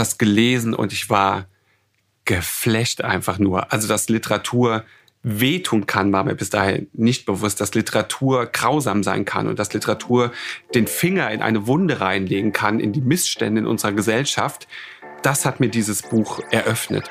das 0.00 0.18
gelesen 0.18 0.74
und 0.74 0.92
ich 0.92 1.10
war 1.10 1.46
geflasht 2.24 3.02
einfach 3.02 3.38
nur. 3.38 3.72
Also, 3.72 3.86
dass 3.86 4.08
Literatur 4.08 4.84
wehtun 5.22 5.86
kann, 5.86 6.12
war 6.12 6.24
mir 6.24 6.34
bis 6.34 6.48
dahin 6.48 6.88
nicht 6.94 7.26
bewusst, 7.26 7.60
dass 7.60 7.74
Literatur 7.74 8.46
grausam 8.46 9.02
sein 9.02 9.24
kann 9.24 9.46
und 9.46 9.58
dass 9.58 9.74
Literatur 9.74 10.32
den 10.74 10.86
Finger 10.86 11.30
in 11.30 11.42
eine 11.42 11.66
Wunde 11.66 12.00
reinlegen 12.00 12.52
kann, 12.52 12.80
in 12.80 12.92
die 12.92 13.02
Missstände 13.02 13.60
in 13.60 13.66
unserer 13.66 13.92
Gesellschaft. 13.92 14.66
Das 15.22 15.44
hat 15.44 15.60
mir 15.60 15.68
dieses 15.68 16.02
Buch 16.02 16.40
eröffnet. 16.50 17.10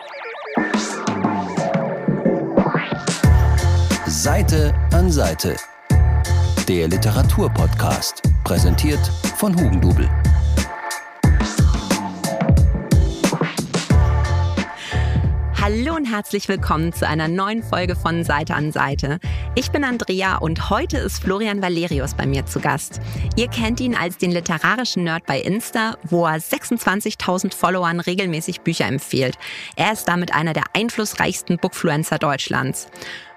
Seite 4.07 4.73
an 4.91 5.11
Seite. 5.11 5.55
Der 6.67 6.87
Literaturpodcast, 6.87 8.23
präsentiert 8.43 9.05
von 9.37 9.55
Hugendubel. 9.55 10.09
Hallo 15.71 15.95
und 15.95 16.05
herzlich 16.05 16.47
willkommen 16.47 16.93
zu 16.93 17.07
einer 17.07 17.27
neuen 17.27 17.61
Folge 17.61 17.95
von 17.95 18.23
Seite 18.23 18.55
an 18.55 18.71
Seite. 18.71 19.19
Ich 19.53 19.69
bin 19.69 19.83
Andrea 19.83 20.37
und 20.37 20.71
heute 20.71 20.97
ist 20.97 21.21
Florian 21.21 21.61
Valerius 21.61 22.15
bei 22.15 22.25
mir 22.25 22.47
zu 22.47 22.59
Gast. 22.59 22.99
Ihr 23.35 23.49
kennt 23.49 23.79
ihn 23.79 23.93
als 23.93 24.17
den 24.17 24.31
literarischen 24.31 25.03
Nerd 25.03 25.27
bei 25.27 25.39
Insta, 25.39 25.95
wo 26.05 26.25
er 26.25 26.39
26.000 26.39 27.53
Followern 27.53 27.99
regelmäßig 27.99 28.61
Bücher 28.61 28.87
empfiehlt. 28.87 29.37
Er 29.75 29.93
ist 29.93 30.05
damit 30.05 30.33
einer 30.33 30.53
der 30.53 30.63
einflussreichsten 30.73 31.59
Bookfluencer 31.59 32.17
Deutschlands. 32.17 32.87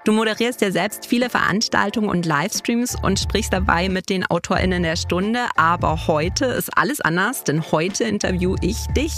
Du 0.05 0.11
moderierst 0.11 0.59
ja 0.59 0.69
selbst 0.69 1.05
viele 1.05 1.29
Veranstaltungen 1.29 2.09
und 2.09 2.25
Livestreams 2.25 2.97
und 3.01 3.19
sprichst 3.19 3.53
dabei 3.53 3.87
mit 3.87 4.09
den 4.09 4.25
AutorInnen 4.29 4.83
der 4.83 4.97
Stunde. 4.97 5.45
Aber 5.55 6.07
heute 6.07 6.43
ist 6.45 6.77
alles 6.77 6.99
anders, 6.99 7.45
denn 7.45 7.71
heute 7.71 8.03
interview 8.03 8.55
ich 8.59 8.85
dich. 8.87 9.13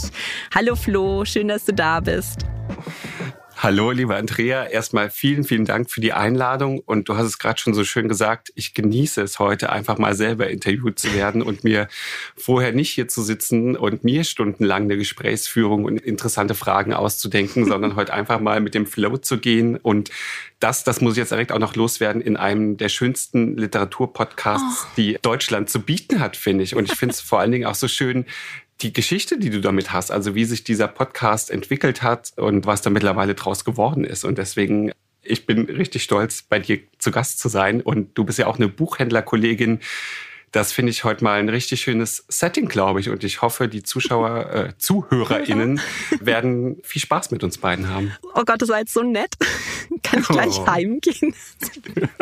Hallo 0.53 0.76
Flo, 0.76 1.26
schön, 1.26 1.48
dass 1.48 1.66
du 1.66 1.73
da 1.73 2.02
bist. 2.02 2.45
Hallo, 3.58 3.91
liebe 3.91 4.13
Andrea. 4.13 4.66
Erstmal 4.66 5.10
vielen, 5.10 5.46
vielen 5.46 5.63
Dank 5.63 5.90
für 5.90 6.02
die 6.02 6.12
Einladung. 6.12 6.79
Und 6.79 7.07
du 7.07 7.16
hast 7.16 7.26
es 7.26 7.40
gerade 7.40 7.57
schon 7.57 7.74
so 7.74 7.85
schön 7.85 8.10
gesagt, 8.10 8.52
ich 8.55 8.74
genieße 8.74 9.21
es 9.21 9.40
heute 9.40 9.71
einfach 9.71 9.98
mal 9.98 10.13
selber 10.13 10.49
interviewt 10.49 10.99
zu 10.99 11.13
werden 11.13 11.41
und 11.41 11.63
mir 11.63 11.88
vorher 12.35 12.74
nicht 12.74 12.91
hier 12.91 13.07
zu 13.07 13.24
sitzen 13.24 13.77
und 13.77 14.04
mir 14.04 14.26
stundenlang 14.26 14.84
eine 14.84 14.98
Gesprächsführung 14.98 15.85
und 15.85 16.02
interessante 16.02 16.54
Fragen 16.54 16.94
auszudenken, 16.94 17.66
sondern 17.70 17.96
heute 17.96 18.13
einfach 18.13 18.41
mal 18.41 18.60
mit 18.60 18.76
dem 18.76 18.85
Flow 18.85 19.18
zu 19.18 19.38
gehen. 19.38 19.77
Und 19.77 20.12
das, 20.60 20.84
das 20.84 20.99
muss 20.99 21.13
ich 21.13 21.20
jetzt 21.20 21.32
direkt 21.32 21.54
auch 21.54 21.60
noch 21.60 21.76
loswerden, 21.76 22.22
in 22.22 22.35
einem 22.35 22.76
der 22.76 22.90
schönsten 22.90 23.55
Literaturpodcasts, 23.55 24.84
oh. 24.85 24.94
die 24.98 25.18
Deutschland 25.22 25.70
zu 25.70 25.79
bieten 25.79 26.20
hat, 26.20 26.35
finde 26.35 26.66
ich. 26.66 26.76
Und 26.76 26.91
ich 26.91 26.98
finde 26.98 27.13
es 27.13 27.22
vor 27.22 27.40
allen 27.40 27.54
Dingen 27.54 27.66
auch 27.66 27.76
so 27.76 27.88
schön, 27.88 28.26
die 28.81 28.93
Geschichte, 28.93 29.37
die 29.40 29.49
du 29.49 29.62
damit 29.62 29.93
hast, 29.93 30.12
also 30.12 30.35
wie 30.35 30.45
sich 30.45 30.63
dieser 30.63 30.87
Podcast 30.87 31.49
entwickelt 31.49 32.04
hat 32.04 32.34
und 32.35 32.65
was 32.65 32.82
da 32.82 32.90
mittlerweile 32.90 33.35
draus 33.35 33.63
geworden 33.63 34.04
ist. 34.04 34.26
Und 34.26 34.37
deswegen, 34.37 34.91
ich 35.21 35.45
bin 35.45 35.65
richtig 35.65 36.04
stolz, 36.04 36.41
bei 36.41 36.59
dir 36.59 36.79
zu 36.98 37.12
Gast 37.12 37.40
zu 37.40 37.48
sein. 37.48 37.82
Und 37.82 38.17
du 38.17 38.26
bist 38.26 38.37
ja 38.37 38.48
auch 38.48 38.57
eine 38.57 38.67
Buchhändlerkollegin, 38.67 39.79
das 40.55 40.71
finde 40.71 40.91
ich 40.91 41.03
heute 41.03 41.21
mal 41.21 41.37
ein 41.37 41.49
richtig 41.49 41.81
schönes 41.81 42.23
Setting, 42.29 42.70
glaube 42.70 43.01
ich. 43.01 43.09
Und 43.09 43.25
ich 43.25 43.41
hoffe, 43.41 43.67
die 43.67 43.84
Zuschauer, 43.84 44.53
äh, 44.53 44.73
ZuhörerInnen 44.77 45.81
werden 46.21 46.77
viel 46.81 47.01
Spaß 47.01 47.31
mit 47.31 47.43
uns 47.43 47.57
beiden 47.57 47.89
haben. 47.89 48.13
Oh 48.34 48.43
Gott, 48.45 48.61
das 48.61 48.70
war 48.70 48.79
jetzt 48.79 48.93
so 48.93 49.03
nett. 49.03 49.35
Kann 50.03 50.21
ich 50.21 50.27
gleich 50.27 50.57
oh. 50.57 50.67
heimgehen? 50.67 51.35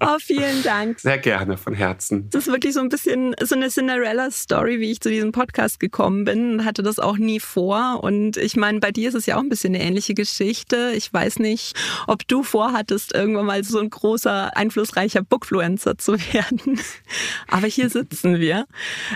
oh, 0.00 0.16
vielen 0.20 0.62
Dank. 0.62 1.00
Sehr 1.00 1.16
gerne, 1.16 1.56
von 1.56 1.72
Herzen. 1.72 2.28
Das 2.30 2.46
ist 2.46 2.52
wirklich 2.52 2.74
so 2.74 2.80
ein 2.80 2.90
bisschen 2.90 3.34
so 3.42 3.54
eine 3.54 3.70
Cinderella-Story, 3.70 4.80
wie 4.80 4.90
ich 4.90 5.00
zu 5.00 5.08
diesem 5.08 5.32
Podcast 5.32 5.80
gekommen 5.80 6.24
bin. 6.24 6.66
Hatte 6.66 6.82
das 6.82 6.98
auch 6.98 7.16
nie 7.16 7.40
vor. 7.40 8.04
Und 8.04 8.36
ich 8.36 8.56
meine, 8.56 8.78
bei 8.80 8.92
dir 8.92 9.08
ist 9.08 9.14
es 9.14 9.24
ja 9.24 9.36
auch 9.36 9.42
ein 9.42 9.48
bisschen 9.48 9.74
eine 9.74 9.82
ähnliche 9.82 10.12
Geschichte. 10.12 10.92
Ich 10.94 11.10
weiß 11.10 11.38
nicht, 11.38 11.74
ob 12.06 12.28
du 12.28 12.42
vorhattest, 12.42 13.14
irgendwann 13.14 13.46
mal 13.46 13.64
so 13.64 13.78
ein 13.78 13.88
großer, 13.88 14.54
einflussreicher 14.54 15.22
Bookfluencer 15.22 15.96
zu 15.96 16.18
werden. 16.32 16.78
Aber 17.48 17.66
hier 17.66 17.88
sitzen 17.90 18.38
wir. 18.40 18.66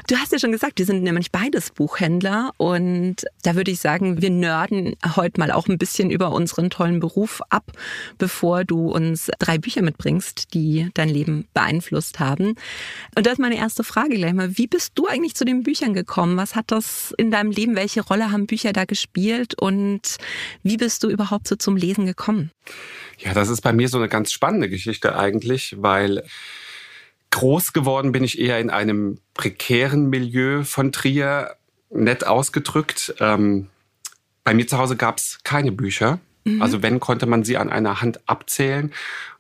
Du 0.09 0.17
hast 0.17 0.33
ja 0.33 0.39
schon 0.39 0.53
gesagt, 0.53 0.79
wir 0.79 0.87
sind 0.87 1.03
nämlich 1.03 1.31
beides 1.31 1.71
Buchhändler 1.71 2.53
und 2.57 3.17
da 3.43 3.55
würde 3.55 3.71
ich 3.71 3.81
sagen, 3.81 4.21
wir 4.21 4.31
nörden 4.31 4.95
heute 5.17 5.41
mal 5.41 5.51
auch 5.51 5.69
ein 5.69 5.79
bisschen 5.79 6.11
über 6.11 6.33
unseren 6.33 6.71
tollen 6.71 7.01
Beruf 7.01 7.41
ab, 7.51 7.73
bevor 8.19 8.65
du 8.65 8.91
uns 8.91 9.31
drei 9.39 9.59
Bücher 9.59 9.83
mitbringst, 9.83 10.55
die 10.55 10.91
dein 10.95 11.09
Leben 11.09 11.47
beeinflusst 11.55 12.21
haben. 12.21 12.55
Und 13.17 13.27
das 13.27 13.35
ist 13.35 13.39
meine 13.39 13.57
erste 13.57 13.85
Frage 13.85 14.17
gleich 14.17 14.33
mal. 14.33 14.57
Wie 14.57 14.67
bist 14.67 14.93
du 14.95 15.07
eigentlich 15.07 15.35
zu 15.35 15.45
den 15.45 15.63
Büchern 15.63 15.95
gekommen? 15.95 16.37
Was 16.37 16.55
hat 16.55 16.71
das 16.71 17.15
in 17.19 17.31
deinem 17.31 17.51
Leben? 17.51 17.77
Welche 17.77 18.03
Rolle 18.03 18.31
haben 18.31 18.47
Bücher 18.47 18.73
da 18.73 18.85
gespielt? 18.85 19.55
Und 19.61 20.17
wie 20.63 20.77
bist 20.77 21.03
du 21.03 21.09
überhaupt 21.09 21.49
so 21.49 21.57
zum 21.57 21.77
Lesen 21.77 22.07
gekommen? 22.07 22.51
Ja, 23.19 23.33
das 23.33 23.49
ist 23.49 23.61
bei 23.61 23.73
mir 23.73 23.89
so 23.89 23.99
eine 23.99 24.09
ganz 24.09 24.33
spannende 24.33 24.69
Geschichte 24.69 25.17
eigentlich, 25.17 25.77
weil 25.79 26.25
Groß 27.35 27.73
geworden 27.73 28.13
bin 28.13 28.23
ich 28.23 28.39
eher 28.39 28.61
in 28.61 28.71
einem 28.71 29.19
prekären 29.35 30.09
Milieu 30.09 30.63
von 30.63 30.93
Trier, 30.93 31.57
nett 31.91 32.25
ausgedrückt. 32.25 33.13
Ähm, 33.19 33.71
bei 34.45 34.55
mir 34.55 34.69
zu 34.69 34.79
Hause 34.79 34.95
gab 34.95 35.19
es 35.19 35.41
keine 35.43 35.73
Bücher. 35.73 36.21
Mhm. 36.45 36.63
Also 36.63 36.81
wenn, 36.83 37.01
konnte 37.01 37.27
man 37.27 37.43
sie 37.43 37.57
an 37.57 37.71
einer 37.71 38.01
Hand 38.01 38.21
abzählen. 38.29 38.93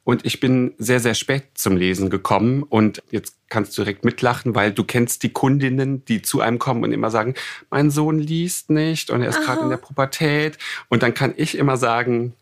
Und 0.03 0.27
ich 0.27 0.41
bin 0.41 0.75
sehr, 0.77 0.99
sehr 0.99 1.15
spät 1.15 1.44
zum 1.54 1.77
Lesen 1.77 2.10
gekommen. 2.10 2.65
Und 2.65 3.00
jetzt 3.12 3.37
kannst 3.49 3.78
du 3.78 3.83
direkt 3.83 4.04
mitlachen, 4.04 4.56
weil 4.56 4.72
du 4.72 4.83
kennst 4.83 5.22
die 5.22 5.33
Kundinnen, 5.33 6.04
die 6.04 6.21
zu 6.21 6.41
einem 6.41 6.59
kommen 6.59 6.83
und 6.83 6.91
immer 6.91 7.12
sagen, 7.12 7.34
mein 7.71 7.93
Sohn 7.93 8.19
liest 8.19 8.71
nicht 8.71 9.09
und 9.09 9.22
er 9.22 9.28
ist 9.28 9.43
gerade 9.43 9.62
in 9.62 9.71
der 9.71 9.77
Pubertät. 9.77 10.59
Und 10.88 11.04
dann 11.04 11.15
kann 11.15 11.33
ich 11.37 11.56
immer 11.56 11.77
sagen, 11.77 12.34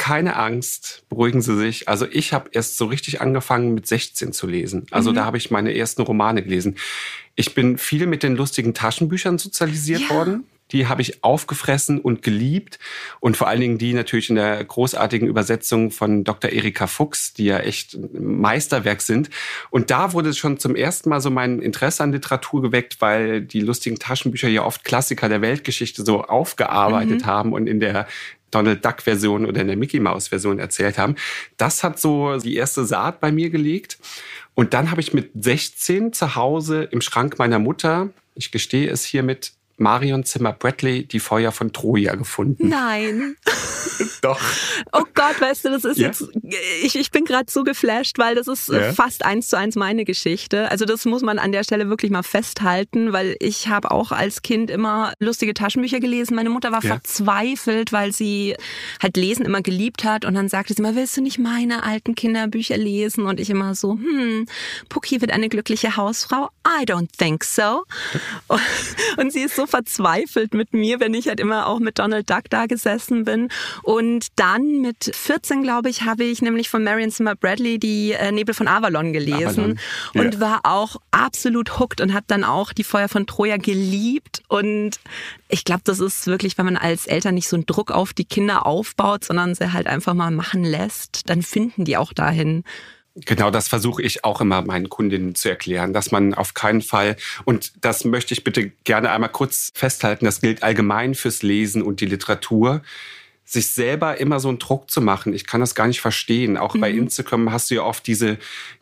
keine 0.00 0.36
Angst, 0.36 1.04
beruhigen 1.10 1.42
Sie 1.42 1.54
sich. 1.58 1.86
Also 1.86 2.06
ich 2.10 2.32
habe 2.32 2.48
erst 2.52 2.78
so 2.78 2.86
richtig 2.86 3.20
angefangen 3.20 3.74
mit 3.74 3.86
16 3.86 4.32
zu 4.32 4.46
lesen. 4.46 4.86
Also 4.90 5.10
mhm. 5.10 5.16
da 5.16 5.26
habe 5.26 5.36
ich 5.36 5.50
meine 5.50 5.76
ersten 5.76 6.00
Romane 6.00 6.42
gelesen. 6.42 6.76
Ich 7.34 7.54
bin 7.54 7.76
viel 7.76 8.06
mit 8.06 8.22
den 8.22 8.34
lustigen 8.34 8.72
Taschenbüchern 8.72 9.36
sozialisiert 9.36 10.00
ja. 10.00 10.08
worden. 10.08 10.44
Die 10.72 10.86
habe 10.86 11.02
ich 11.02 11.22
aufgefressen 11.22 12.00
und 12.00 12.22
geliebt. 12.22 12.78
Und 13.18 13.36
vor 13.36 13.48
allen 13.48 13.60
Dingen 13.60 13.76
die 13.76 13.92
natürlich 13.92 14.30
in 14.30 14.36
der 14.36 14.64
großartigen 14.64 15.28
Übersetzung 15.28 15.90
von 15.90 16.24
Dr. 16.24 16.50
Erika 16.50 16.86
Fuchs, 16.86 17.34
die 17.34 17.44
ja 17.44 17.58
echt 17.58 17.98
Meisterwerk 18.14 19.02
sind. 19.02 19.28
Und 19.68 19.90
da 19.90 20.14
wurde 20.14 20.32
schon 20.32 20.58
zum 20.58 20.76
ersten 20.76 21.10
Mal 21.10 21.20
so 21.20 21.28
mein 21.28 21.60
Interesse 21.60 22.02
an 22.02 22.12
Literatur 22.12 22.62
geweckt, 22.62 23.02
weil 23.02 23.42
die 23.42 23.60
lustigen 23.60 23.98
Taschenbücher 23.98 24.48
ja 24.48 24.64
oft 24.64 24.82
Klassiker 24.82 25.28
der 25.28 25.42
Weltgeschichte 25.42 26.06
so 26.06 26.22
aufgearbeitet 26.22 27.20
mhm. 27.22 27.26
haben 27.26 27.52
und 27.52 27.66
in 27.66 27.80
der 27.80 28.06
Donald 28.50 28.84
Duck 28.84 29.02
Version 29.02 29.46
oder 29.46 29.60
in 29.60 29.66
der 29.68 29.76
Mickey 29.76 30.00
Mouse 30.00 30.28
Version 30.28 30.58
erzählt 30.58 30.98
haben. 30.98 31.16
Das 31.56 31.82
hat 31.82 31.98
so 31.98 32.38
die 32.38 32.56
erste 32.56 32.84
Saat 32.84 33.20
bei 33.20 33.32
mir 33.32 33.50
gelegt. 33.50 33.98
Und 34.54 34.74
dann 34.74 34.90
habe 34.90 35.00
ich 35.00 35.14
mit 35.14 35.30
16 35.34 36.12
zu 36.12 36.34
Hause 36.34 36.84
im 36.84 37.00
Schrank 37.00 37.38
meiner 37.38 37.58
Mutter, 37.58 38.10
ich 38.34 38.50
gestehe 38.50 38.90
es 38.90 39.04
hiermit, 39.04 39.52
Marion 39.80 40.24
Zimmer 40.24 40.52
Bradley 40.52 41.06
die 41.06 41.20
Feuer 41.20 41.52
von 41.52 41.72
Troja 41.72 42.14
gefunden. 42.14 42.68
Nein. 42.68 43.36
Doch. 44.20 44.40
Oh 44.92 45.04
Gott, 45.14 45.40
weißt 45.40 45.64
du, 45.64 45.70
das 45.70 45.84
ist 45.84 45.98
ja? 45.98 46.08
jetzt, 46.08 46.24
ich, 46.82 46.96
ich 46.96 47.10
bin 47.10 47.24
gerade 47.24 47.50
so 47.50 47.64
geflasht, 47.64 48.18
weil 48.18 48.34
das 48.34 48.46
ist 48.46 48.68
ja? 48.68 48.92
fast 48.92 49.24
eins 49.24 49.48
zu 49.48 49.56
eins 49.56 49.76
meine 49.76 50.04
Geschichte. 50.04 50.70
Also 50.70 50.84
das 50.84 51.06
muss 51.06 51.22
man 51.22 51.38
an 51.38 51.52
der 51.52 51.64
Stelle 51.64 51.88
wirklich 51.88 52.10
mal 52.10 52.22
festhalten, 52.22 53.14
weil 53.14 53.36
ich 53.40 53.68
habe 53.68 53.90
auch 53.90 54.12
als 54.12 54.42
Kind 54.42 54.70
immer 54.70 55.14
lustige 55.18 55.54
Taschenbücher 55.54 55.98
gelesen. 55.98 56.34
Meine 56.34 56.50
Mutter 56.50 56.72
war 56.72 56.84
ja. 56.84 56.90
verzweifelt, 56.90 57.92
weil 57.92 58.12
sie 58.12 58.56
halt 59.02 59.16
Lesen 59.16 59.46
immer 59.46 59.62
geliebt 59.62 60.04
hat 60.04 60.26
und 60.26 60.34
dann 60.34 60.50
sagte 60.50 60.74
sie 60.74 60.80
immer, 60.80 60.94
willst 60.94 61.16
du 61.16 61.22
nicht 61.22 61.38
meine 61.38 61.84
alten 61.84 62.14
Kinderbücher 62.14 62.76
lesen? 62.76 63.24
Und 63.24 63.40
ich 63.40 63.48
immer 63.48 63.74
so, 63.74 63.92
hm, 63.92 64.46
Pucki 64.90 65.22
wird 65.22 65.32
eine 65.32 65.48
glückliche 65.48 65.96
Hausfrau? 65.96 66.50
I 66.66 66.84
don't 66.84 67.08
think 67.16 67.44
so. 67.44 67.84
Und 69.16 69.32
sie 69.32 69.40
ist 69.40 69.56
so 69.56 69.66
verzweifelt 69.70 70.54
mit 70.54 70.72
mir, 70.72 71.00
wenn 71.00 71.14
ich 71.14 71.28
halt 71.28 71.40
immer 71.40 71.66
auch 71.66 71.78
mit 71.78 71.98
Donald 71.98 72.28
Duck 72.28 72.44
da 72.50 72.66
gesessen 72.66 73.24
bin. 73.24 73.48
Und 73.82 74.26
dann 74.36 74.80
mit 74.80 75.10
14, 75.14 75.62
glaube 75.62 75.88
ich, 75.88 76.02
habe 76.02 76.24
ich 76.24 76.42
nämlich 76.42 76.68
von 76.68 76.84
Marion 76.84 77.10
Zimmer 77.10 77.34
Bradley 77.34 77.78
die 77.78 78.12
äh, 78.12 78.32
Nebel 78.32 78.54
von 78.54 78.68
Avalon 78.68 79.12
gelesen 79.12 79.48
Avalon. 79.48 79.78
Ja. 80.14 80.20
und 80.20 80.40
war 80.40 80.60
auch 80.64 80.96
absolut 81.10 81.78
hooked 81.78 82.00
und 82.00 82.12
habe 82.12 82.24
dann 82.26 82.44
auch 82.44 82.72
die 82.72 82.84
Feuer 82.84 83.08
von 83.08 83.26
Troja 83.26 83.56
geliebt. 83.56 84.42
Und 84.48 85.00
ich 85.48 85.64
glaube, 85.64 85.82
das 85.84 86.00
ist 86.00 86.26
wirklich, 86.26 86.58
wenn 86.58 86.64
man 86.66 86.76
als 86.76 87.06
Eltern 87.06 87.34
nicht 87.34 87.48
so 87.48 87.56
einen 87.56 87.66
Druck 87.66 87.90
auf 87.90 88.12
die 88.12 88.24
Kinder 88.24 88.66
aufbaut, 88.66 89.24
sondern 89.24 89.54
sie 89.54 89.72
halt 89.72 89.86
einfach 89.86 90.14
mal 90.14 90.30
machen 90.30 90.64
lässt, 90.64 91.28
dann 91.28 91.42
finden 91.42 91.84
die 91.84 91.96
auch 91.96 92.12
dahin. 92.12 92.64
Genau, 93.16 93.50
das 93.50 93.66
versuche 93.66 94.02
ich 94.02 94.24
auch 94.24 94.40
immer 94.40 94.62
meinen 94.62 94.88
Kundinnen 94.88 95.34
zu 95.34 95.48
erklären, 95.48 95.92
dass 95.92 96.12
man 96.12 96.32
auf 96.32 96.54
keinen 96.54 96.80
Fall, 96.80 97.16
und 97.44 97.72
das 97.84 98.04
möchte 98.04 98.34
ich 98.34 98.44
bitte 98.44 98.70
gerne 98.84 99.10
einmal 99.10 99.30
kurz 99.30 99.70
festhalten, 99.74 100.24
das 100.24 100.40
gilt 100.40 100.62
allgemein 100.62 101.14
fürs 101.14 101.42
Lesen 101.42 101.82
und 101.82 102.00
die 102.00 102.06
Literatur, 102.06 102.82
sich 103.44 103.66
selber 103.66 104.18
immer 104.18 104.38
so 104.38 104.48
einen 104.48 104.60
Druck 104.60 104.90
zu 104.90 105.00
machen. 105.00 105.34
Ich 105.34 105.44
kann 105.44 105.60
das 105.60 105.74
gar 105.74 105.88
nicht 105.88 106.00
verstehen. 106.00 106.56
Auch 106.56 106.74
mhm. 106.74 106.80
bei 106.80 106.90
Instagram 106.92 107.50
hast 107.50 107.70
du 107.70 107.74
ja 107.74 107.82
oft 107.82 108.06
diese 108.06 108.38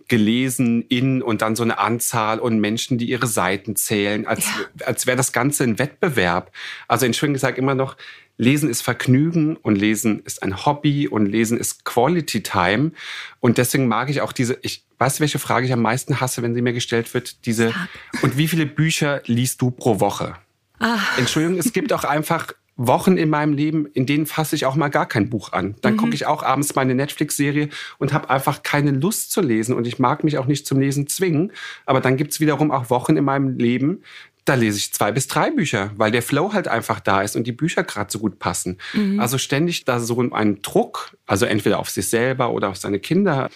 gelesen 0.08 0.82
in 0.88 1.22
und 1.22 1.42
dann 1.42 1.54
so 1.54 1.62
eine 1.62 1.78
Anzahl 1.78 2.38
und 2.40 2.58
Menschen, 2.60 2.98
die 2.98 3.08
ihre 3.08 3.26
Seiten 3.26 3.76
zählen, 3.76 4.26
als, 4.26 4.46
ja. 4.46 4.86
als 4.86 5.06
wäre 5.06 5.16
das 5.16 5.32
Ganze 5.32 5.64
ein 5.64 5.78
Wettbewerb. 5.78 6.50
Also 6.88 7.06
Entschuldigung, 7.06 7.36
ich 7.36 7.42
sage 7.42 7.58
immer 7.58 7.74
noch, 7.74 7.96
Lesen 8.38 8.70
ist 8.70 8.82
Vergnügen 8.82 9.56
und 9.56 9.76
Lesen 9.76 10.20
ist 10.20 10.42
ein 10.42 10.64
Hobby 10.64 11.08
und 11.08 11.26
Lesen 11.26 11.58
ist 11.58 11.84
Quality 11.84 12.42
Time. 12.42 12.92
Und 13.40 13.58
deswegen 13.58 13.88
mag 13.88 14.10
ich 14.10 14.20
auch 14.20 14.32
diese, 14.32 14.58
ich 14.62 14.84
weiß, 14.98 15.20
welche 15.20 15.40
Frage 15.40 15.66
ich 15.66 15.72
am 15.72 15.82
meisten 15.82 16.20
hasse, 16.20 16.42
wenn 16.42 16.54
sie 16.54 16.62
mir 16.62 16.72
gestellt 16.72 17.12
wird, 17.14 17.44
diese, 17.46 17.74
und 18.22 18.36
wie 18.38 18.48
viele 18.48 18.64
Bücher 18.64 19.22
liest 19.26 19.60
du 19.60 19.72
pro 19.72 19.98
Woche? 20.00 20.34
Ah. 20.78 21.00
Entschuldigung, 21.16 21.58
es 21.58 21.72
gibt 21.72 21.92
auch 21.92 22.04
einfach 22.04 22.52
Wochen 22.78 23.16
in 23.16 23.28
meinem 23.28 23.52
Leben, 23.52 23.86
in 23.86 24.06
denen 24.06 24.24
fasse 24.24 24.54
ich 24.54 24.64
auch 24.64 24.76
mal 24.76 24.88
gar 24.88 25.06
kein 25.06 25.28
Buch 25.28 25.52
an. 25.52 25.74
Dann 25.82 25.94
mhm. 25.94 25.96
gucke 25.98 26.14
ich 26.14 26.26
auch 26.26 26.44
abends 26.44 26.76
meine 26.76 26.94
Netflix-Serie 26.94 27.68
und 27.98 28.12
habe 28.12 28.30
einfach 28.30 28.62
keine 28.62 28.92
Lust 28.92 29.32
zu 29.32 29.40
lesen. 29.40 29.74
Und 29.74 29.86
ich 29.86 29.98
mag 29.98 30.22
mich 30.22 30.38
auch 30.38 30.46
nicht 30.46 30.64
zum 30.64 30.78
Lesen 30.78 31.08
zwingen. 31.08 31.52
Aber 31.86 32.00
dann 32.00 32.16
gibt's 32.16 32.38
wiederum 32.38 32.70
auch 32.70 32.88
Wochen 32.88 33.16
in 33.16 33.24
meinem 33.24 33.58
Leben, 33.58 34.02
da 34.44 34.54
lese 34.54 34.78
ich 34.78 34.94
zwei 34.94 35.12
bis 35.12 35.28
drei 35.28 35.50
Bücher, 35.50 35.90
weil 35.96 36.10
der 36.10 36.22
Flow 36.22 36.54
halt 36.54 36.68
einfach 36.68 37.00
da 37.00 37.20
ist 37.20 37.36
und 37.36 37.46
die 37.46 37.52
Bücher 37.52 37.84
gerade 37.84 38.10
so 38.10 38.18
gut 38.18 38.38
passen. 38.38 38.78
Mhm. 38.94 39.20
Also 39.20 39.36
ständig 39.36 39.84
da 39.84 40.00
so 40.00 40.18
einen 40.30 40.62
Druck, 40.62 41.16
also 41.26 41.44
entweder 41.44 41.78
auf 41.78 41.90
sich 41.90 42.08
selber 42.08 42.50
oder 42.52 42.70
auf 42.70 42.76
seine 42.76 42.98
Kinder 42.98 43.50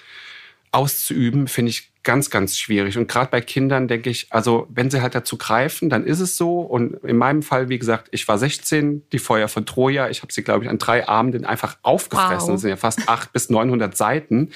auszuüben, 0.70 1.48
finde 1.48 1.70
ich 1.70 1.91
ganz, 2.02 2.30
ganz 2.30 2.58
schwierig. 2.58 2.98
Und 2.98 3.08
gerade 3.08 3.30
bei 3.30 3.40
Kindern 3.40 3.86
denke 3.86 4.10
ich, 4.10 4.26
also 4.30 4.66
wenn 4.70 4.90
sie 4.90 5.02
halt 5.02 5.14
dazu 5.14 5.36
greifen, 5.36 5.88
dann 5.88 6.04
ist 6.04 6.20
es 6.20 6.36
so. 6.36 6.60
Und 6.60 6.94
in 7.04 7.16
meinem 7.16 7.42
Fall, 7.42 7.68
wie 7.68 7.78
gesagt, 7.78 8.08
ich 8.10 8.26
war 8.26 8.38
16, 8.38 9.02
die 9.12 9.18
Feuer 9.18 9.48
von 9.48 9.66
Troja. 9.66 10.08
Ich 10.08 10.22
habe 10.22 10.32
sie, 10.32 10.42
glaube 10.42 10.64
ich, 10.64 10.70
an 10.70 10.78
drei 10.78 11.08
Abenden 11.08 11.44
einfach 11.44 11.76
aufgefressen. 11.82 12.48
Wow. 12.48 12.54
Das 12.54 12.60
sind 12.62 12.70
ja 12.70 12.76
fast 12.76 13.08
800 13.08 13.32
bis 13.32 13.50
900 13.50 13.96
Seiten. 13.96 14.50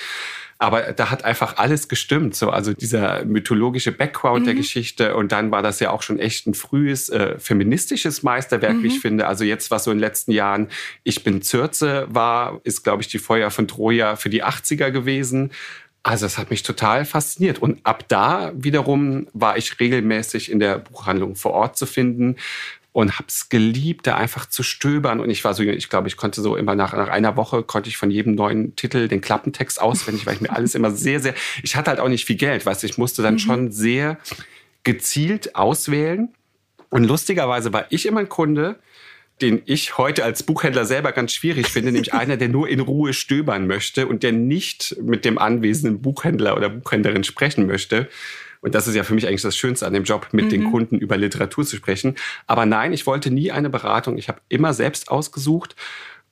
Aber 0.59 0.81
da 0.93 1.11
hat 1.11 1.25
einfach 1.25 1.59
alles 1.59 1.87
gestimmt. 1.89 2.35
So, 2.35 2.49
also 2.49 2.73
dieser 2.73 3.25
mythologische 3.27 3.93
Background 3.93 4.41
mhm. 4.41 4.47
der 4.47 4.55
Geschichte. 4.55 5.15
Und 5.15 5.31
dann 5.31 5.51
war 5.51 5.63
das 5.63 5.81
ja 5.81 5.91
auch 5.91 6.03
schon 6.03 6.19
echt 6.19 6.47
ein 6.47 6.55
frühes 6.55 7.11
äh, 7.11 7.39
feministisches 7.39 8.23
Meisterwerk, 8.23 8.77
mhm. 8.77 8.83
wie 8.83 8.87
ich 8.89 8.97
mhm. 8.97 9.01
finde. 9.01 9.27
Also 9.27 9.45
jetzt, 9.45 9.71
was 9.71 9.85
so 9.85 9.91
in 9.91 9.99
den 9.99 10.01
letzten 10.01 10.33
Jahren 10.33 10.69
Ich 11.05 11.23
bin 11.23 11.43
Zürze 11.43 12.07
war, 12.09 12.61
ist, 12.65 12.85
glaube 12.85 13.03
ich, 13.03 13.09
die 13.09 13.19
Feuer 13.19 13.51
von 13.51 13.69
Troja 13.69 14.17
für 14.17 14.31
die 14.31 14.43
80er 14.43 14.91
gewesen. 14.91 15.51
Also 16.07 16.25
es 16.25 16.39
hat 16.39 16.51
mich 16.51 16.63
total 16.63 17.05
fasziniert. 17.05 17.59
Und 17.61 17.81
ab 17.83 18.05
da 18.07 18.53
wiederum 18.55 19.27
war 19.33 19.57
ich 19.57 19.81
regelmäßig 19.81 20.53
in 20.53 20.61
der 20.61 20.79
Buchhandlung 20.79 21.35
vor 21.35 21.51
Ort 21.51 21.77
zu 21.77 21.85
finden 21.85 22.37
und 22.93 23.15
habe 23.15 23.27
es 23.27 23.49
geliebt, 23.49 24.07
da 24.07 24.15
einfach 24.15 24.47
zu 24.47 24.63
stöbern. 24.63 25.19
Und 25.19 25.31
ich 25.31 25.43
war 25.43 25.53
so, 25.53 25.65
ich 25.65 25.89
glaube, 25.89 26.07
ich 26.07 26.17
konnte 26.17 26.43
so 26.43 26.55
immer 26.55 26.77
nach, 26.77 26.93
nach 26.93 27.09
einer 27.09 27.37
Woche 27.37 27.65
konnte 27.65 27.89
ich 27.89 27.97
von 27.97 28.13
jedem 28.13 28.37
neuen 28.37 28.77
Titel 28.77 29.09
den 29.09 29.21
Klappentext 29.21 29.81
auswendig, 29.83 30.27
weil 30.27 30.35
ich 30.35 30.41
mir 30.41 30.53
alles 30.53 30.77
immer 30.77 30.93
sehr, 30.93 31.19
sehr, 31.19 31.35
ich 31.65 31.75
hatte 31.75 31.91
halt 31.91 31.99
auch 31.99 32.09
nicht 32.09 32.25
viel 32.25 32.37
Geld, 32.37 32.65
weißt 32.65 32.85
du, 32.85 32.87
ich 32.87 32.99
musste 32.99 33.23
dann 33.23 33.35
mhm. 33.35 33.39
schon 33.41 33.73
sehr 33.73 34.17
gezielt 34.85 35.57
auswählen. 35.57 36.29
Und 36.89 37.03
lustigerweise 37.03 37.73
war 37.73 37.87
ich 37.91 38.07
immer 38.07 38.21
ein 38.21 38.29
Kunde, 38.29 38.79
den 39.41 39.63
ich 39.67 39.99
heute 39.99 40.25
als 40.25 40.43
Buchhändler 40.43 40.85
selber 40.85 41.13
ganz 41.13 41.33
schwierig 41.33 41.69
finde, 41.69 41.93
nämlich 41.93 42.15
einer, 42.15 42.37
der 42.37 42.49
nur 42.49 42.69
in 42.69 42.81
Ruhe 42.81 43.13
stöbern 43.13 43.67
möchte 43.67 44.07
und 44.07 44.23
der 44.23 44.33
nicht 44.33 44.97
mit 45.03 45.25
dem 45.25 45.39
anwesenden 45.39 46.01
Buchhändler 46.01 46.57
oder 46.57 46.71
Buchhändlerin 46.71 47.25
sprechen 47.25 47.67
möchte. 47.67 48.09
Und 48.63 48.75
das 48.75 48.89
ist 48.89 48.95
ja 48.95 49.05
für 49.05 49.15
mich 49.15 49.29
eigentlich 49.29 49.43
das 49.43 49.57
Schönste 49.57 49.87
an 49.87 49.93
dem 49.93 50.05
Job, 50.05 50.29
mit 50.33 50.47
mhm. 50.47 50.51
den 50.51 50.71
Kunden 50.71 50.99
über 50.99 51.17
Literatur 51.17 51.65
zu 51.67 51.77
sprechen. 51.77 52.17
Aber 52.47 52.65
nein, 52.65 52.93
ich 52.93 53.07
wollte 53.07 53.31
nie 53.31 53.53
eine 53.53 53.69
Beratung. 53.69 54.17
Ich 54.17 54.29
habe 54.29 54.41
immer 54.49 54.73
selbst 54.73 55.11
ausgesucht 55.11 55.77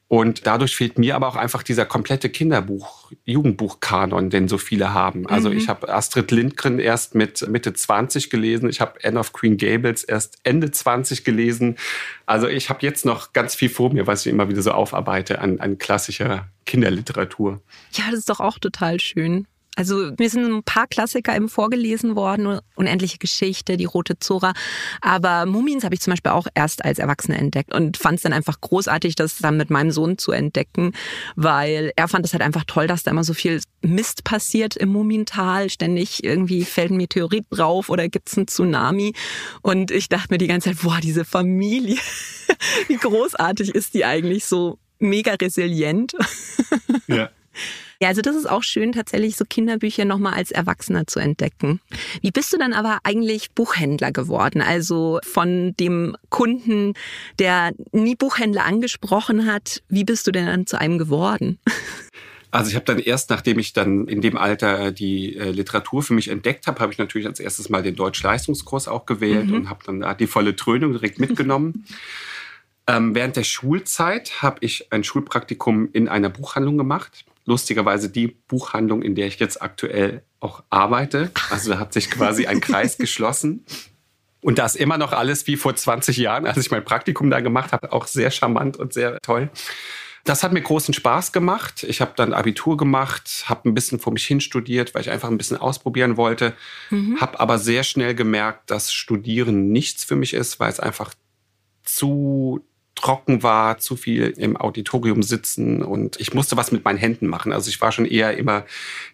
und 0.07 0.47
dadurch 0.47 0.77
fehlt 0.77 0.99
mir 0.99 1.17
aber 1.17 1.29
auch 1.29 1.37
einfach 1.37 1.63
dieser 1.63 1.87
komplette 1.87 2.29
Kinderbuch, 2.29 3.11
Jugendbuchkanon, 3.25 4.29
den 4.29 4.49
so 4.49 4.59
viele 4.59 4.93
haben. 4.93 5.27
Also 5.27 5.51
mhm. 5.51 5.57
ich 5.57 5.69
habe 5.69 5.89
Astrid 5.89 6.31
Lindgren 6.31 6.79
erst 6.79 7.15
mit 7.15 7.49
Mitte 7.49 7.73
20 7.73 8.29
gelesen, 8.29 8.69
ich 8.69 8.81
habe 8.81 8.99
Anne 9.03 9.19
of 9.19 9.33
Queen 9.33 9.57
Gables 9.57 10.05
erst 10.05 10.39
Ende 10.45 10.71
20 10.71 11.25
gelesen. 11.25 11.77
Also 12.27 12.49
ich 12.49 12.69
habe 12.69 12.81
jetzt 12.83 13.07
noch 13.07 13.33
ganz 13.33 13.55
viel 13.55 13.71
vor 13.71 13.93
mir, 13.93 14.07
was 14.07 14.27
ich 14.27 14.33
immer 14.33 14.49
wieder 14.49 14.63
so 14.63 14.73
aufarbeite 14.73 15.41
an, 15.41 15.59
an 15.59 15.79
klassischer 15.79 16.49
Kinderliteratur. 16.67 17.63
Ja, 17.93 18.05
das 18.11 18.21
ist 18.21 18.31
doch 18.31 18.41
auch 18.41 18.59
total 18.59 19.01
schön. 19.01 19.47
Also 19.77 20.13
mir 20.19 20.31
sind 20.31 20.45
ein 20.45 20.63
paar 20.63 20.87
Klassiker 20.87 21.35
eben 21.35 21.49
vorgelesen 21.49 22.15
worden, 22.15 22.61
Unendliche 22.77 23.19
Geschichte, 23.19 23.77
Die 23.77 23.85
Rote 23.85 24.19
Zora. 24.19 24.53
Aber 25.01 25.47
Mumins 25.47 25.85
habe 25.85 25.95
ich 25.95 26.01
zum 26.01 26.13
Beispiel 26.13 26.33
auch 26.33 26.47
erst 26.55 26.85
als 26.85 26.99
Erwachsene 26.99 27.39
entdeckt 27.39 27.75
und 27.75 27.97
fand 27.97 28.17
es 28.17 28.23
dann 28.23 28.33
einfach 28.33 28.61
großartig, 28.61 29.17
das 29.17 29.39
dann 29.39 29.57
mit 29.57 29.71
meinem 29.71 29.91
Sohn 29.91 30.17
zu 30.17 30.33
entdecken, 30.33 30.93
weil 31.35 31.93
er 31.97 32.09
fand 32.09 32.25
es 32.25 32.33
halt 32.33 32.43
einfach 32.43 32.65
toll, 32.67 32.87
dass 32.87 33.03
da 33.03 33.11
immer 33.11 33.25
so 33.25 33.35
viel 33.35 33.61
Mist 33.83 34.25
passiert 34.25 34.77
im 34.77 34.91
Mumintal. 34.91 35.69
Ständig 35.71 36.23
irgendwie 36.23 36.65
fällt 36.65 36.93
ein 36.93 36.97
Meteorit 36.97 37.45
drauf 37.51 37.89
oder 37.89 38.09
gibt 38.09 38.29
es 38.29 38.37
einen 38.37 38.47
Tsunami. 38.47 39.13
Und 39.63 39.91
ich 39.91 40.09
dachte 40.09 40.29
mir 40.31 40.39
die 40.39 40.47
ganze 40.47 40.71
Zeit, 40.71 40.83
boah, 40.83 41.01
diese 41.03 41.25
Familie, 41.25 41.99
wie 42.89 42.97
großartig 42.97 43.75
ist 43.75 43.95
die 43.95 44.05
eigentlich 44.05 44.45
so 44.45 44.79
mega 44.99 45.35
resilient. 45.35 46.13
Ja. 47.09 47.31
Ja, 48.01 48.09
also 48.09 48.23
das 48.23 48.37
ist 48.37 48.49
auch 48.49 48.63
schön, 48.63 48.93
tatsächlich 48.93 49.37
so 49.37 49.45
Kinderbücher 49.49 50.05
nochmal 50.05 50.35
als 50.35 50.51
Erwachsener 50.51 51.07
zu 51.07 51.21
entdecken. 51.21 51.81
Wie 52.21 52.31
bist 52.31 52.53
du 52.53 52.59
dann 52.59 52.73
aber 52.73 52.99
eigentlich 53.05 53.53
Buchhändler 53.53 54.13
geworden? 54.13 54.61
Also 54.61 55.21
von 55.23 55.75
dem 55.79 56.17
Kunden, 56.29 56.95
der 57.39 57.73
nie 57.93 58.17
Buchhändler 58.17 58.65
angesprochen 58.65 59.47
hat, 59.47 59.83
wie 59.89 60.05
bist 60.05 60.27
du 60.27 60.33
denn 60.33 60.47
dann 60.47 60.67
zu 60.67 60.81
einem 60.81 60.99
geworden? 60.99 61.59
Also 62.51 62.71
ich 62.71 62.77
habe 62.77 62.85
dann 62.85 63.01
erst, 63.01 63.31
nachdem 63.31 63.59
ich 63.59 63.73
dann 63.73 64.07
in 64.07 64.21
dem 64.21 64.37
Alter 64.37 64.93
die 64.93 65.35
äh, 65.37 65.51
Literatur 65.51 66.05
für 66.05 66.15
mich 66.15 66.29
entdeckt 66.29 66.69
habe, 66.69 66.79
habe 66.79 66.93
ich 66.93 66.99
natürlich 66.99 67.27
als 67.27 67.41
erstes 67.41 67.69
mal 67.69 67.83
den 67.83 67.97
Deutsch-Leistungskurs 67.97 68.87
auch 68.87 69.07
gewählt 69.07 69.49
mhm. 69.49 69.55
und 69.55 69.71
habe 69.71 69.81
dann 69.85 69.99
da 69.99 70.15
die 70.15 70.29
volle 70.29 70.55
Trönung 70.55 70.93
direkt 70.93 71.19
mitgenommen. 71.19 71.85
ähm, 72.87 73.15
während 73.15 73.37
der 73.37 73.45
Schulzeit 73.45 74.43
habe 74.43 74.59
ich 74.61 74.93
ein 74.93 75.05
Schulpraktikum 75.05 75.89
in 75.93 76.09
einer 76.09 76.29
Buchhandlung 76.29 76.79
gemacht 76.79 77.25
lustigerweise 77.45 78.09
die 78.09 78.29
Buchhandlung, 78.29 79.03
in 79.03 79.15
der 79.15 79.27
ich 79.27 79.39
jetzt 79.39 79.61
aktuell 79.63 80.23
auch 80.41 80.63
arbeite. 80.71 81.31
Also 81.51 81.73
da 81.73 81.79
hat 81.79 81.93
sich 81.93 82.11
quasi 82.11 82.47
ein 82.47 82.61
Kreis 82.61 82.99
geschlossen. 82.99 83.65
Und 84.41 84.59
da 84.59 84.67
ist 84.67 84.77
immer 84.77 84.99
noch 84.99 85.13
alles 85.13 85.47
wie 85.47 85.57
vor 85.57 85.75
20 85.75 86.19
Jahren, 86.19 86.47
als 86.47 86.59
ich 86.59 86.71
mein 86.71 86.85
Praktikum 86.85 87.31
da 87.31 87.41
gemacht 87.41 87.73
habe, 87.73 87.93
auch 87.93 88.07
sehr 88.07 88.31
charmant 88.31 88.77
und 88.77 88.93
sehr 88.93 89.19
toll. 89.21 89.51
Das 90.25 90.43
hat 90.43 90.53
mir 90.53 90.63
großen 90.63 90.95
Spaß 90.95 91.33
gemacht. 91.33 91.83
Ich 91.85 92.01
habe 92.01 92.13
dann 92.17 92.33
Abitur 92.33 92.77
gemacht, 92.79 93.45
habe 93.47 93.69
ein 93.69 93.75
bisschen 93.75 94.01
vor 94.01 94.13
mich 94.13 94.25
hin 94.25 94.41
studiert, 94.41 94.95
weil 94.95 95.03
ich 95.03 95.11
einfach 95.11 95.31
ein 95.31 95.37
bisschen 95.39 95.59
ausprobieren 95.59 96.17
wollte. 96.17 96.55
Mhm. 96.91 97.21
Habe 97.21 97.41
aber 97.41 97.59
sehr 97.59 97.85
schnell 97.85 98.15
gemerkt, 98.15 98.71
dass 98.71 98.93
Studieren 98.93 99.71
nichts 99.71 100.05
für 100.05 100.17
mich 100.17 100.33
ist, 100.33 100.61
weil 100.61 100.71
es 100.71 100.81
einfach 100.81 101.13
zu 101.83 102.67
trocken 103.05 103.43
war, 103.43 103.77
zu 103.77 103.97
viel 103.97 104.33
im 104.39 104.57
Auditorium 104.57 105.23
sitzen 105.23 105.83
und 105.83 106.19
ich 106.21 106.33
musste 106.33 106.57
was 106.57 106.73
mit 106.73 106.87
meinen 106.87 106.97
Händen 106.97 107.27
machen. 107.27 107.53
Also 107.53 107.69
ich 107.69 107.79
war 107.83 107.93
schon 107.93 108.07
eher 108.07 108.39
immer 108.39 108.65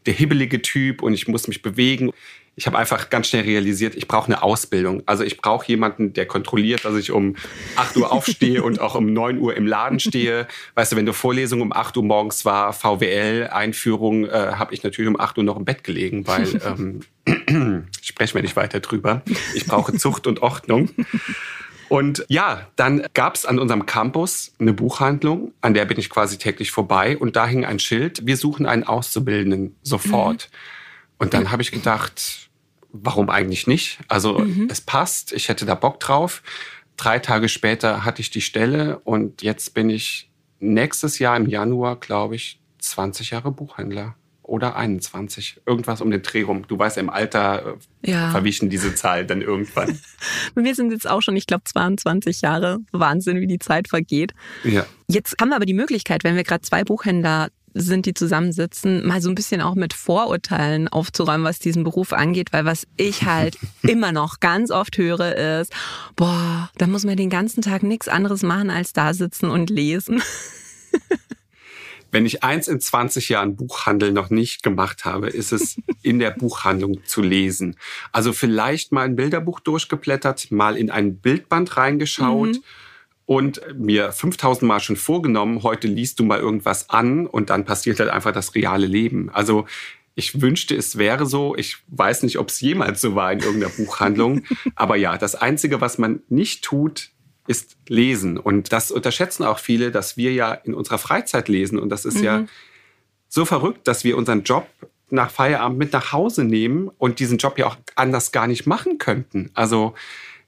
der 0.07 0.15
hibbelige 0.15 0.63
Typ 0.63 1.03
und 1.03 1.13
ich 1.13 1.27
musste 1.27 1.51
mich 1.51 1.61
bewegen. 1.61 2.13
Ich 2.55 2.69
habe 2.69 2.79
einfach 2.79 3.11
ganz 3.11 3.29
schnell 3.29 3.43
realisiert, 3.43 3.97
ich 3.97 4.07
brauche 4.07 4.27
eine 4.27 4.45
Ausbildung. 4.45 5.03
Also 5.07 5.25
ich 5.25 5.39
brauche 5.39 5.67
jemanden, 5.67 6.13
der 6.13 6.27
kontrolliert, 6.27 6.85
dass 6.85 6.95
ich 6.95 7.11
um 7.11 7.35
8 7.75 7.97
Uhr 7.97 8.13
aufstehe 8.13 8.63
und 8.63 8.81
auch 8.81 8.95
um 8.95 9.13
9 9.13 9.39
Uhr 9.39 9.57
im 9.57 9.67
Laden 9.67 9.99
stehe. 9.99 10.47
Weißt 10.77 10.93
du, 10.93 10.97
wenn 10.97 11.07
du 11.07 11.13
Vorlesung 11.13 11.61
um 11.61 11.73
8 11.73 11.97
Uhr 11.97 12.05
morgens 12.05 12.45
war, 12.45 12.73
VWL-Einführung, 12.73 14.27
äh, 14.27 14.53
habe 14.55 14.73
ich 14.73 14.85
natürlich 14.85 15.09
um 15.09 15.19
8 15.19 15.39
Uhr 15.39 15.45
noch 15.45 15.57
im 15.57 15.65
Bett 15.65 15.83
gelegen, 15.83 16.29
weil 16.29 16.47
ähm, 16.65 17.87
sprechen 18.03 18.35
wir 18.37 18.43
nicht 18.43 18.55
weiter 18.55 18.79
drüber. 18.79 19.23
Ich 19.55 19.67
brauche 19.67 19.93
Zucht 19.95 20.29
und 20.29 20.43
Ordnung. 20.43 20.91
Und 21.91 22.25
ja, 22.29 22.69
dann 22.77 23.05
gab 23.15 23.35
es 23.35 23.45
an 23.45 23.59
unserem 23.59 23.85
Campus 23.85 24.53
eine 24.61 24.73
Buchhandlung, 24.73 25.53
an 25.61 25.75
der 25.75 25.85
bin 25.87 25.99
ich 25.99 26.09
quasi 26.09 26.39
täglich 26.39 26.71
vorbei 26.71 27.19
und 27.19 27.35
da 27.35 27.49
hing 27.49 27.65
ein 27.65 27.81
Schild, 27.81 28.25
wir 28.25 28.37
suchen 28.37 28.65
einen 28.65 28.85
Auszubildenden 28.85 29.75
sofort. 29.83 30.51
Mhm. 30.53 31.15
Und 31.19 31.35
dann 31.35 31.51
habe 31.51 31.63
ich 31.63 31.73
gedacht, 31.73 32.49
warum 32.93 33.29
eigentlich 33.29 33.67
nicht? 33.67 33.99
Also 34.07 34.39
mhm. 34.39 34.69
es 34.71 34.81
passt, 34.81 35.33
ich 35.33 35.49
hätte 35.49 35.67
da 35.67 35.75
Bock 35.75 35.99
drauf. 35.99 36.45
Drei 36.97 37.19
Tage 37.19 37.49
später 37.49 38.05
hatte 38.05 38.23
ich 38.23 38.31
die 38.31 38.41
Stelle 38.41 39.01
und 39.01 39.43
jetzt 39.43 39.75
bin 39.75 39.91
ich 39.91 40.31
nächstes 40.61 41.19
Jahr 41.19 41.37
im 41.37 41.47
Januar, 41.47 41.97
glaube 41.97 42.37
ich, 42.37 42.61
20 42.79 43.31
Jahre 43.31 43.51
Buchhändler 43.51 44.15
oder 44.51 44.75
21. 44.77 45.63
Irgendwas 45.65 46.01
um 46.01 46.11
den 46.11 46.23
Dreh 46.23 46.43
rum. 46.43 46.65
Du 46.67 46.79
weißt, 46.79 46.99
im 46.99 47.09
Alter 47.09 47.77
äh, 48.03 48.11
ja. 48.11 48.31
verwischen 48.31 48.69
diese 48.69 48.95
Zahlen 48.95 49.29
dann 49.29 49.43
irgendwann. 49.43 49.99
wir 50.57 50.75
sind 50.75 50.91
jetzt 50.91 51.09
auch 51.09 51.23
schon, 51.23 51.37
ich 51.37 51.47
glaube, 51.47 51.63
22 51.65 52.41
Jahre. 52.41 52.79
Wahnsinn, 52.91 53.41
wie 53.41 53.47
die 53.47 53.61
Zeit 53.61 53.89
vergeht. 53.89 54.33
Ja. 54.65 54.85
Jetzt 55.07 55.37
haben 55.41 55.51
wir 55.51 55.57
aber 55.57 55.67
die 55.67 55.75
Möglichkeit, 55.75 56.25
wenn 56.25 56.35
wir 56.35 56.43
gerade 56.43 56.63
zwei 56.63 56.83
Buchhändler 56.83 57.49
sind, 57.75 58.07
die 58.07 58.15
zusammensitzen, 58.15 59.07
mal 59.07 59.23
so 59.23 59.29
ein 59.29 59.37
bisschen 59.37 59.61
auch 59.61 59.77
mit 59.77 59.93
Vorurteilen 59.93 60.89
aufzuräumen, 60.89 61.45
was 61.45 61.61
diesen 61.61 61.85
Beruf 61.85 62.13
angeht, 62.13 62.53
weil 62.53 62.65
was 62.65 62.89
ich 62.97 63.23
halt 63.23 63.57
immer 63.83 64.11
noch 64.11 64.41
ganz 64.41 64.73
oft 64.73 64.99
höre 64.99 65.61
ist, 65.61 65.73
boah, 66.17 66.69
da 66.77 66.89
muss 66.89 67.05
man 67.05 67.17
den 67.17 67.31
ganzen 67.31 67.63
Tag 67.63 67.85
nichts 67.85 68.09
anderes 68.09 68.43
machen 68.43 68.71
als 68.71 68.93
da 68.93 69.15
sitzen 69.15 69.49
und 69.49 69.71
lesen. 69.71 70.21
Wenn 72.11 72.27
ich 72.27 72.43
eins 72.43 72.69
in 72.69 72.81
20 72.81 73.29
Jahren 73.29 73.57
Buchhandel 73.57 74.13
noch 74.13 74.31
nicht 74.31 74.63
gemacht 74.63 75.05
habe, 75.05 75.29
ist 75.29 75.53
es 75.53 75.77
in 76.03 76.19
der 76.19 76.31
Buchhandlung 76.31 77.05
zu 77.05 77.23
lesen. 77.23 77.77
Also 78.13 78.33
vielleicht 78.33 78.93
mal 78.93 79.05
ein 79.05 79.17
Bilderbuch 79.17 79.61
durchgeblättert, 79.61 80.51
mal 80.51 80.77
in 80.77 80.91
ein 80.91 81.17
Bildband 81.17 81.77
reingeschaut. 81.77 82.55
Mhm 82.57 82.63
und 83.31 83.61
mir 83.79 84.11
5000 84.11 84.67
Mal 84.67 84.81
schon 84.81 84.97
vorgenommen, 84.97 85.63
heute 85.63 85.87
liest 85.87 86.19
du 86.19 86.25
mal 86.25 86.41
irgendwas 86.41 86.91
an 86.91 87.29
und 87.29 87.49
dann 87.49 87.65
passiert 87.65 88.01
halt 88.01 88.11
einfach 88.11 88.33
das 88.33 88.57
reale 88.57 88.89
Leben. 88.89 89.31
Also 89.31 89.67
ich 90.17 90.41
wünschte, 90.41 90.75
es 90.75 90.99
wäre 90.99 91.27
so. 91.27 91.55
Ich 91.57 91.77
weiß 91.87 92.25
nicht, 92.25 92.41
ob 92.41 92.49
es 92.49 92.61
jemals 92.61 93.01
so 93.01 93.15
war 93.15 93.33
in 93.33 93.39
irgendeiner 93.39 93.73
Buchhandlung. 93.77 94.43
Aber 94.75 94.97
ja, 94.97 95.17
das 95.17 95.37
Einzige, 95.37 95.81
was 95.81 95.97
man 95.97 96.23
nicht 96.29 96.65
tut, 96.65 97.11
ist 97.51 97.77
lesen. 97.89 98.39
Und 98.39 98.73
das 98.73 98.93
unterschätzen 98.93 99.43
auch 99.43 99.59
viele, 99.59 99.91
dass 99.91 100.17
wir 100.17 100.33
ja 100.33 100.53
in 100.53 100.73
unserer 100.73 100.99
Freizeit 100.99 101.49
lesen. 101.49 101.79
Und 101.81 101.89
das 101.89 102.05
ist 102.05 102.19
mhm. 102.19 102.25
ja 102.25 102.45
so 103.29 103.45
verrückt, 103.45 103.89
dass 103.89 104.05
wir 104.05 104.17
unseren 104.17 104.45
Job 104.45 104.69
nach 105.11 105.31
Feierabend 105.31 105.77
mit 105.77 105.93
nach 105.93 106.13
Hause 106.13 106.45
nehmen 106.45 106.89
und 106.97 107.19
diesen 107.19 107.39
Job 107.39 107.59
ja 107.59 107.67
auch 107.67 107.77
anders 107.97 108.31
gar 108.31 108.47
nicht 108.47 108.67
machen 108.67 108.99
könnten. 108.99 109.51
Also 109.55 109.95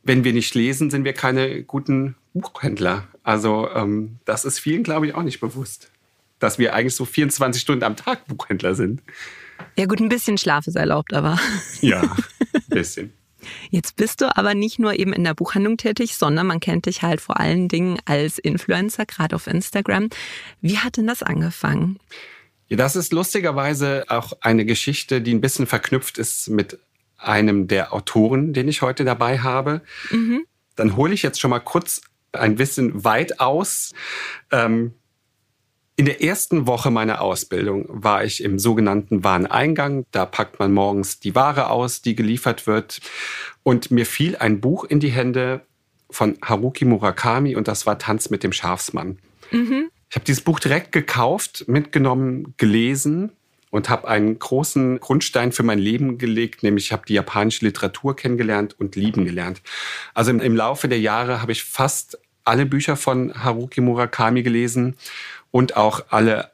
wenn 0.05 0.23
wir 0.23 0.33
nicht 0.33 0.55
lesen, 0.55 0.91
sind 0.91 1.05
wir 1.05 1.13
keine 1.13 1.65
guten 1.65 2.15
Buchhändler. 2.35 3.09
Also 3.25 3.69
ähm, 3.75 4.19
das 4.25 4.45
ist 4.45 4.61
vielen, 4.61 4.85
glaube 4.85 5.09
ich, 5.09 5.15
auch 5.17 5.25
nicht 5.25 5.41
bewusst, 5.41 5.91
dass 6.39 6.61
wir 6.61 6.73
eigentlich 6.73 6.95
so 6.95 7.05
24 7.05 7.61
Stunden 7.61 7.83
am 7.83 7.97
Tag 7.97 8.27
Buchhändler 8.29 8.77
sind. 8.77 9.03
Ja 9.77 9.87
gut, 9.87 9.99
ein 9.99 10.09
bisschen 10.09 10.39
Schlaf 10.39 10.69
ist 10.69 10.77
erlaubt, 10.77 11.13
aber. 11.15 11.39
Ja, 11.81 12.03
ein 12.55 12.63
bisschen. 12.69 13.13
Jetzt 13.71 13.97
bist 13.97 14.21
du 14.21 14.37
aber 14.37 14.55
nicht 14.55 14.79
nur 14.79 14.95
eben 14.95 15.13
in 15.13 15.25
der 15.25 15.35
Buchhandlung 15.35 15.77
tätig, 15.77 16.17
sondern 16.17 16.47
man 16.47 16.61
kennt 16.61 16.87
dich 16.87 17.03
halt 17.03 17.21
vor 17.21 17.41
allen 17.41 17.69
Dingen 17.69 17.99
als 18.05 18.39
Influencer, 18.39 19.07
gerade 19.07 19.37
auf 19.37 19.47
Instagram. 19.47 20.09
Wie 20.61 20.79
hat 20.79 20.97
denn 20.97 21.07
das 21.07 21.23
angefangen? 21.23 21.99
Ja, 22.69 22.77
das 22.77 22.97
ist 22.97 23.13
lustigerweise 23.13 24.05
auch 24.09 24.33
eine 24.41 24.65
Geschichte, 24.65 25.21
die 25.21 25.35
ein 25.35 25.41
bisschen 25.41 25.67
verknüpft 25.67 26.19
ist 26.19 26.49
mit 26.49 26.79
einem 27.19 27.69
der 27.69 27.93
Autoren, 27.93 28.53
den 28.53 28.69
ich 28.69 28.83
heute 28.83 29.05
dabei 29.05 29.41
habe. 29.41 29.83
Mhm. 30.11 30.45
Dann 30.77 30.97
hole 30.97 31.13
ich 31.13 31.23
jetzt 31.23 31.41
schon 31.41 31.51
mal 31.51 31.61
kurz 31.61 32.01
ein 32.33 32.57
bisschen 32.57 33.05
weit 33.05 33.41
aus. 33.41 33.93
Ähm, 34.51 34.95
in 35.97 36.07
der 36.07 36.23
ersten 36.23 36.67
Woche 36.67 36.91
meiner 36.91 37.21
Ausbildung 37.21 37.87
war 37.89 38.25
ich 38.25 38.43
im 38.43 38.59
sogenannten 38.59 39.25
Wareneingang. 39.25 40.07
Da 40.11 40.25
packt 40.25 40.59
man 40.59 40.73
morgens 40.73 41.21
die 41.21 41.35
Ware 41.35 41.69
aus, 41.69 42.01
die 42.01 42.17
geliefert 42.17 42.67
wird. 42.67 43.01
Und 43.63 43.91
mir 43.91 44.07
fiel 44.07 44.37
ein 44.37 44.61
Buch 44.61 44.85
in 44.85 45.01
die 45.01 45.11
Hände 45.11 45.61
von 46.11 46.39
Haruki 46.43 46.85
Murakami 46.85 47.57
und 47.57 47.69
das 47.69 47.87
war 47.87 47.99
Tanz 47.99 48.31
mit 48.31 48.43
dem 48.43 48.53
Schafsmann. 48.53 49.19
Mhm. 49.51 49.91
Ich 50.09 50.17
habe 50.17 50.25
dieses 50.25 50.43
Buch 50.43 50.61
direkt 50.61 50.93
gekauft, 50.93 51.65
mitgenommen, 51.69 52.55
gelesen 52.57 53.33
und 53.71 53.89
habe 53.89 54.09
einen 54.09 54.39
großen 54.39 55.01
Grundstein 55.01 55.53
für 55.53 55.63
mein 55.63 55.79
Leben 55.79 56.19
gelegt, 56.19 56.63
nämlich 56.63 56.87
ich 56.87 56.93
habe 56.93 57.07
die 57.07 57.15
japanische 57.15 57.65
Literatur 57.65 58.15
kennengelernt 58.15 58.79
und 58.79 58.97
lieben 58.97 59.25
gelernt. 59.25 59.63
Also 60.13 60.31
im, 60.31 60.41
im 60.41 60.55
Laufe 60.55 60.89
der 60.89 61.01
Jahre 61.01 61.41
habe 61.41 61.53
ich 61.53 61.65
fast 61.65 62.19
alle 62.45 62.67
Bücher 62.67 62.97
von 62.97 63.33
Haruki 63.43 63.81
Murakami 63.81 64.43
gelesen 64.43 64.97
und 65.53 65.77
auch 65.77 66.07
alle 66.09 66.51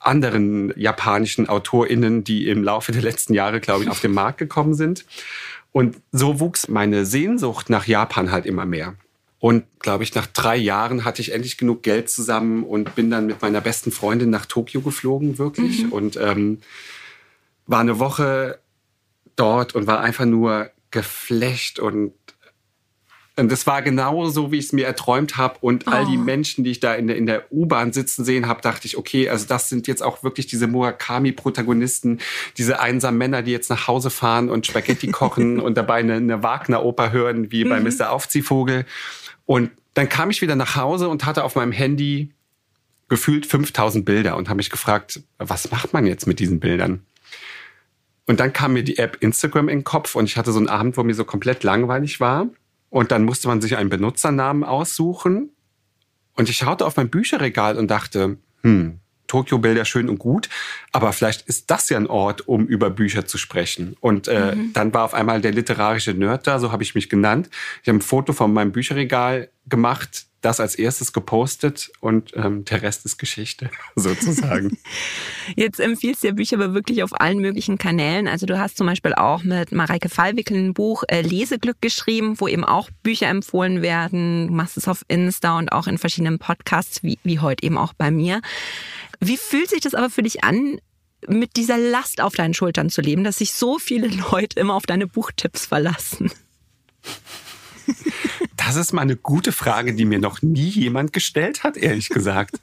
anderen 0.00 0.72
japanischen 0.76 1.48
AutorInnen, 1.48 2.24
die 2.24 2.48
im 2.48 2.64
Laufe 2.64 2.90
der 2.90 3.02
letzten 3.02 3.34
Jahre, 3.34 3.60
glaube 3.60 3.84
ich, 3.84 3.90
auf 3.90 4.00
den 4.00 4.12
Markt 4.12 4.38
gekommen 4.38 4.74
sind. 4.74 5.04
Und 5.70 5.96
so 6.10 6.40
wuchs 6.40 6.68
meine 6.68 7.06
Sehnsucht 7.06 7.70
nach 7.70 7.86
Japan 7.86 8.32
halt 8.32 8.46
immer 8.46 8.66
mehr. 8.66 8.94
Und 9.38 9.64
glaube 9.80 10.02
ich, 10.02 10.14
nach 10.14 10.26
drei 10.26 10.56
Jahren 10.56 11.04
hatte 11.04 11.20
ich 11.20 11.32
endlich 11.32 11.58
genug 11.58 11.82
Geld 11.82 12.08
zusammen 12.08 12.64
und 12.64 12.94
bin 12.94 13.10
dann 13.10 13.26
mit 13.26 13.42
meiner 13.42 13.60
besten 13.60 13.92
Freundin 13.92 14.30
nach 14.30 14.46
Tokio 14.46 14.80
geflogen, 14.80 15.38
wirklich. 15.38 15.84
Mhm. 15.84 15.92
Und 15.92 16.16
ähm, 16.16 16.58
war 17.66 17.80
eine 17.80 17.98
Woche 17.98 18.58
dort 19.36 19.74
und 19.74 19.86
war 19.86 20.00
einfach 20.00 20.24
nur 20.24 20.70
geflecht 20.90 21.78
und 21.78 22.14
und 22.14 22.14
das 23.36 23.66
war 23.66 23.82
genau 23.82 24.28
so, 24.28 24.50
wie 24.50 24.56
ich 24.56 24.66
es 24.66 24.72
mir 24.72 24.86
erträumt 24.86 25.36
habe. 25.36 25.58
Und 25.60 25.88
all 25.88 26.06
die 26.06 26.16
oh. 26.16 26.22
Menschen, 26.22 26.64
die 26.64 26.70
ich 26.70 26.80
da 26.80 26.94
in 26.94 27.06
der, 27.06 27.16
in 27.16 27.26
der 27.26 27.52
U-Bahn 27.52 27.92
sitzen 27.92 28.24
sehen 28.24 28.46
habe, 28.48 28.62
dachte 28.62 28.86
ich, 28.86 28.96
okay, 28.96 29.28
also 29.28 29.46
das 29.46 29.68
sind 29.68 29.86
jetzt 29.86 30.02
auch 30.02 30.22
wirklich 30.22 30.46
diese 30.46 30.66
Murakami-Protagonisten, 30.66 32.20
diese 32.56 32.80
einsamen 32.80 33.18
Männer, 33.18 33.42
die 33.42 33.52
jetzt 33.52 33.68
nach 33.68 33.88
Hause 33.88 34.08
fahren 34.08 34.48
und 34.48 34.66
Spaghetti 34.66 35.08
kochen 35.08 35.60
und 35.60 35.76
dabei 35.76 35.96
eine, 35.96 36.14
eine 36.14 36.42
Wagner-Oper 36.42 37.12
hören, 37.12 37.52
wie 37.52 37.64
bei 37.64 37.78
mhm. 37.78 37.88
Mr. 37.88 38.10
Aufziehvogel. 38.10 38.86
Und 39.44 39.70
dann 39.92 40.08
kam 40.08 40.30
ich 40.30 40.40
wieder 40.40 40.56
nach 40.56 40.76
Hause 40.76 41.08
und 41.08 41.26
hatte 41.26 41.44
auf 41.44 41.56
meinem 41.56 41.72
Handy 41.72 42.32
gefühlt 43.08 43.46
5000 43.46 44.04
Bilder 44.04 44.36
und 44.36 44.48
habe 44.48 44.56
mich 44.56 44.70
gefragt, 44.70 45.20
was 45.38 45.70
macht 45.70 45.92
man 45.92 46.06
jetzt 46.06 46.26
mit 46.26 46.40
diesen 46.40 46.58
Bildern? 46.58 47.04
Und 48.26 48.40
dann 48.40 48.52
kam 48.52 48.72
mir 48.72 48.82
die 48.82 48.98
App 48.98 49.18
Instagram 49.20 49.68
in 49.68 49.80
den 49.80 49.84
Kopf 49.84 50.16
und 50.16 50.24
ich 50.24 50.36
hatte 50.36 50.52
so 50.52 50.58
einen 50.58 50.68
Abend, 50.68 50.96
wo 50.96 51.04
mir 51.04 51.14
so 51.14 51.24
komplett 51.24 51.62
langweilig 51.62 52.18
war. 52.18 52.48
Und 52.96 53.12
dann 53.12 53.26
musste 53.26 53.46
man 53.48 53.60
sich 53.60 53.76
einen 53.76 53.90
Benutzernamen 53.90 54.64
aussuchen. 54.64 55.50
Und 56.34 56.48
ich 56.48 56.56
schaute 56.56 56.86
auf 56.86 56.96
mein 56.96 57.10
Bücherregal 57.10 57.76
und 57.76 57.90
dachte, 57.90 58.38
hm, 58.62 59.00
Tokio-Bilder 59.26 59.84
schön 59.84 60.08
und 60.08 60.18
gut, 60.18 60.48
aber 60.92 61.12
vielleicht 61.12 61.42
ist 61.42 61.70
das 61.70 61.90
ja 61.90 61.98
ein 61.98 62.06
Ort, 62.06 62.48
um 62.48 62.66
über 62.66 62.88
Bücher 62.88 63.26
zu 63.26 63.36
sprechen. 63.36 63.98
Und 64.00 64.28
äh, 64.28 64.54
mhm. 64.54 64.72
dann 64.72 64.94
war 64.94 65.04
auf 65.04 65.12
einmal 65.12 65.42
der 65.42 65.52
literarische 65.52 66.14
Nerd 66.14 66.46
da, 66.46 66.58
so 66.58 66.72
habe 66.72 66.84
ich 66.84 66.94
mich 66.94 67.10
genannt. 67.10 67.50
Ich 67.82 67.88
habe 67.88 67.98
ein 67.98 68.00
Foto 68.00 68.32
von 68.32 68.50
meinem 68.54 68.72
Bücherregal 68.72 69.50
gemacht, 69.66 70.24
das 70.46 70.60
als 70.60 70.76
erstes 70.76 71.12
gepostet 71.12 71.90
und 72.00 72.30
ähm, 72.36 72.64
der 72.64 72.82
Rest 72.82 73.04
ist 73.04 73.18
Geschichte, 73.18 73.68
sozusagen. 73.96 74.78
Jetzt 75.56 75.80
empfiehlst 75.80 76.22
du 76.22 76.28
ja 76.28 76.32
Bücher 76.34 76.56
aber 76.56 76.72
wirklich 76.72 77.02
auf 77.02 77.20
allen 77.20 77.40
möglichen 77.40 77.78
Kanälen. 77.78 78.28
Also 78.28 78.46
du 78.46 78.56
hast 78.56 78.76
zum 78.76 78.86
Beispiel 78.86 79.12
auch 79.12 79.42
mit 79.42 79.72
Mareike 79.72 80.08
Fallwickel 80.08 80.56
ein 80.56 80.72
Buch 80.72 81.02
äh, 81.08 81.22
Leseglück 81.22 81.78
geschrieben, 81.80 82.38
wo 82.38 82.46
eben 82.46 82.64
auch 82.64 82.90
Bücher 83.02 83.26
empfohlen 83.26 83.82
werden. 83.82 84.46
Du 84.46 84.54
machst 84.54 84.76
es 84.76 84.86
auf 84.86 85.02
Insta 85.08 85.58
und 85.58 85.72
auch 85.72 85.88
in 85.88 85.98
verschiedenen 85.98 86.38
Podcasts, 86.38 87.02
wie, 87.02 87.18
wie 87.24 87.40
heute 87.40 87.66
eben 87.66 87.76
auch 87.76 87.92
bei 87.92 88.12
mir. 88.12 88.40
Wie 89.18 89.36
fühlt 89.36 89.70
sich 89.70 89.80
das 89.80 89.94
aber 89.94 90.10
für 90.10 90.22
dich 90.22 90.44
an, 90.44 90.78
mit 91.26 91.56
dieser 91.56 91.76
Last 91.76 92.20
auf 92.20 92.34
deinen 92.34 92.54
Schultern 92.54 92.88
zu 92.88 93.00
leben, 93.00 93.24
dass 93.24 93.38
sich 93.38 93.52
so 93.52 93.80
viele 93.80 94.06
Leute 94.30 94.60
immer 94.60 94.74
auf 94.74 94.86
deine 94.86 95.08
Buchtipps 95.08 95.66
verlassen? 95.66 96.30
Das 98.56 98.74
ist 98.74 98.92
mal 98.92 99.02
eine 99.02 99.14
gute 99.14 99.52
Frage, 99.52 99.94
die 99.94 100.04
mir 100.04 100.18
noch 100.18 100.42
nie 100.42 100.68
jemand 100.68 101.12
gestellt 101.12 101.62
hat, 101.62 101.76
ehrlich 101.76 102.08
gesagt. 102.08 102.56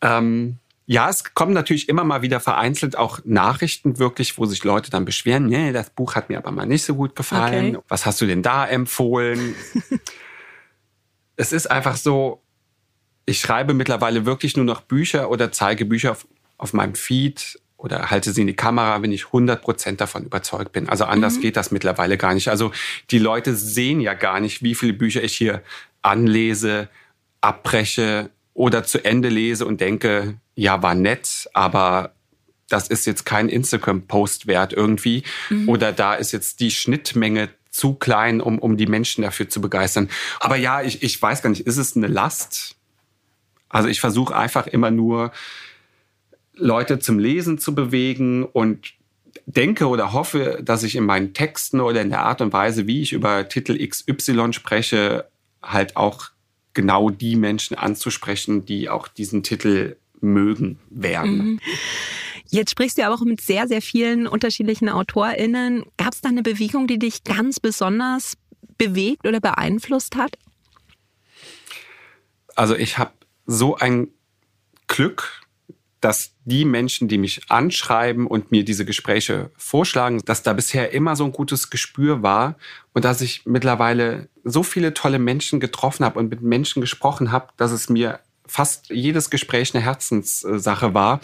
ähm, 0.00 0.56
ja, 0.86 1.08
es 1.08 1.22
kommen 1.34 1.52
natürlich 1.52 1.88
immer 1.88 2.02
mal 2.02 2.22
wieder 2.22 2.40
vereinzelt 2.40 2.96
auch 2.96 3.20
Nachrichten 3.24 4.00
wirklich, 4.00 4.38
wo 4.38 4.46
sich 4.46 4.64
Leute 4.64 4.90
dann 4.90 5.04
beschweren, 5.04 5.46
nee, 5.46 5.70
das 5.70 5.90
Buch 5.90 6.16
hat 6.16 6.30
mir 6.30 6.38
aber 6.38 6.50
mal 6.50 6.66
nicht 6.66 6.82
so 6.82 6.96
gut 6.96 7.14
gefallen. 7.14 7.76
Okay. 7.76 7.84
Was 7.86 8.06
hast 8.06 8.20
du 8.20 8.26
denn 8.26 8.42
da 8.42 8.66
empfohlen? 8.66 9.54
es 11.36 11.52
ist 11.52 11.70
einfach 11.70 11.96
so, 11.96 12.42
ich 13.24 13.38
schreibe 13.38 13.72
mittlerweile 13.72 14.26
wirklich 14.26 14.56
nur 14.56 14.64
noch 14.64 14.80
Bücher 14.80 15.30
oder 15.30 15.52
zeige 15.52 15.84
Bücher 15.84 16.10
auf, 16.10 16.26
auf 16.58 16.72
meinem 16.72 16.96
Feed 16.96 17.60
oder 17.82 18.10
halte 18.10 18.32
sie 18.32 18.42
in 18.42 18.46
die 18.46 18.54
Kamera, 18.54 19.00
wenn 19.02 19.10
ich 19.10 19.24
100% 19.24 19.96
davon 19.96 20.24
überzeugt 20.24 20.72
bin. 20.72 20.88
Also 20.88 21.04
anders 21.04 21.36
mhm. 21.36 21.40
geht 21.40 21.56
das 21.56 21.70
mittlerweile 21.70 22.18
gar 22.18 22.34
nicht. 22.34 22.48
Also 22.48 22.72
die 23.10 23.18
Leute 23.18 23.54
sehen 23.54 24.00
ja 24.00 24.12
gar 24.14 24.38
nicht, 24.40 24.62
wie 24.62 24.74
viele 24.74 24.92
Bücher 24.92 25.22
ich 25.22 25.34
hier 25.34 25.62
anlese, 26.02 26.88
abbreche 27.40 28.28
oder 28.52 28.84
zu 28.84 29.02
Ende 29.02 29.30
lese 29.30 29.64
und 29.64 29.80
denke, 29.80 30.34
ja, 30.54 30.82
war 30.82 30.94
nett, 30.94 31.48
aber 31.54 32.12
das 32.68 32.88
ist 32.88 33.06
jetzt 33.06 33.24
kein 33.24 33.48
Instagram-Post 33.48 34.46
wert 34.46 34.74
irgendwie. 34.74 35.24
Mhm. 35.48 35.68
Oder 35.68 35.92
da 35.92 36.14
ist 36.14 36.32
jetzt 36.32 36.60
die 36.60 36.70
Schnittmenge 36.70 37.48
zu 37.70 37.94
klein, 37.94 38.42
um, 38.42 38.58
um 38.58 38.76
die 38.76 38.86
Menschen 38.86 39.22
dafür 39.22 39.48
zu 39.48 39.60
begeistern. 39.62 40.10
Aber 40.38 40.56
ja, 40.56 40.82
ich, 40.82 41.02
ich 41.02 41.20
weiß 41.20 41.40
gar 41.40 41.50
nicht, 41.50 41.66
ist 41.66 41.78
es 41.78 41.96
eine 41.96 42.08
Last? 42.08 42.76
Also 43.70 43.88
ich 43.88 44.00
versuche 44.00 44.36
einfach 44.36 44.66
immer 44.66 44.90
nur, 44.90 45.32
Leute 46.60 46.98
zum 46.98 47.18
Lesen 47.18 47.58
zu 47.58 47.74
bewegen 47.74 48.44
und 48.44 48.92
denke 49.46 49.88
oder 49.88 50.12
hoffe, 50.12 50.60
dass 50.62 50.82
ich 50.82 50.94
in 50.94 51.04
meinen 51.04 51.34
Texten 51.34 51.80
oder 51.80 52.02
in 52.02 52.10
der 52.10 52.22
Art 52.22 52.40
und 52.40 52.52
Weise, 52.52 52.86
wie 52.86 53.02
ich 53.02 53.12
über 53.12 53.48
Titel 53.48 53.76
XY 53.84 54.52
spreche, 54.52 55.28
halt 55.62 55.96
auch 55.96 56.30
genau 56.72 57.10
die 57.10 57.36
Menschen 57.36 57.76
anzusprechen, 57.76 58.64
die 58.64 58.88
auch 58.88 59.08
diesen 59.08 59.42
Titel 59.42 59.96
mögen 60.20 60.78
werden. 60.90 61.36
Mhm. 61.36 61.60
Jetzt 62.50 62.72
sprichst 62.72 62.98
du 62.98 63.02
ja 63.02 63.12
auch 63.12 63.20
mit 63.20 63.40
sehr, 63.40 63.68
sehr 63.68 63.80
vielen 63.80 64.26
unterschiedlichen 64.26 64.88
AutorInnen. 64.88 65.84
Gab 65.96 66.12
es 66.12 66.20
da 66.20 66.28
eine 66.28 66.42
Bewegung, 66.42 66.86
die 66.86 66.98
dich 66.98 67.22
ganz 67.22 67.60
besonders 67.60 68.36
bewegt 68.76 69.26
oder 69.26 69.40
beeinflusst 69.40 70.16
hat? 70.16 70.36
Also 72.56 72.74
ich 72.74 72.98
habe 72.98 73.12
so 73.46 73.76
ein 73.76 74.08
Glück, 74.88 75.39
dass 76.00 76.32
die 76.44 76.64
Menschen, 76.64 77.08
die 77.08 77.18
mich 77.18 77.42
anschreiben 77.50 78.26
und 78.26 78.50
mir 78.50 78.64
diese 78.64 78.84
Gespräche 78.84 79.50
vorschlagen, 79.56 80.20
dass 80.24 80.42
da 80.42 80.52
bisher 80.52 80.92
immer 80.92 81.14
so 81.16 81.24
ein 81.24 81.32
gutes 81.32 81.70
Gespür 81.70 82.22
war 82.22 82.56
und 82.94 83.04
dass 83.04 83.20
ich 83.20 83.42
mittlerweile 83.44 84.28
so 84.44 84.62
viele 84.62 84.94
tolle 84.94 85.18
Menschen 85.18 85.60
getroffen 85.60 86.04
habe 86.04 86.18
und 86.18 86.30
mit 86.30 86.40
Menschen 86.42 86.80
gesprochen 86.80 87.32
habe, 87.32 87.48
dass 87.56 87.70
es 87.70 87.88
mir 87.88 88.20
fast 88.46 88.90
jedes 88.90 89.30
Gespräch 89.30 89.74
eine 89.74 89.84
Herzenssache 89.84 90.94
war. 90.94 91.20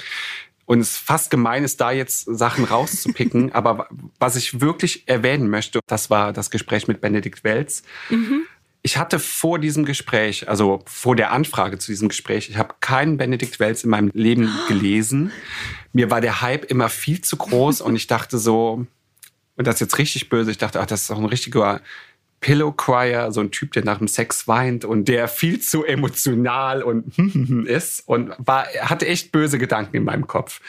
Und 0.67 0.81
es 0.81 0.93
ist 0.93 0.99
fast 0.99 1.31
gemein 1.31 1.63
ist, 1.63 1.81
da 1.81 1.93
jetzt 1.93 2.25
Sachen 2.25 2.65
rauszupicken. 2.65 3.53
Aber 3.55 3.89
was 4.19 4.37
ich 4.37 4.61
wirklich 4.61 5.09
erwähnen 5.09 5.49
möchte, 5.49 5.81
das 5.87 6.11
war 6.11 6.33
das 6.33 6.51
Gespräch 6.51 6.89
mit 6.89 7.01
Benedikt 7.01 7.45
Welz. 7.45 7.83
Mhm. 8.11 8.47
Ich 8.87 8.99
hatte 8.99 9.19
vor 9.19 9.59
diesem 9.59 9.85
Gespräch, 9.85 10.49
also 10.49 10.85
vor 10.87 11.17
der 11.17 11.33
Anfrage 11.33 11.77
zu 11.77 11.91
diesem 11.91 12.07
Gespräch, 12.07 12.49
ich 12.49 12.57
habe 12.57 12.77
keinen 12.79 13.17
Benedikt 13.17 13.59
Welz 13.59 13.83
in 13.83 13.91
meinem 13.91 14.13
Leben 14.15 14.49
gelesen. 14.69 15.33
Mir 15.93 16.09
war 16.09 16.21
der 16.21 16.41
Hype 16.41 16.67
immer 16.67 16.89
viel 16.89 17.21
zu 17.21 17.37
groß 17.37 17.81
und 17.81 17.97
ich 17.97 18.07
dachte 18.07 18.39
so, 18.39 18.87
und 19.57 19.67
das 19.67 19.75
ist 19.75 19.81
jetzt 19.81 19.99
richtig 19.99 20.29
böse, 20.29 20.53
ich 20.53 20.59
dachte, 20.59 20.79
ach, 20.81 20.87
das 20.87 21.01
ist 21.01 21.11
doch 21.11 21.19
ein 21.19 21.25
richtiger 21.25 21.81
Pillow 22.39 22.71
Crier, 22.71 23.33
so 23.33 23.41
ein 23.41 23.51
Typ, 23.51 23.73
der 23.73 23.85
nach 23.85 23.99
dem 23.99 24.07
Sex 24.07 24.47
weint 24.47 24.85
und 24.85 25.09
der 25.09 25.27
viel 25.27 25.59
zu 25.59 25.85
emotional 25.85 26.85
und 26.85 27.19
ist 27.67 28.05
und 28.07 28.35
war, 28.39 28.67
hatte 28.83 29.09
echt 29.09 29.33
böse 29.33 29.59
Gedanken 29.59 29.97
in 29.97 30.05
meinem 30.05 30.29
Kopf. 30.29 30.61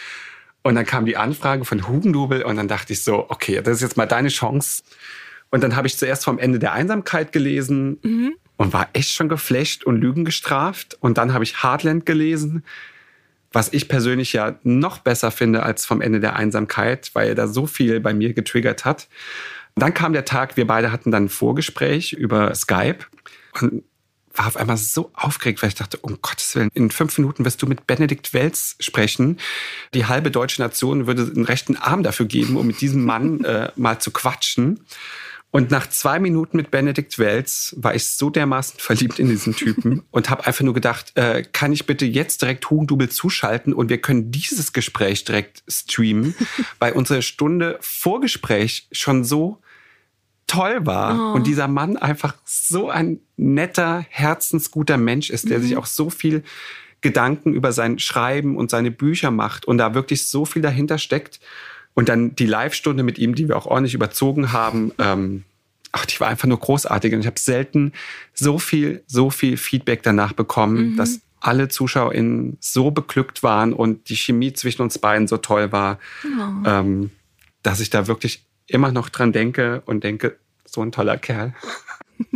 Und 0.64 0.74
dann 0.74 0.88
kam 0.88 1.06
die 1.06 1.18
Anfrage 1.18 1.66
von 1.66 1.88
Hugendubel 1.88 2.42
und 2.42 2.56
dann 2.56 2.68
dachte 2.68 2.94
ich 2.94 3.04
so, 3.04 3.30
okay, 3.30 3.62
das 3.64 3.76
ist 3.76 3.82
jetzt 3.84 3.96
mal 3.96 4.08
deine 4.08 4.30
Chance. 4.30 4.82
Und 5.50 5.64
dann 5.64 5.76
habe 5.76 5.88
ich 5.88 5.98
zuerst 5.98 6.24
vom 6.24 6.40
Ende 6.40 6.60
der 6.60 6.74
Einsamkeit 6.74 7.32
gelesen 7.32 8.00
mhm. 8.04 8.34
und 8.58 8.74
war 8.74 8.90
echt 8.94 9.14
schon 9.14 9.30
geflasht 9.30 9.84
und 9.84 9.98
Lügen 9.98 10.26
gestraft. 10.26 10.98
Und 11.00 11.18
dann 11.18 11.34
habe 11.34 11.44
ich 11.44 11.64
Heartland 11.64 12.06
gelesen, 12.06 12.64
was 13.52 13.72
ich 13.72 13.88
persönlich 13.88 14.34
ja 14.34 14.60
noch 14.64 15.00
besser 15.00 15.32
finde 15.32 15.64
als 15.64 15.86
vom 15.86 16.02
Ende 16.02 16.20
der 16.20 16.36
Einsamkeit, 16.36 17.12
weil 17.14 17.30
er 17.30 17.36
da 17.36 17.48
so 17.48 17.66
viel 17.66 18.00
bei 18.00 18.14
mir 18.14 18.34
getriggert 18.34 18.86
hat. 18.86 19.08
Dann 19.76 19.94
kam 19.94 20.14
der 20.14 20.26
Tag, 20.26 20.58
wir 20.58 20.68
beide 20.68 20.92
hatten 20.92 21.12
dann 21.12 21.26
ein 21.26 21.30
Vorgespräch 21.30 22.14
über 22.14 22.54
Skype 22.56 23.00
und 23.62 23.84
war 24.38 24.48
auf 24.48 24.58
einmal 24.58 24.78
so 24.78 25.12
aufgeregt, 25.14 25.62
weil 25.62 25.70
ich 25.70 25.76
dachte, 25.76 25.98
um 25.98 26.20
Gottes 26.22 26.56
Willen, 26.56 26.70
in 26.74 26.92
fünf 26.92 27.18
Minuten 27.18 27.44
wirst 27.46 27.62
du 27.62 27.68
mit 27.68 27.88
Benedikt 27.88 28.34
Welz 28.34 28.76
sprechen. 28.80 29.40
Die 29.94 30.06
halbe 30.06 30.30
deutsche 30.30 30.62
Nation 30.62 31.08
würde 31.08 31.24
einen 31.24 31.46
rechten 31.46 31.76
Arm 31.76 32.04
dafür 32.04 32.28
geben, 32.28 32.58
um 32.58 32.68
mit 32.68 32.82
diesem 32.82 33.04
Mann 33.04 33.44
äh, 33.46 33.72
mal 33.76 34.00
zu 34.00 34.12
quatschen. 34.12 34.82
Und 35.58 35.72
nach 35.72 35.90
zwei 35.90 36.20
Minuten 36.20 36.56
mit 36.56 36.70
Benedikt 36.70 37.18
Welz 37.18 37.74
war 37.80 37.96
ich 37.96 38.08
so 38.10 38.30
dermaßen 38.30 38.80
verliebt 38.80 39.18
in 39.18 39.28
diesen 39.28 39.56
Typen 39.56 40.04
und 40.12 40.30
habe 40.30 40.46
einfach 40.46 40.64
nur 40.64 40.76
gedacht, 40.76 41.14
äh, 41.16 41.42
kann 41.52 41.74
ich 41.74 41.88
bitte 41.88 42.06
jetzt 42.06 42.44
direkt 42.44 42.70
Hugendubel 42.70 43.10
zuschalten 43.10 43.74
und 43.74 43.90
wir 43.90 43.98
können 44.00 44.30
dieses 44.30 44.72
Gespräch 44.72 45.24
direkt 45.24 45.64
streamen, 45.68 46.36
weil 46.80 46.94
unsere 46.94 47.24
Stunde 47.24 47.80
Vorgespräch 47.82 48.88
schon 48.92 49.24
so 49.24 49.58
toll 50.46 50.86
war 50.86 51.32
oh. 51.32 51.36
und 51.36 51.48
dieser 51.48 51.68
Mann 51.68 51.98
einfach 51.98 52.36
so 52.46 52.92
ein 52.92 53.20
netter, 53.36 54.06
herzensguter 54.10 54.98
Mensch 54.98 55.32
ist, 55.32 55.50
der 55.50 55.58
mhm. 55.58 55.64
sich 55.64 55.76
auch 55.76 55.88
so 55.88 56.12
viel 56.12 56.44
Gedanken 57.02 57.56
über 57.56 57.72
sein 57.72 57.98
Schreiben 57.98 58.58
und 58.58 58.70
seine 58.70 58.92
Bücher 58.92 59.32
macht 59.32 59.66
und 59.66 59.80
da 59.80 59.96
wirklich 59.96 60.28
so 60.28 60.46
viel 60.46 60.62
dahinter 60.62 61.00
steckt. 61.00 61.40
Und 61.98 62.10
dann 62.10 62.36
die 62.36 62.46
Live-Stunde 62.46 63.02
mit 63.02 63.18
ihm, 63.18 63.34
die 63.34 63.48
wir 63.48 63.58
auch 63.58 63.66
ordentlich 63.66 63.96
überzogen 63.96 64.52
haben, 64.54 64.92
ähm, 65.00 65.46
ach, 65.92 66.06
die 66.06 66.20
war 66.20 66.28
einfach 66.28 66.48
nur 66.48 66.60
großartig. 66.60 67.12
Und 67.12 67.22
ich 67.22 67.26
habe 67.26 67.40
selten 67.40 67.92
so 68.36 68.60
viel, 68.60 69.04
so 69.08 69.32
viel 69.32 69.58
Feedback 69.58 70.04
danach 70.04 70.34
bekommen, 70.34 70.92
mhm. 70.92 70.96
dass 70.96 71.22
alle 71.40 71.70
ZuschauerInnen 71.70 72.58
so 72.60 72.92
beglückt 72.92 73.42
waren 73.42 73.74
und 73.74 74.10
die 74.10 74.16
Chemie 74.16 74.54
zwischen 74.54 74.84
uns 74.84 75.00
beiden 75.00 75.28
so 75.28 75.38
toll 75.38 75.72
war, 75.72 75.98
oh. 76.24 76.68
ähm, 76.70 77.10
dass 77.64 77.80
ich 77.80 77.90
da 77.90 78.06
wirklich 78.06 78.46
immer 78.68 78.92
noch 78.92 79.10
dran 79.10 79.32
denke 79.32 79.82
und 79.88 80.04
denke, 80.04 80.38
so 80.66 80.84
ein 80.84 80.92
toller 80.92 81.18
Kerl. 81.18 81.56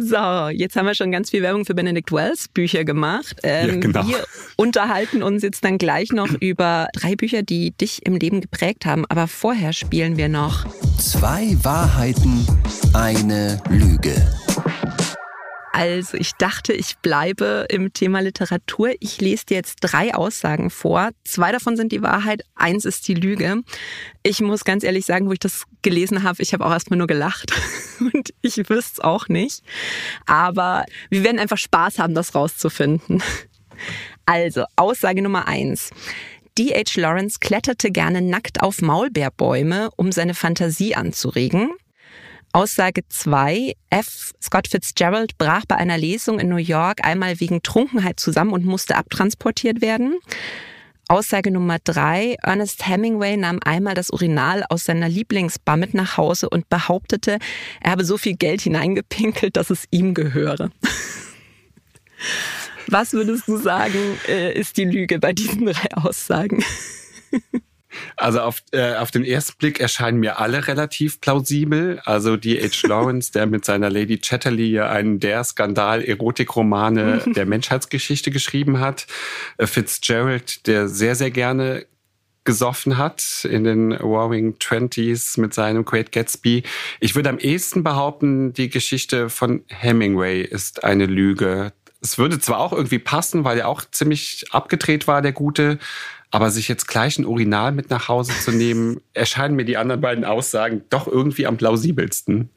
So, 0.00 0.48
jetzt 0.50 0.76
haben 0.76 0.86
wir 0.86 0.94
schon 0.94 1.10
ganz 1.10 1.30
viel 1.30 1.42
Werbung 1.42 1.64
für 1.64 1.74
Benedict 1.74 2.12
Wells 2.12 2.46
Bücher 2.46 2.84
gemacht. 2.84 3.36
Ähm, 3.42 3.68
ja, 3.68 3.76
genau. 3.80 4.06
Wir 4.06 4.24
unterhalten 4.56 5.24
uns 5.24 5.42
jetzt 5.42 5.64
dann 5.64 5.76
gleich 5.76 6.12
noch 6.12 6.28
über 6.40 6.86
drei 6.94 7.16
Bücher, 7.16 7.42
die 7.42 7.72
dich 7.72 8.06
im 8.06 8.14
Leben 8.14 8.40
geprägt 8.40 8.86
haben. 8.86 9.04
Aber 9.08 9.26
vorher 9.26 9.72
spielen 9.72 10.16
wir 10.16 10.28
noch 10.28 10.66
Zwei 10.98 11.56
Wahrheiten, 11.62 12.46
eine 12.92 13.60
Lüge. 13.70 14.14
Also 15.78 16.16
ich 16.16 16.32
dachte, 16.32 16.72
ich 16.72 16.98
bleibe 16.98 17.66
im 17.68 17.92
Thema 17.92 18.18
Literatur. 18.18 18.90
Ich 18.98 19.20
lese 19.20 19.46
dir 19.46 19.58
jetzt 19.58 19.76
drei 19.80 20.12
Aussagen 20.12 20.70
vor. 20.70 21.10
Zwei 21.24 21.52
davon 21.52 21.76
sind 21.76 21.92
die 21.92 22.02
Wahrheit, 22.02 22.42
eins 22.56 22.84
ist 22.84 23.06
die 23.06 23.14
Lüge. 23.14 23.62
Ich 24.24 24.40
muss 24.40 24.64
ganz 24.64 24.82
ehrlich 24.82 25.06
sagen, 25.06 25.28
wo 25.28 25.32
ich 25.32 25.38
das 25.38 25.66
gelesen 25.82 26.24
habe, 26.24 26.42
ich 26.42 26.52
habe 26.52 26.66
auch 26.66 26.72
erstmal 26.72 26.98
nur 26.98 27.06
gelacht 27.06 27.52
und 28.00 28.34
ich 28.42 28.56
wüsste 28.68 28.94
es 28.94 29.00
auch 29.00 29.28
nicht. 29.28 29.62
Aber 30.26 30.84
wir 31.10 31.22
werden 31.22 31.38
einfach 31.38 31.58
Spaß 31.58 32.00
haben, 32.00 32.12
das 32.12 32.34
rauszufinden. 32.34 33.22
Also, 34.26 34.64
Aussage 34.74 35.22
Nummer 35.22 35.46
eins. 35.46 35.90
D.H. 36.58 37.00
Lawrence 37.00 37.38
kletterte 37.38 37.92
gerne 37.92 38.20
nackt 38.20 38.64
auf 38.64 38.82
Maulbeerbäume, 38.82 39.90
um 39.94 40.10
seine 40.10 40.34
Fantasie 40.34 40.96
anzuregen. 40.96 41.70
Aussage 42.52 43.02
2. 43.08 43.74
F. 43.90 44.32
Scott 44.42 44.68
Fitzgerald 44.68 45.36
brach 45.38 45.64
bei 45.66 45.76
einer 45.76 45.98
Lesung 45.98 46.40
in 46.40 46.48
New 46.48 46.56
York 46.56 47.04
einmal 47.04 47.40
wegen 47.40 47.62
Trunkenheit 47.62 48.18
zusammen 48.18 48.52
und 48.52 48.64
musste 48.64 48.96
abtransportiert 48.96 49.80
werden. 49.80 50.18
Aussage 51.08 51.50
Nummer 51.50 51.78
3. 51.84 52.36
Ernest 52.42 52.86
Hemingway 52.86 53.36
nahm 53.36 53.60
einmal 53.64 53.94
das 53.94 54.10
Urinal 54.10 54.64
aus 54.68 54.84
seiner 54.84 55.08
Lieblingsbar 55.08 55.76
mit 55.76 55.94
nach 55.94 56.16
Hause 56.16 56.48
und 56.50 56.68
behauptete, 56.68 57.38
er 57.80 57.90
habe 57.92 58.04
so 58.04 58.18
viel 58.18 58.34
Geld 58.34 58.62
hineingepinkelt, 58.62 59.56
dass 59.56 59.70
es 59.70 59.84
ihm 59.90 60.14
gehöre. 60.14 60.70
Was 62.88 63.12
würdest 63.12 63.48
du 63.48 63.58
sagen, 63.58 63.98
äh, 64.26 64.52
ist 64.52 64.76
die 64.76 64.84
Lüge 64.84 65.18
bei 65.18 65.32
diesen 65.32 65.66
drei 65.66 65.92
Aussagen? 65.92 66.64
Also 68.16 68.40
auf, 68.40 68.62
äh, 68.72 68.94
auf 68.94 69.10
den 69.10 69.24
ersten 69.24 69.56
Blick 69.58 69.80
erscheinen 69.80 70.18
mir 70.18 70.38
alle 70.38 70.66
relativ 70.66 71.20
plausibel. 71.20 72.00
Also 72.04 72.36
D.H. 72.36 72.86
Lawrence, 72.88 73.32
der 73.32 73.46
mit 73.46 73.64
seiner 73.64 73.90
Lady 73.90 74.18
Chatterley 74.18 74.80
einen 74.80 75.20
der 75.20 75.44
Skandal-Erotikromane 75.44 77.22
der 77.34 77.46
Menschheitsgeschichte 77.46 78.30
geschrieben 78.30 78.80
hat. 78.80 79.06
Äh, 79.56 79.66
Fitzgerald, 79.66 80.66
der 80.66 80.88
sehr, 80.88 81.14
sehr 81.14 81.30
gerne 81.30 81.86
gesoffen 82.48 82.96
hat 82.96 83.44
in 83.44 83.64
den 83.64 83.92
Roaring 83.92 84.58
Twenties 84.58 85.36
mit 85.36 85.52
seinem 85.52 85.84
Great 85.84 86.12
Gatsby. 86.12 86.62
Ich 86.98 87.14
würde 87.14 87.28
am 87.28 87.38
ehesten 87.38 87.84
behaupten, 87.84 88.54
die 88.54 88.70
Geschichte 88.70 89.28
von 89.28 89.64
Hemingway 89.68 90.40
ist 90.40 90.82
eine 90.82 91.04
Lüge. 91.04 91.74
Es 92.00 92.16
würde 92.16 92.38
zwar 92.38 92.60
auch 92.60 92.72
irgendwie 92.72 93.00
passen, 93.00 93.44
weil 93.44 93.58
er 93.58 93.68
auch 93.68 93.82
ziemlich 93.90 94.46
abgedreht 94.50 95.06
war, 95.06 95.20
der 95.20 95.32
Gute, 95.32 95.78
aber 96.30 96.50
sich 96.50 96.68
jetzt 96.68 96.86
gleich 96.86 97.18
ein 97.18 97.26
Urinal 97.26 97.72
mit 97.72 97.90
nach 97.90 98.08
Hause 98.08 98.32
zu 98.40 98.52
nehmen, 98.52 99.00
erscheinen 99.14 99.56
mir 99.56 99.64
die 99.64 99.76
anderen 99.76 100.00
beiden 100.00 100.24
Aussagen 100.24 100.82
doch 100.90 101.06
irgendwie 101.06 101.46
am 101.46 101.56
plausibelsten. 101.56 102.50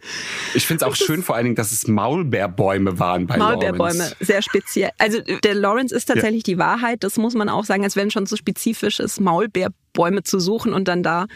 Ich 0.54 0.68
finde 0.68 0.86
es 0.86 0.92
auch 0.92 0.96
schön 0.96 1.24
vor 1.24 1.36
allen 1.36 1.46
Dingen, 1.46 1.56
dass 1.56 1.72
es 1.72 1.88
Maulbeerbäume 1.88 3.00
waren 3.00 3.28
bei 3.28 3.38
Maulbeerbäume, 3.38 3.98
Lawrence. 3.98 4.16
sehr 4.20 4.42
speziell. 4.42 4.92
Also 4.98 5.20
der 5.22 5.56
Lawrence 5.56 5.96
ist 5.96 6.06
tatsächlich 6.06 6.46
ja. 6.48 6.54
die 6.54 6.58
Wahrheit, 6.58 7.04
das 7.04 7.18
muss 7.18 7.34
man 7.34 7.50
auch 7.50 7.66
sagen, 7.66 7.84
als 7.84 7.96
wenn 7.96 8.12
schon 8.12 8.26
so 8.26 8.36
spezifisch 8.36 9.00
ist, 9.00 9.20
Maulbeerbäume 9.22 9.81
Bäume 9.94 10.24
zu 10.24 10.40
suchen 10.40 10.74
und 10.74 10.88
dann 10.88 11.04
da, 11.04 11.28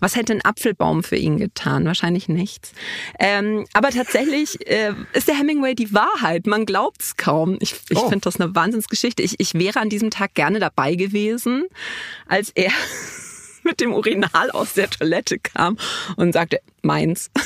was 0.00 0.16
hätte 0.16 0.32
ein 0.32 0.44
Apfelbaum 0.44 1.02
für 1.02 1.16
ihn 1.16 1.38
getan? 1.38 1.84
Wahrscheinlich 1.84 2.28
nichts. 2.28 2.72
Ähm, 3.18 3.66
aber 3.72 3.90
tatsächlich 3.90 4.66
äh, 4.68 4.92
ist 5.12 5.28
der 5.28 5.36
Hemingway 5.36 5.74
die 5.74 5.92
Wahrheit. 5.92 6.46
Man 6.46 6.66
glaubt 6.66 7.02
es 7.02 7.16
kaum. 7.16 7.56
Ich, 7.60 7.74
ich 7.88 7.98
oh. 7.98 8.08
finde 8.08 8.22
das 8.22 8.40
eine 8.40 8.54
Wahnsinnsgeschichte. 8.54 9.22
Ich, 9.22 9.36
ich 9.38 9.54
wäre 9.54 9.80
an 9.80 9.88
diesem 9.88 10.10
Tag 10.10 10.34
gerne 10.34 10.58
dabei 10.58 10.94
gewesen, 10.94 11.64
als 12.26 12.50
er 12.54 12.70
mit 13.62 13.80
dem 13.80 13.92
Urinal 13.92 14.50
aus 14.50 14.74
der 14.74 14.90
Toilette 14.90 15.38
kam 15.38 15.76
und 16.16 16.32
sagte, 16.32 16.60
meins. 16.82 17.30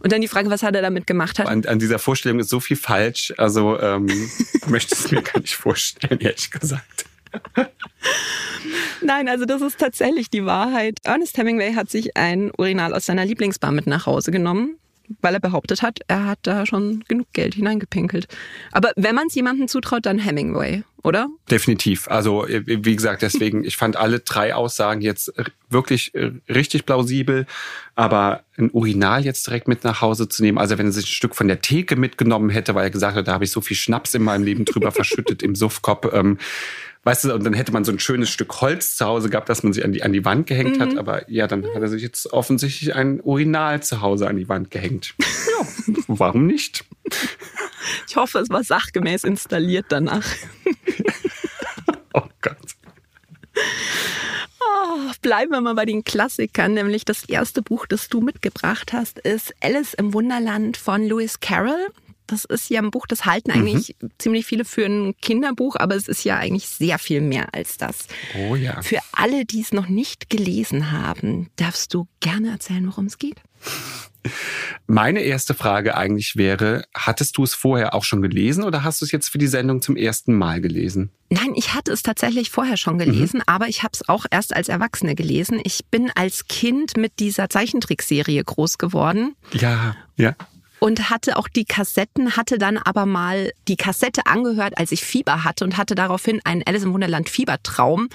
Und 0.00 0.12
dann 0.12 0.20
die 0.20 0.28
Frage, 0.28 0.50
was 0.50 0.62
hat 0.62 0.74
er 0.74 0.82
damit 0.82 1.06
gemacht? 1.06 1.38
Hat? 1.38 1.46
An, 1.46 1.64
an 1.64 1.78
dieser 1.78 1.98
Vorstellung 1.98 2.40
ist 2.40 2.48
so 2.48 2.60
viel 2.60 2.76
falsch. 2.76 3.32
Also 3.36 3.78
ähm, 3.80 4.06
möchte 4.66 4.94
es 4.94 5.10
mir 5.10 5.22
gar 5.22 5.40
nicht 5.40 5.54
vorstellen, 5.54 6.20
ehrlich 6.20 6.50
gesagt. 6.50 7.06
Nein, 9.02 9.28
also 9.28 9.44
das 9.44 9.62
ist 9.62 9.78
tatsächlich 9.78 10.30
die 10.30 10.44
Wahrheit. 10.44 10.98
Ernest 11.04 11.36
Hemingway 11.36 11.74
hat 11.74 11.90
sich 11.90 12.16
ein 12.16 12.50
Urinal 12.56 12.94
aus 12.94 13.06
seiner 13.06 13.24
Lieblingsbar 13.24 13.72
mit 13.72 13.86
nach 13.86 14.06
Hause 14.06 14.30
genommen, 14.30 14.76
weil 15.20 15.34
er 15.34 15.40
behauptet 15.40 15.82
hat, 15.82 16.00
er 16.08 16.26
hat 16.26 16.38
da 16.42 16.66
schon 16.66 17.04
genug 17.08 17.26
Geld 17.32 17.54
hineingepinkelt. 17.54 18.28
Aber 18.70 18.92
wenn 18.96 19.14
man 19.14 19.26
es 19.26 19.34
jemandem 19.34 19.68
zutraut, 19.68 20.06
dann 20.06 20.18
Hemingway, 20.18 20.84
oder? 21.04 21.28
Definitiv. 21.50 22.08
Also 22.08 22.46
wie 22.48 22.96
gesagt, 22.96 23.22
deswegen, 23.22 23.64
ich 23.64 23.76
fand 23.76 23.96
alle 23.96 24.20
drei 24.20 24.54
Aussagen 24.54 25.00
jetzt 25.00 25.32
wirklich 25.68 26.14
äh, 26.14 26.32
richtig 26.48 26.86
plausibel. 26.86 27.46
Aber 27.94 28.44
ein 28.56 28.70
Urinal 28.70 29.24
jetzt 29.24 29.46
direkt 29.46 29.68
mit 29.68 29.84
nach 29.84 30.00
Hause 30.00 30.28
zu 30.28 30.42
nehmen, 30.42 30.58
also 30.58 30.78
wenn 30.78 30.86
er 30.86 30.92
sich 30.92 31.04
ein 31.04 31.08
Stück 31.08 31.34
von 31.34 31.48
der 31.48 31.60
Theke 31.60 31.96
mitgenommen 31.96 32.50
hätte, 32.50 32.74
weil 32.74 32.84
er 32.84 32.90
gesagt 32.90 33.16
hat, 33.16 33.28
da 33.28 33.32
habe 33.32 33.44
ich 33.44 33.50
so 33.50 33.60
viel 33.60 33.76
Schnaps 33.76 34.14
in 34.14 34.22
meinem 34.22 34.44
Leben 34.44 34.64
drüber 34.64 34.92
verschüttet 34.92 35.42
im 35.42 35.54
Suffkopf, 35.54 36.12
ähm, 36.12 36.38
weißt 37.04 37.24
du, 37.24 37.34
und 37.34 37.44
dann 37.44 37.54
hätte 37.54 37.72
man 37.72 37.84
so 37.84 37.92
ein 37.92 37.98
schönes 37.98 38.30
Stück 38.30 38.60
Holz 38.60 38.96
zu 38.96 39.04
Hause 39.04 39.28
gehabt, 39.28 39.48
das 39.48 39.62
man 39.62 39.72
sich 39.72 39.84
an 39.84 39.92
die, 39.92 40.02
an 40.02 40.12
die 40.12 40.24
Wand 40.24 40.46
gehängt 40.46 40.76
mhm. 40.76 40.80
hat. 40.80 40.96
Aber 40.96 41.28
ja, 41.30 41.46
dann 41.46 41.64
hat 41.64 41.82
er 41.82 41.88
sich 41.88 42.02
jetzt 42.02 42.32
offensichtlich 42.32 42.94
ein 42.94 43.20
Urinal 43.20 43.82
zu 43.82 44.00
Hause 44.00 44.28
an 44.28 44.36
die 44.36 44.48
Wand 44.48 44.70
gehängt. 44.70 45.14
Ja, 45.52 45.66
warum 46.06 46.46
nicht? 46.46 46.84
Ich 48.08 48.16
hoffe, 48.16 48.38
es 48.38 48.50
war 48.50 48.64
sachgemäß 48.64 49.24
installiert 49.24 49.86
danach. 49.88 50.24
oh 52.14 52.22
Gott. 52.40 52.56
Oh, 54.60 55.10
bleiben 55.20 55.50
wir 55.50 55.60
mal 55.60 55.74
bei 55.74 55.84
den 55.84 56.04
Klassikern, 56.04 56.74
nämlich 56.74 57.04
das 57.04 57.24
erste 57.24 57.62
Buch, 57.62 57.86
das 57.86 58.08
du 58.08 58.20
mitgebracht 58.20 58.92
hast, 58.92 59.18
ist 59.18 59.54
Alice 59.60 59.94
im 59.94 60.14
Wunderland 60.14 60.76
von 60.76 61.02
Lewis 61.02 61.40
Carroll. 61.40 61.88
Das 62.26 62.44
ist 62.44 62.70
ja 62.70 62.80
ein 62.80 62.90
Buch, 62.90 63.06
das 63.06 63.26
halten 63.26 63.50
mhm. 63.50 63.58
eigentlich 63.58 63.96
mhm. 64.00 64.10
ziemlich 64.18 64.46
viele 64.46 64.64
für 64.64 64.86
ein 64.86 65.14
Kinderbuch, 65.20 65.76
aber 65.76 65.96
es 65.96 66.08
ist 66.08 66.24
ja 66.24 66.38
eigentlich 66.38 66.68
sehr 66.68 66.98
viel 66.98 67.20
mehr 67.20 67.52
als 67.52 67.76
das. 67.76 68.06
Oh 68.38 68.54
ja. 68.54 68.80
Für 68.82 69.00
alle, 69.12 69.44
die 69.44 69.60
es 69.60 69.72
noch 69.72 69.88
nicht 69.88 70.30
gelesen 70.30 70.92
haben, 70.92 71.50
darfst 71.56 71.92
du 71.92 72.06
gerne 72.20 72.50
erzählen, 72.50 72.86
worum 72.86 73.06
es 73.06 73.18
geht? 73.18 73.36
Meine 74.86 75.20
erste 75.20 75.54
Frage 75.54 75.96
eigentlich 75.96 76.36
wäre, 76.36 76.84
hattest 76.94 77.36
du 77.36 77.44
es 77.44 77.54
vorher 77.54 77.94
auch 77.94 78.04
schon 78.04 78.22
gelesen 78.22 78.64
oder 78.64 78.84
hast 78.84 79.00
du 79.00 79.04
es 79.04 79.12
jetzt 79.12 79.28
für 79.28 79.38
die 79.38 79.46
Sendung 79.46 79.82
zum 79.82 79.96
ersten 79.96 80.34
Mal 80.34 80.60
gelesen? 80.60 81.10
Nein, 81.30 81.52
ich 81.54 81.74
hatte 81.74 81.92
es 81.92 82.02
tatsächlich 82.02 82.50
vorher 82.50 82.76
schon 82.76 82.98
gelesen, 82.98 83.38
mhm. 83.38 83.44
aber 83.46 83.68
ich 83.68 83.82
habe 83.82 83.92
es 83.94 84.08
auch 84.08 84.26
erst 84.30 84.54
als 84.54 84.68
Erwachsene 84.68 85.14
gelesen. 85.14 85.60
Ich 85.64 85.86
bin 85.90 86.10
als 86.14 86.46
Kind 86.46 86.96
mit 86.96 87.18
dieser 87.20 87.48
Zeichentrickserie 87.48 88.44
groß 88.44 88.78
geworden. 88.78 89.34
Ja, 89.52 89.96
ja 90.16 90.36
und 90.82 91.10
hatte 91.10 91.36
auch 91.36 91.46
die 91.46 91.64
Kassetten, 91.64 92.36
hatte 92.36 92.58
dann 92.58 92.76
aber 92.76 93.06
mal 93.06 93.52
die 93.68 93.76
Kassette 93.76 94.26
angehört, 94.26 94.78
als 94.78 94.90
ich 94.90 95.04
Fieber 95.04 95.44
hatte 95.44 95.62
und 95.62 95.76
hatte 95.76 95.94
daraufhin 95.94 96.40
einen 96.42 96.64
Alice 96.66 96.82
im 96.82 96.92
Wunderland 96.92 97.28
Fiebertraum 97.28 98.08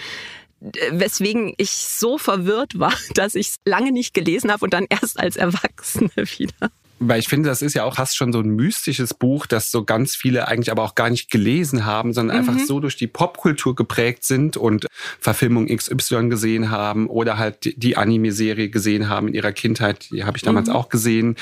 weswegen 0.92 1.54
ich 1.58 1.72
so 1.72 2.18
verwirrt 2.18 2.80
war, 2.80 2.94
dass 3.14 3.36
ich 3.36 3.50
es 3.50 3.56
lange 3.66 3.92
nicht 3.92 4.14
gelesen 4.14 4.52
habe 4.52 4.64
und 4.66 4.74
dann 4.74 4.86
erst 4.90 5.20
als 5.20 5.36
Erwachsene 5.36 6.12
wieder. 6.16 6.72
Weil 7.00 7.20
ich 7.20 7.28
finde, 7.28 7.48
das 7.48 7.62
ist 7.62 7.76
ja 7.76 7.84
auch 7.84 7.96
fast 7.96 8.18
schon 8.18 8.34
so 8.34 8.40
ein 8.40 8.50
mystisches 8.50 9.14
Buch, 9.14 9.46
das 9.46 9.70
so 9.70 9.84
ganz 9.84 10.16
viele 10.16 10.48
eigentlich 10.48 10.72
aber 10.72 10.82
auch 10.84 10.96
gar 10.96 11.12
nicht 11.12 11.30
gelesen 11.30 11.86
haben, 11.86 12.12
sondern 12.12 12.42
mhm. 12.42 12.50
einfach 12.50 12.66
so 12.66 12.80
durch 12.80 12.96
die 12.96 13.06
Popkultur 13.06 13.76
geprägt 13.76 14.24
sind 14.24 14.58
und 14.58 14.88
Verfilmung 15.20 15.68
XY 15.68 16.30
gesehen 16.30 16.72
haben 16.72 17.08
oder 17.08 17.38
halt 17.38 17.82
die 17.84 17.98
Anime-Serie 17.98 18.70
gesehen 18.70 19.10
haben 19.10 19.28
in 19.28 19.36
ihrer 19.36 19.52
Kindheit. 19.52 20.10
Die 20.12 20.24
habe 20.24 20.38
ich 20.38 20.44
damals 20.44 20.70
mhm. 20.70 20.76
auch 20.76 20.90
gesehen. 20.90 21.36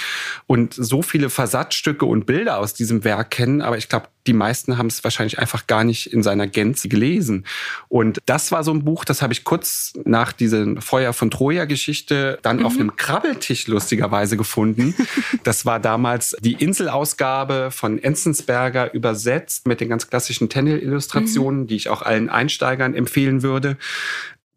Und 0.46 0.74
so 0.74 1.02
viele 1.02 1.30
Versatzstücke 1.30 2.06
und 2.06 2.26
Bilder 2.26 2.58
aus 2.60 2.74
diesem 2.74 3.06
Werk 3.06 3.32
kennen. 3.32 3.62
Aber 3.62 3.78
ich 3.78 3.88
glaube, 3.88 4.08
die 4.28 4.34
meisten 4.34 4.78
haben 4.78 4.88
es 4.88 5.04
wahrscheinlich 5.04 5.40
einfach 5.40 5.68
gar 5.68 5.84
nicht 5.84 6.12
in 6.12 6.24
seiner 6.24 6.48
Gänze 6.48 6.90
gelesen. 6.90 7.46
Und 7.88 8.20
das 8.26 8.52
war 8.52 8.64
so 8.64 8.72
ein 8.72 8.84
Buch, 8.84 9.06
das 9.06 9.22
habe 9.22 9.34
ich 9.34 9.44
kurz 9.44 9.94
nach 10.04 10.32
dieser 10.32 10.82
Feuer 10.82 11.14
von 11.14 11.30
Troja-Geschichte 11.32 12.40
dann 12.42 12.58
mhm. 12.58 12.66
auf 12.66 12.74
einem 12.76 12.96
Krabbeltisch 12.96 13.68
lustigerweise 13.68 14.38
gefunden. 14.38 14.94
Das 15.44 15.66
war 15.66 15.80
damals 15.80 16.36
die 16.40 16.54
Inselausgabe 16.54 17.70
von 17.72 18.02
Enzensberger 18.02 18.94
übersetzt 18.94 19.68
mit 19.68 19.80
den 19.80 19.90
ganz 19.90 20.08
klassischen 20.08 20.50
Tennel-Illustrationen, 20.50 21.62
mhm. 21.62 21.68
die 21.68 21.76
ich 21.76 21.90
auch 21.90 22.02
allen 22.02 22.30
Einsteigern 22.30 22.96
empfehlen 22.96 23.44
würde. 23.44 23.78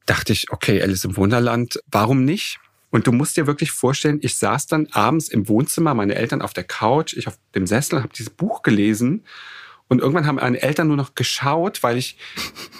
Dachte 0.06 0.32
ich, 0.32 0.50
okay, 0.50 0.80
Alice 0.80 1.04
im 1.04 1.16
Wunderland, 1.16 1.80
warum 1.90 2.24
nicht? 2.24 2.58
Und 2.90 3.06
du 3.06 3.12
musst 3.12 3.36
dir 3.36 3.46
wirklich 3.46 3.70
vorstellen, 3.70 4.18
ich 4.22 4.36
saß 4.36 4.66
dann 4.66 4.86
abends 4.92 5.28
im 5.28 5.48
Wohnzimmer, 5.48 5.94
meine 5.94 6.14
Eltern 6.14 6.40
auf 6.40 6.54
der 6.54 6.64
Couch, 6.64 7.14
ich 7.14 7.28
auf 7.28 7.38
dem 7.54 7.66
Sessel, 7.66 8.02
habe 8.02 8.12
dieses 8.14 8.30
Buch 8.30 8.62
gelesen 8.62 9.24
und 9.88 10.00
irgendwann 10.00 10.26
haben 10.26 10.36
meine 10.36 10.60
Eltern 10.60 10.88
nur 10.88 10.96
noch 10.96 11.14
geschaut, 11.14 11.82
weil 11.82 11.96
ich 11.96 12.16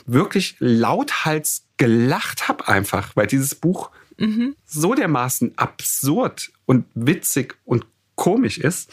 wirklich 0.06 0.56
lauthals 0.58 1.64
gelacht 1.76 2.48
habe 2.48 2.68
einfach, 2.68 3.16
weil 3.16 3.26
dieses 3.26 3.54
Buch 3.54 3.90
mhm. 4.18 4.54
so 4.64 4.94
dermaßen 4.94 5.56
absurd 5.56 6.50
und 6.66 6.84
witzig 6.94 7.56
und 7.64 7.86
komisch 8.14 8.58
ist. 8.58 8.90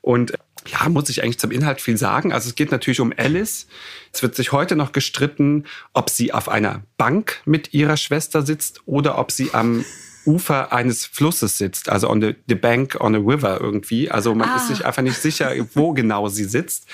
Und 0.00 0.32
ja, 0.66 0.88
muss 0.88 1.08
ich 1.08 1.22
eigentlich 1.22 1.40
zum 1.40 1.50
Inhalt 1.50 1.80
viel 1.80 1.96
sagen. 1.96 2.32
Also 2.32 2.48
es 2.48 2.54
geht 2.54 2.70
natürlich 2.70 3.00
um 3.00 3.12
Alice. 3.16 3.66
Es 4.12 4.22
wird 4.22 4.36
sich 4.36 4.52
heute 4.52 4.76
noch 4.76 4.92
gestritten, 4.92 5.64
ob 5.92 6.08
sie 6.08 6.32
auf 6.32 6.48
einer 6.48 6.82
Bank 6.96 7.40
mit 7.44 7.74
ihrer 7.74 7.96
Schwester 7.96 8.42
sitzt 8.42 8.80
oder 8.86 9.18
ob 9.18 9.32
sie 9.32 9.52
am 9.52 9.84
Ufer 10.24 10.72
eines 10.72 11.04
Flusses 11.06 11.58
sitzt, 11.58 11.88
also 11.88 12.08
on 12.08 12.20
the, 12.20 12.34
the 12.48 12.54
bank 12.54 12.96
on 13.00 13.14
a 13.14 13.18
river 13.18 13.60
irgendwie. 13.60 14.10
Also 14.10 14.34
man 14.34 14.48
ah. 14.48 14.56
ist 14.56 14.68
sich 14.68 14.84
einfach 14.84 15.02
nicht 15.02 15.16
sicher, 15.16 15.52
wo 15.74 15.92
genau 15.92 16.28
sie 16.28 16.44
sitzt. 16.44 16.86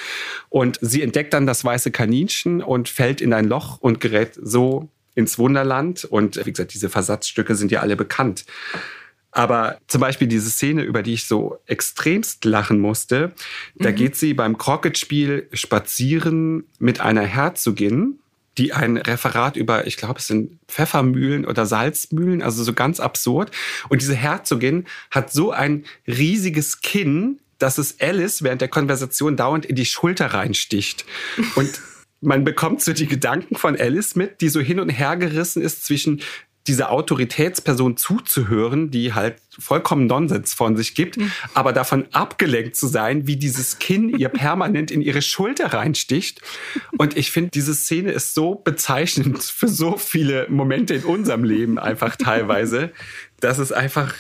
Und 0.49 0.79
sie 0.81 1.03
entdeckt 1.03 1.35
dann 1.35 1.47
das 1.47 1.65
weiße 1.65 1.91
Kaninchen 1.91 2.63
und 2.63 2.89
fällt 2.89 3.21
in 3.21 3.33
ein 3.33 3.47
Loch 3.47 3.79
und 3.81 4.01
gerät 4.01 4.39
so 4.41 4.89
ins 5.15 5.39
Wunderland. 5.39 6.05
Und 6.05 6.45
wie 6.45 6.53
gesagt, 6.53 6.75
diese 6.75 6.89
Versatzstücke 6.89 7.55
sind 7.55 7.71
ja 7.71 7.81
alle 7.81 7.97
bekannt. 7.97 8.45
Aber 9.31 9.79
zum 9.87 10.01
Beispiel 10.01 10.27
diese 10.27 10.51
Szene, 10.51 10.83
über 10.83 11.03
die 11.03 11.15
ich 11.15 11.27
so 11.27 11.59
extremst 11.67 12.45
lachen 12.45 12.81
musste, 12.81 13.33
da 13.77 13.91
mhm. 13.91 13.95
geht 13.95 14.17
sie 14.17 14.33
beim 14.35 14.57
Crockett-Spiel 14.57 15.49
spazieren 15.53 16.65
mit 16.79 17.01
einer 17.01 17.23
Herzogin 17.23 18.19
die 18.59 18.73
ein 18.73 18.97
Referat 18.97 19.57
über, 19.57 19.87
ich 19.87 19.97
glaube, 19.97 20.19
es 20.19 20.27
sind 20.27 20.59
Pfeffermühlen 20.69 21.47
oder 21.47 21.65
Salzmühlen, 21.65 22.43
also 22.43 22.65
so 22.65 22.73
ganz 22.73 23.01
absurd. 23.01 23.53
Und 23.89 24.03
diese 24.03 24.15
Herzogin 24.15 24.87
hat 25.11 25.33
so 25.33 25.53
ein 25.53 25.85
riesiges 26.07 26.81
Kinn, 26.81 27.39
dass 27.59 27.79
es 27.79 28.01
Alice 28.01 28.43
während 28.43 28.61
der 28.61 28.69
Konversation 28.69 29.37
dauernd 29.37 29.65
in 29.65 29.77
die 29.77 29.87
Schulter 29.87 30.27
reinsticht. 30.27 31.05
Und 31.55 31.81
man 32.21 32.45
bekommt 32.45 32.83
so 32.83 32.93
die 32.93 33.07
Gedanken 33.07 33.55
von 33.57 33.79
Alice 33.79 34.17
mit, 34.17 34.41
die 34.41 34.49
so 34.49 34.61
hin 34.61 34.81
und 34.81 34.89
her 34.89 35.17
gerissen 35.17 35.63
ist 35.63 35.85
zwischen 35.85 36.21
dieser 36.69 36.93
Autoritätsperson 36.93 37.97
zuzuhören, 37.97 38.91
die 38.91 39.15
halt 39.15 39.37
vollkommen 39.59 40.07
Nonsens 40.07 40.55
von 40.55 40.77
sich 40.77 40.95
gibt, 40.95 41.17
mhm. 41.17 41.33
aber 41.55 41.73
davon 41.73 42.07
abgelenkt 42.13 42.77
zu 42.77 42.87
sein, 42.87 43.27
wie 43.27 43.37
dieses 43.37 43.79
Kinn 43.79 44.17
ihr 44.17 44.29
permanent 44.29 44.91
in 44.91 45.03
ihre 45.03 45.23
Schulter 45.23 45.73
reinsticht. 45.73 46.41
Und 46.97 47.17
ich 47.17 47.33
finde, 47.33 47.51
diese 47.51 47.75
Szene 47.75 48.13
ist 48.13 48.35
so 48.35 48.55
bezeichnend 48.55 49.43
für 49.43 49.69
so 49.69 49.97
viele 49.97 50.47
Momente 50.49 50.95
in 50.95 51.05
unserem 51.05 51.43
Leben 51.43 51.79
einfach 51.79 52.17
teilweise. 52.17 52.93
Das 53.41 53.59
ist 53.59 53.73
einfach, 53.73 54.15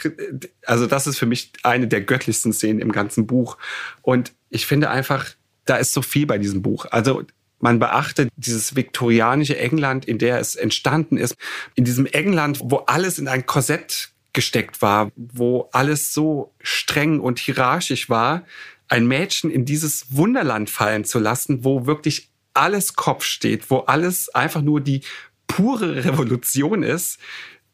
also 0.64 0.86
das 0.86 1.06
ist 1.06 1.18
für 1.18 1.26
mich 1.26 1.52
eine 1.62 1.86
der 1.86 2.00
göttlichsten 2.00 2.52
Szenen 2.52 2.80
im 2.80 2.92
ganzen 2.92 3.26
Buch. 3.26 3.58
Und 4.02 4.32
ich 4.50 4.66
finde 4.66 4.90
einfach, 4.90 5.26
da 5.64 5.76
ist 5.76 5.92
so 5.92 6.02
viel 6.02 6.26
bei 6.26 6.38
diesem 6.38 6.62
Buch. 6.62 6.86
Also 6.90 7.24
man 7.60 7.78
beachtet 7.78 8.30
dieses 8.36 8.76
viktorianische 8.76 9.58
England, 9.58 10.04
in 10.04 10.18
der 10.18 10.38
es 10.38 10.54
entstanden 10.54 11.16
ist. 11.16 11.36
In 11.74 11.84
diesem 11.84 12.06
England, 12.06 12.60
wo 12.62 12.78
alles 12.86 13.18
in 13.18 13.28
ein 13.28 13.46
Korsett 13.46 14.10
gesteckt 14.32 14.82
war, 14.82 15.10
wo 15.16 15.68
alles 15.72 16.12
so 16.12 16.52
streng 16.60 17.20
und 17.20 17.38
hierarchisch 17.38 18.08
war, 18.08 18.44
ein 18.88 19.06
Mädchen 19.06 19.50
in 19.50 19.64
dieses 19.64 20.16
Wunderland 20.16 20.70
fallen 20.70 21.04
zu 21.04 21.18
lassen, 21.18 21.64
wo 21.64 21.86
wirklich 21.86 22.28
alles 22.54 22.94
Kopf 22.94 23.24
steht, 23.24 23.70
wo 23.70 23.78
alles 23.80 24.28
einfach 24.34 24.62
nur 24.62 24.80
die 24.80 25.02
pure 25.46 26.04
Revolution 26.04 26.82
ist 26.82 27.18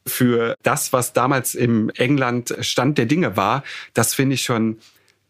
für 0.06 0.56
das, 0.62 0.92
was 0.92 1.12
damals 1.12 1.54
im 1.54 1.90
England 1.90 2.54
Stand 2.60 2.98
der 2.98 3.06
Dinge 3.06 3.36
war, 3.36 3.64
das 3.94 4.14
finde 4.14 4.34
ich 4.34 4.42
schon 4.42 4.78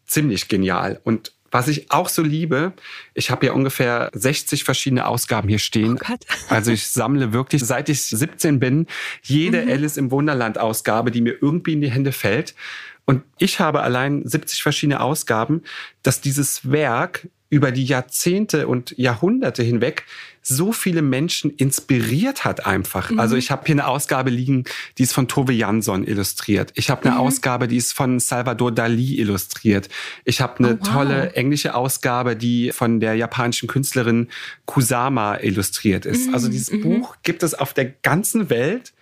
ziemlich 0.07 0.49
genial. 0.49 1.01
Und 1.05 1.33
was 1.55 1.69
ich 1.69 1.93
auch 1.93 2.09
so 2.09 2.21
liebe, 2.21 2.73
ich 3.15 3.31
habe 3.31 3.47
ja 3.47 3.53
ungefähr 3.53 4.11
60 4.13 4.65
verschiedene 4.65 5.07
Ausgaben 5.07 5.49
hier 5.49 5.61
stehen. 5.61 6.01
Oh 6.03 6.15
also 6.49 6.73
ich 6.73 6.89
sammle 6.89 7.33
wirklich, 7.33 7.65
seit 7.65 7.89
ich 7.89 8.03
17 8.03 8.59
bin, 8.59 8.89
jede 9.23 9.63
mhm. 9.63 9.71
Alice 9.71 9.97
im 9.97 10.11
Wunderland 10.11 10.59
Ausgabe, 10.59 11.13
die 11.13 11.21
mir 11.21 11.37
irgendwie 11.41 11.75
in 11.75 11.81
die 11.81 11.93
Hände 11.93 12.11
fällt. 12.11 12.57
Und 13.05 13.23
ich 13.39 13.61
habe 13.61 13.83
allein 13.83 14.27
70 14.27 14.65
verschiedene 14.65 14.99
Ausgaben, 14.99 15.63
dass 16.03 16.21
dieses 16.21 16.73
Werk 16.73 17.29
über 17.55 17.71
die 17.71 17.85
Jahrzehnte 17.85 18.67
und 18.67 18.99
Jahrhunderte 18.99 19.63
hinweg 19.63 20.05
so 20.43 20.73
viele 20.73 21.03
Menschen 21.03 21.53
inspiriert 21.53 22.45
hat 22.45 22.67
einfach. 22.67 23.11
Mhm. 23.11 23.21
Also 23.21 23.37
ich 23.37 23.53
habe 23.53 23.63
hier 23.65 23.77
eine 23.77 23.87
Ausgabe 23.87 24.29
liegen, 24.29 24.65
die 24.99 25.05
ist 25.05 25.13
von 25.13 25.29
Tove 25.29 25.53
Jansson 25.53 26.05
illustriert. 26.05 26.73
Ich 26.75 26.91
habe 26.91 27.05
eine 27.05 27.15
mhm. 27.15 27.21
Ausgabe, 27.21 27.69
die 27.69 27.77
ist 27.77 27.93
von 27.93 28.19
Salvador 28.19 28.73
Dali 28.73 29.21
illustriert. 29.21 29.89
Ich 30.25 30.41
habe 30.41 30.59
eine 30.59 30.75
oh, 30.75 30.79
wow. 30.81 30.89
tolle 30.89 31.33
englische 31.35 31.77
Ausgabe, 31.77 32.35
die 32.35 32.73
von 32.73 32.99
der 32.99 33.15
japanischen 33.15 33.69
Künstlerin 33.69 34.29
Kusama 34.67 35.37
illustriert 35.37 36.07
ist. 36.07 36.27
Mhm. 36.27 36.35
Also 36.35 36.49
dieses 36.49 36.73
mhm. 36.73 36.83
Buch 36.83 37.17
gibt 37.23 37.45
es 37.45 37.55
auf 37.55 37.73
der 37.73 37.85
ganzen 37.85 38.51
Welt 38.51 38.95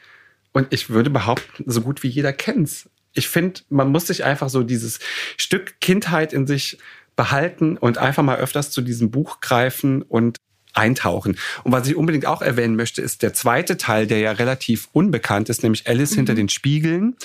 und 0.52 0.66
ich 0.74 0.90
würde 0.90 1.08
behaupten, 1.08 1.64
so 1.66 1.80
gut 1.80 2.02
wie 2.02 2.08
jeder 2.08 2.34
kennt's. 2.34 2.90
Ich 3.14 3.28
finde, 3.28 3.62
man 3.70 3.90
muss 3.90 4.08
sich 4.08 4.24
einfach 4.24 4.50
so 4.50 4.62
dieses 4.62 5.00
Stück 5.38 5.80
Kindheit 5.80 6.34
in 6.34 6.46
sich 6.46 6.76
behalten 7.16 7.76
und 7.76 7.98
einfach 7.98 8.22
mal 8.22 8.38
öfters 8.38 8.70
zu 8.70 8.80
diesem 8.80 9.10
Buch 9.10 9.40
greifen 9.40 10.02
und 10.02 10.38
eintauchen. 10.74 11.36
Und 11.64 11.72
was 11.72 11.86
ich 11.86 11.96
unbedingt 11.96 12.26
auch 12.26 12.42
erwähnen 12.42 12.76
möchte, 12.76 13.02
ist 13.02 13.22
der 13.22 13.34
zweite 13.34 13.76
Teil, 13.76 14.06
der 14.06 14.18
ja 14.18 14.32
relativ 14.32 14.88
unbekannt 14.92 15.48
ist, 15.48 15.62
nämlich 15.62 15.86
Alice 15.86 16.12
mhm. 16.12 16.16
hinter 16.16 16.34
den 16.34 16.48
Spiegeln. 16.48 17.16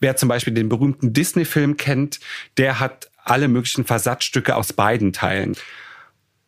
Wer 0.00 0.16
zum 0.16 0.28
Beispiel 0.28 0.54
den 0.54 0.68
berühmten 0.68 1.12
Disney-Film 1.12 1.76
kennt, 1.76 2.20
der 2.56 2.80
hat 2.80 3.10
alle 3.22 3.48
möglichen 3.48 3.84
Versatzstücke 3.84 4.56
aus 4.56 4.72
beiden 4.72 5.12
Teilen. 5.12 5.56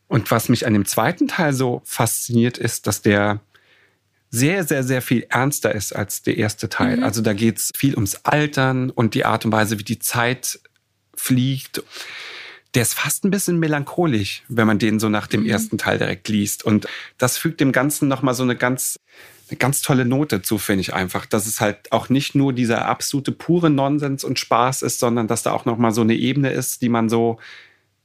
Und 0.09 0.31
was 0.31 0.49
mich 0.49 0.67
an 0.67 0.73
dem 0.73 0.85
zweiten 0.85 1.29
Teil 1.29 1.53
so 1.53 1.83
fasziniert, 1.85 2.59
ist, 2.59 2.87
dass 2.87 3.03
der 3.03 3.41
sehr, 4.31 4.65
sehr, 4.65 4.83
sehr 4.83 5.03
viel 5.03 5.27
ernster 5.29 5.75
ist 5.75 5.95
als 5.95 6.23
der 6.23 6.37
erste 6.37 6.69
Teil. 6.69 6.99
Mhm. 6.99 7.05
Also 7.05 7.23
da 7.23 7.33
geht's 7.33 7.73
viel 7.77 7.95
ums 7.95 8.17
Altern 8.25 8.91
und 8.91 9.15
die 9.15 9.25
Art 9.25 9.45
und 9.45 9.53
Weise, 9.53 9.79
wie 9.79 9.85
die 9.85 9.99
Zeit 9.99 10.61
fliegt 11.15 11.83
der 12.77 12.83
ist 12.83 12.93
fast 12.93 13.25
ein 13.25 13.31
bisschen 13.31 13.59
melancholisch, 13.59 14.43
wenn 14.49 14.67
man 14.67 14.79
den 14.79 15.01
so 15.01 15.09
nach 15.09 15.27
dem 15.27 15.45
mhm. 15.45 15.49
ersten 15.49 15.79
Teil 15.79 15.97
direkt 15.97 16.29
liest. 16.29 16.63
Und 16.63 16.87
das 17.17 17.39
fügt 17.39 17.61
dem 17.61 17.73
Ganzen 17.73 18.07
nochmal 18.07 18.35
so 18.35 18.43
eine 18.43 18.55
ganz, 18.55 19.01
eine 19.49 19.57
ganz 19.57 19.81
tolle 19.81 20.05
Note 20.05 20.43
zu, 20.43 20.59
finde 20.59 20.83
ich 20.83 20.93
einfach. 20.93 21.25
Dass 21.25 21.47
es 21.47 21.63
halt 21.63 21.91
auch 21.91 22.11
nicht 22.11 22.35
nur 22.35 22.53
dieser 22.53 22.87
absolute 22.87 23.33
pure 23.33 23.71
Nonsens 23.71 24.25
und 24.25 24.39
Spaß 24.39 24.83
ist, 24.83 25.01
sondern 25.01 25.27
dass 25.27 25.43
da 25.43 25.53
auch 25.53 25.65
nochmal 25.65 25.93
so 25.93 26.03
eine 26.03 26.17
Ebene 26.17 26.51
ist, 26.51 26.83
die 26.83 26.91
man 26.91 27.09
so 27.09 27.39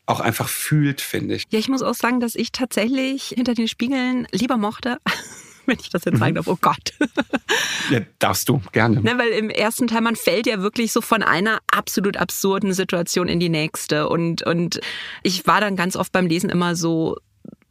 auch 0.05 0.21
einfach 0.21 0.47
fühlt, 0.47 1.01
finde 1.01 1.35
ich. 1.35 1.43
Ja, 1.49 1.59
ich 1.59 1.67
muss 1.67 1.81
auch 1.81 1.93
sagen, 1.93 2.21
dass 2.21 2.35
ich 2.35 2.53
tatsächlich 2.53 3.33
hinter 3.35 3.53
den 3.53 3.67
Spiegeln 3.67 4.25
lieber 4.31 4.55
mochte. 4.55 4.99
Wenn 5.71 5.79
ich 5.79 5.89
das 5.89 6.03
jetzt 6.03 6.19
sagen 6.19 6.33
mhm. 6.33 6.35
darf, 6.35 6.47
oh 6.47 6.57
Gott. 6.59 6.93
Ja, 7.89 8.01
darfst 8.19 8.49
du, 8.49 8.61
gerne. 8.73 9.01
Ne, 9.01 9.17
weil 9.17 9.29
im 9.29 9.49
ersten 9.49 9.87
Teil, 9.87 10.01
man 10.01 10.15
fällt 10.15 10.47
ja 10.47 10.61
wirklich 10.61 10.91
so 10.91 11.01
von 11.01 11.23
einer 11.23 11.59
absolut 11.71 12.17
absurden 12.17 12.73
Situation 12.73 13.27
in 13.27 13.39
die 13.39 13.49
nächste. 13.49 14.09
Und, 14.09 14.43
und 14.43 14.81
ich 15.23 15.47
war 15.47 15.61
dann 15.61 15.75
ganz 15.75 15.95
oft 15.95 16.11
beim 16.11 16.27
Lesen 16.27 16.49
immer 16.49 16.75
so, 16.75 17.17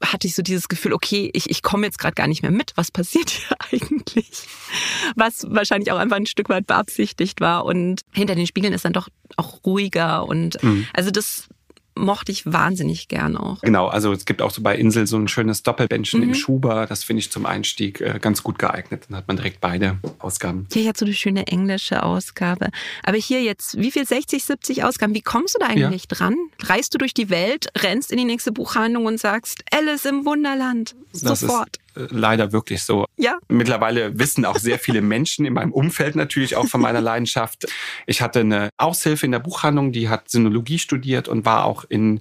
hatte 0.02 0.26
ich 0.26 0.34
so 0.34 0.42
dieses 0.42 0.68
Gefühl, 0.68 0.94
okay, 0.94 1.30
ich, 1.34 1.50
ich 1.50 1.62
komme 1.62 1.86
jetzt 1.86 1.98
gerade 1.98 2.14
gar 2.14 2.26
nicht 2.26 2.42
mehr 2.42 2.50
mit. 2.50 2.72
Was 2.76 2.90
passiert 2.90 3.30
hier 3.30 3.56
eigentlich? 3.70 4.46
Was 5.14 5.46
wahrscheinlich 5.48 5.92
auch 5.92 5.98
einfach 5.98 6.16
ein 6.16 6.26
Stück 6.26 6.48
weit 6.48 6.66
beabsichtigt 6.66 7.40
war. 7.40 7.66
Und 7.66 8.00
hinter 8.12 8.34
den 8.34 8.46
Spiegeln 8.46 8.72
ist 8.72 8.86
dann 8.86 8.94
doch 8.94 9.08
auch 9.36 9.60
ruhiger. 9.66 10.26
Und 10.26 10.62
mhm. 10.62 10.86
also 10.94 11.10
das 11.10 11.48
mochte 12.00 12.32
ich 12.32 12.50
wahnsinnig 12.50 13.08
gern 13.08 13.36
auch. 13.36 13.60
Genau, 13.60 13.88
also 13.88 14.12
es 14.12 14.24
gibt 14.24 14.42
auch 14.42 14.50
so 14.50 14.62
bei 14.62 14.76
Insel 14.76 15.06
so 15.06 15.16
ein 15.16 15.28
schönes 15.28 15.62
Doppelbändchen 15.62 16.20
mhm. 16.20 16.28
im 16.28 16.34
Schuber. 16.34 16.86
Das 16.86 17.04
finde 17.04 17.20
ich 17.20 17.30
zum 17.30 17.46
Einstieg 17.46 18.00
äh, 18.00 18.18
ganz 18.20 18.42
gut 18.42 18.58
geeignet. 18.58 19.04
Dann 19.08 19.18
hat 19.18 19.28
man 19.28 19.36
direkt 19.36 19.60
beide 19.60 19.98
Ausgaben. 20.18 20.66
Hier 20.72 20.88
hat 20.88 20.96
so 20.96 21.04
eine 21.04 21.14
schöne 21.14 21.46
englische 21.46 22.02
Ausgabe. 22.02 22.70
Aber 23.02 23.16
hier 23.16 23.42
jetzt, 23.42 23.78
wie 23.78 23.90
viel? 23.90 24.06
60, 24.06 24.42
70 24.44 24.84
Ausgaben? 24.84 25.14
Wie 25.14 25.22
kommst 25.22 25.54
du 25.54 25.58
da 25.60 25.66
eigentlich 25.66 26.06
ja. 26.10 26.16
dran? 26.16 26.36
Reist 26.62 26.94
du 26.94 26.98
durch 26.98 27.14
die 27.14 27.30
Welt, 27.30 27.68
rennst 27.78 28.10
in 28.10 28.18
die 28.18 28.24
nächste 28.24 28.50
Buchhandlung 28.50 29.06
und 29.06 29.20
sagst, 29.20 29.62
Alice 29.70 30.04
im 30.04 30.24
Wunderland. 30.24 30.96
Das 31.12 31.40
Sofort. 31.40 31.76
Ist 31.76 31.89
leider 31.94 32.52
wirklich 32.52 32.82
so. 32.82 33.06
Ja. 33.16 33.38
Mittlerweile 33.48 34.18
wissen 34.18 34.44
auch 34.44 34.58
sehr 34.58 34.78
viele 34.78 35.02
Menschen 35.02 35.46
in 35.46 35.54
meinem 35.54 35.72
Umfeld 35.72 36.16
natürlich 36.16 36.56
auch 36.56 36.66
von 36.66 36.80
meiner 36.80 37.00
Leidenschaft. 37.00 37.66
Ich 38.06 38.22
hatte 38.22 38.40
eine 38.40 38.70
Aushilfe 38.76 39.26
in 39.26 39.32
der 39.32 39.38
Buchhandlung, 39.38 39.92
die 39.92 40.08
hat 40.08 40.30
Sinologie 40.30 40.78
studiert 40.78 41.28
und 41.28 41.44
war 41.44 41.64
auch 41.64 41.84
in 41.88 42.20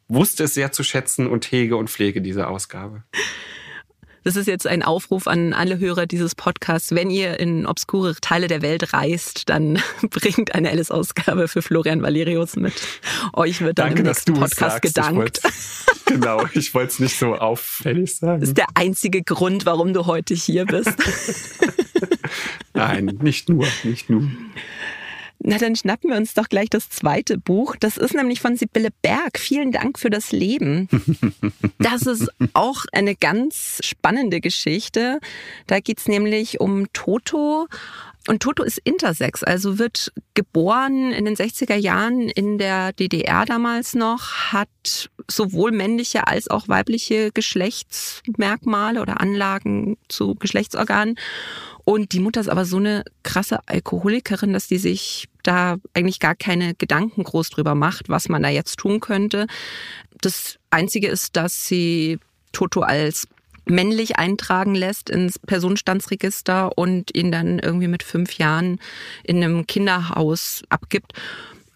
wusste 0.07 0.45
es 0.45 0.53
sehr 0.53 0.71
zu 0.71 0.83
schätzen 0.83 1.27
und 1.27 1.51
hege 1.51 1.77
und 1.77 1.89
pflege 1.89 2.21
diese 2.21 2.47
Ausgabe. 2.47 3.03
Das 4.29 4.35
ist 4.35 4.45
jetzt 4.45 4.67
ein 4.67 4.83
Aufruf 4.83 5.25
an 5.25 5.53
alle 5.53 5.79
Hörer 5.79 6.05
dieses 6.05 6.35
Podcasts. 6.35 6.93
Wenn 6.93 7.09
ihr 7.09 7.39
in 7.39 7.65
obskure 7.65 8.13
Teile 8.21 8.47
der 8.47 8.61
Welt 8.61 8.93
reist, 8.93 9.49
dann 9.49 9.81
bringt 10.11 10.53
eine 10.53 10.69
Alice-Ausgabe 10.69 11.47
für 11.47 11.63
Florian 11.63 12.03
Valerius 12.03 12.55
mit. 12.55 12.75
Euch 13.33 13.61
wird 13.61 13.79
dann 13.79 13.87
Danke, 13.87 14.01
im 14.01 14.05
nächsten 14.05 14.35
Podcast 14.35 14.59
sagst. 14.59 14.81
gedankt. 14.83 15.41
Ich 15.43 16.05
genau, 16.05 16.45
ich 16.53 16.75
wollte 16.75 16.91
es 16.91 16.99
nicht 16.99 17.17
so 17.17 17.33
auffällig 17.33 18.17
sagen. 18.17 18.41
Das 18.41 18.49
ist 18.49 18.57
der 18.59 18.67
einzige 18.75 19.23
Grund, 19.23 19.65
warum 19.65 19.95
du 19.95 20.05
heute 20.05 20.35
hier 20.35 20.67
bist. 20.67 20.93
Nein, 22.75 23.17
nicht 23.23 23.49
nur, 23.49 23.65
nicht 23.83 24.11
nur. 24.11 24.29
Na, 25.41 25.57
dann 25.57 25.75
schnappen 25.75 26.09
wir 26.09 26.17
uns 26.17 26.33
doch 26.33 26.49
gleich 26.49 26.69
das 26.69 26.89
zweite 26.89 27.37
Buch. 27.37 27.77
Das 27.79 27.95
ist 27.95 28.13
nämlich 28.13 28.41
von 28.41 28.57
Sibylle 28.57 28.89
Berg. 29.01 29.39
Vielen 29.39 29.71
Dank 29.71 29.97
für 29.97 30.09
das 30.09 30.31
Leben. 30.31 30.89
Das 31.81 32.01
ist 32.01 32.27
auch 32.53 32.83
eine 32.91 33.15
ganz 33.15 33.79
spannende 33.83 34.41
Geschichte. 34.41 35.19
Da 35.65 35.79
geht's 35.79 36.09
nämlich 36.09 36.59
um 36.59 36.91
Toto. 36.91 37.67
Und 38.27 38.43
Toto 38.43 38.63
ist 38.63 38.79
intersex, 38.83 39.43
also 39.43 39.79
wird 39.79 40.11
geboren 40.33 41.13
in 41.13 41.25
den 41.25 41.35
60er 41.35 41.75
Jahren 41.75 42.29
in 42.29 42.57
der 42.57 42.91
DDR 42.91 43.45
damals 43.45 43.95
noch, 43.95 44.51
hat 44.51 45.09
sowohl 45.27 45.71
männliche 45.71 46.27
als 46.27 46.49
auch 46.49 46.67
weibliche 46.67 47.31
Geschlechtsmerkmale 47.31 49.01
oder 49.01 49.21
Anlagen 49.21 49.97
zu 50.09 50.35
Geschlechtsorganen 50.35 51.15
und 51.89 52.11
die 52.11 52.19
Mutter 52.19 52.39
ist 52.39 52.49
aber 52.49 52.65
so 52.65 52.77
eine 52.77 53.03
krasse 53.23 53.61
Alkoholikerin, 53.65 54.53
dass 54.53 54.67
die 54.67 54.77
sich 54.77 55.27
da 55.41 55.77
eigentlich 55.95 56.19
gar 56.19 56.35
keine 56.35 56.75
Gedanken 56.75 57.23
groß 57.23 57.49
drüber 57.49 57.73
macht, 57.73 58.09
was 58.09 58.29
man 58.29 58.43
da 58.43 58.49
jetzt 58.49 58.77
tun 58.77 58.99
könnte. 58.99 59.47
Das 60.21 60.59
Einzige 60.69 61.07
ist, 61.07 61.35
dass 61.35 61.65
sie 61.65 62.19
Toto 62.51 62.81
als 62.81 63.27
männlich 63.65 64.17
eintragen 64.17 64.75
lässt 64.75 65.09
ins 65.09 65.39
Personenstandsregister 65.39 66.77
und 66.77 67.15
ihn 67.15 67.31
dann 67.31 67.57
irgendwie 67.57 67.87
mit 67.87 68.03
fünf 68.03 68.37
Jahren 68.37 68.79
in 69.23 69.43
einem 69.43 69.65
Kinderhaus 69.65 70.61
abgibt. 70.69 71.13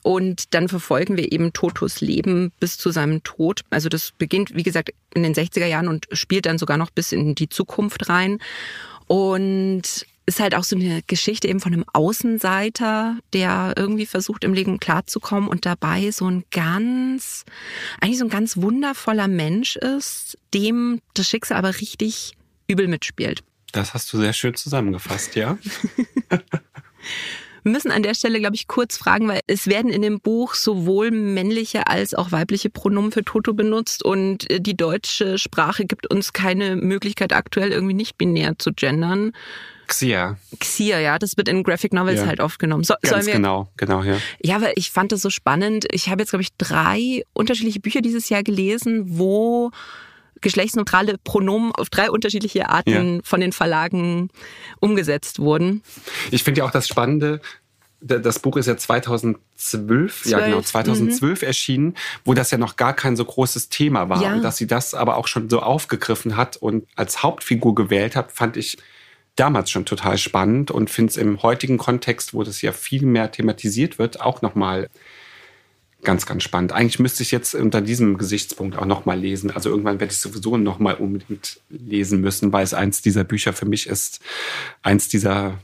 Und 0.04 0.54
dann 0.54 0.68
verfolgen 0.68 1.18
wir 1.18 1.32
eben 1.32 1.54
Totos 1.54 2.02
Leben 2.02 2.52
bis 2.60 2.78
zu 2.78 2.92
seinem 2.92 3.24
Tod. 3.24 3.62
Also 3.72 3.90
das 3.90 4.12
beginnt, 4.16 4.54
wie 4.54 4.64
gesagt, 4.64 4.92
in 5.16 5.24
den 5.24 5.34
60er 5.34 5.66
Jahren 5.66 5.88
und 5.88 6.08
spielt 6.12 6.46
dann 6.46 6.60
sogar 6.60 6.78
noch 6.78 6.92
bis 6.92 7.14
in 7.14 7.34
die 7.34 7.50
Zukunft 7.50 8.10
rein. 8.10 8.38
Und 9.14 10.08
ist 10.26 10.40
halt 10.40 10.56
auch 10.56 10.64
so 10.64 10.76
eine 10.76 11.04
Geschichte 11.04 11.48
eben 11.48 11.60
von 11.60 11.72
einem 11.72 11.86
Außenseiter, 11.94 13.20
der 13.32 13.76
irgendwie 13.78 14.08
versucht, 14.08 14.44
im 14.44 14.56
Leben 14.56 14.80
klarzukommen 14.80 15.48
und 15.48 15.68
dabei 15.68 16.10
so 16.10 16.28
ein 16.28 16.46
ganz, 16.50 17.46
eigentlich 18.02 18.18
so 18.18 18.26
ein 18.26 18.32
ganz 18.32 18.58
wundervoller 18.58 19.28
Mensch 19.28 19.76
ist, 19.76 20.40
dem 20.56 21.00
das 21.14 21.30
Schicksal 21.30 21.58
aber 21.58 21.80
richtig 21.80 22.34
übel 22.68 22.88
mitspielt. 22.88 23.44
Das 23.72 23.94
hast 23.94 24.12
du 24.14 24.18
sehr 24.18 24.34
schön 24.34 24.56
zusammengefasst, 24.56 25.36
ja. 25.36 25.60
Wir 27.64 27.72
müssen 27.72 27.92
an 27.92 28.04
der 28.04 28.14
Stelle, 28.14 28.40
glaube 28.40 28.56
ich, 28.56 28.68
kurz 28.68 28.98
fragen, 28.98 29.28
weil 29.28 29.40
es 29.48 29.68
werden 29.68 29.90
in 29.92 30.02
dem 30.02 30.20
Buch 30.20 30.54
sowohl 30.54 31.12
männliche 31.12 31.88
als 31.88 32.14
auch 32.14 32.32
weibliche 32.32 32.70
Pronomen 32.70 33.12
für 33.12 33.24
Toto 33.24 33.54
benutzt 33.54 34.04
und 34.04 34.50
äh, 34.52 34.60
die 34.60 34.76
deutsche 34.76 35.38
Sprache 35.38 35.86
gibt 35.86 36.10
uns 36.12 36.34
keine 36.34 36.76
Möglichkeit, 36.76 37.34
aktuell 37.34 37.72
irgendwie 37.72 37.94
nicht 37.94 38.18
binär 38.18 38.58
zu 38.60 38.74
gendern. 38.74 39.32
Xia. 39.88 40.38
Xia, 40.60 41.00
ja, 41.00 41.20
das 41.20 41.38
wird 41.38 41.48
in 41.48 41.64
Graphic 41.64 41.94
Novels 41.94 42.22
ja. 42.22 42.28
halt 42.28 42.42
aufgenommen. 42.42 42.84
So, 42.84 42.96
Ganz 43.02 43.26
wir, 43.26 43.34
genau, 43.34 43.70
genau, 43.78 44.02
ja. 44.04 44.18
Ja, 44.42 44.62
weil 44.62 44.74
ich 44.76 44.92
fand 44.92 45.12
das 45.12 45.22
so 45.22 45.30
spannend. 45.30 45.86
Ich 45.92 46.10
habe 46.10 46.22
jetzt, 46.22 46.30
glaube 46.30 46.44
ich, 46.44 46.56
drei 46.58 47.24
unterschiedliche 47.34 47.80
Bücher 47.80 48.02
dieses 48.02 48.30
Jahr 48.30 48.44
gelesen, 48.44 49.18
wo 49.18 49.72
geschlechtsneutrale 50.44 51.18
Pronomen 51.24 51.72
auf 51.72 51.90
drei 51.90 52.12
unterschiedliche 52.12 52.70
Arten 52.70 53.16
ja. 53.16 53.22
von 53.24 53.42
den 53.42 53.52
Verlagen 53.52 54.30
umgesetzt 54.80 55.40
wurden. 55.40 55.82
Ich 56.30 56.44
finde 56.44 56.60
ja 56.60 56.66
auch 56.66 56.72
das 56.72 56.88
Spannende, 56.88 57.42
das 58.00 58.40
Buch 58.40 58.58
ist 58.58 58.68
ja 58.68 58.78
2012, 58.78 59.40
12. 59.56 60.26
ja 60.26 60.40
genau, 60.46 60.62
2012 60.62 61.42
mhm. 61.42 61.48
erschienen, 61.48 61.96
wo 62.26 62.34
das 62.34 62.52
ja 62.52 62.58
noch 62.58 62.76
gar 62.76 62.94
kein 62.94 63.16
so 63.16 63.26
großes 63.26 63.70
Thema 63.70 64.10
war. 64.10 64.22
Ja. 64.22 64.34
Und 64.34 64.44
dass 64.44 64.58
sie 64.58 64.68
das 64.68 64.94
aber 64.94 65.18
auch 65.18 65.28
schon 65.28 65.50
so 65.50 65.62
aufgegriffen 65.62 66.36
hat 66.36 66.58
und 66.58 66.88
als 66.96 67.24
Hauptfigur 67.24 67.74
gewählt 67.74 68.16
hat, 68.16 68.32
fand 68.32 68.58
ich 68.58 68.78
damals 69.36 69.72
schon 69.72 69.86
total 69.86 70.18
spannend 70.18 70.70
und 70.70 70.90
finde 70.90 71.12
es 71.12 71.18
im 71.18 71.42
heutigen 71.42 71.78
Kontext, 71.78 72.34
wo 72.34 72.44
das 72.44 72.62
ja 72.62 72.72
viel 72.72 73.04
mehr 73.04 73.32
thematisiert 73.32 73.98
wird, 73.98 74.22
auch 74.22 74.42
nochmal 74.42 74.90
ganz, 76.04 76.26
ganz 76.26 76.44
spannend. 76.44 76.72
Eigentlich 76.72 77.00
müsste 77.00 77.24
ich 77.24 77.32
jetzt 77.32 77.56
unter 77.56 77.82
diesem 77.82 78.18
Gesichtspunkt 78.18 78.78
auch 78.78 78.86
nochmal 78.86 79.20
lesen. 79.20 79.52
Also 79.52 79.70
irgendwann 79.70 80.00
werde 80.00 80.14
ich 80.14 80.20
sowieso 80.20 80.58
nochmal 80.58 80.96
unbedingt 80.96 81.60
lesen 81.70 82.22
müssen, 82.22 82.54
weil 82.54 82.64
es 82.64 82.74
eins 82.74 83.02
dieser 83.02 83.24
Bücher 83.24 83.54
für 83.54 83.66
mich 83.66 83.88
ist, 83.88 84.20
eins 84.82 85.08
dieser 85.08 85.58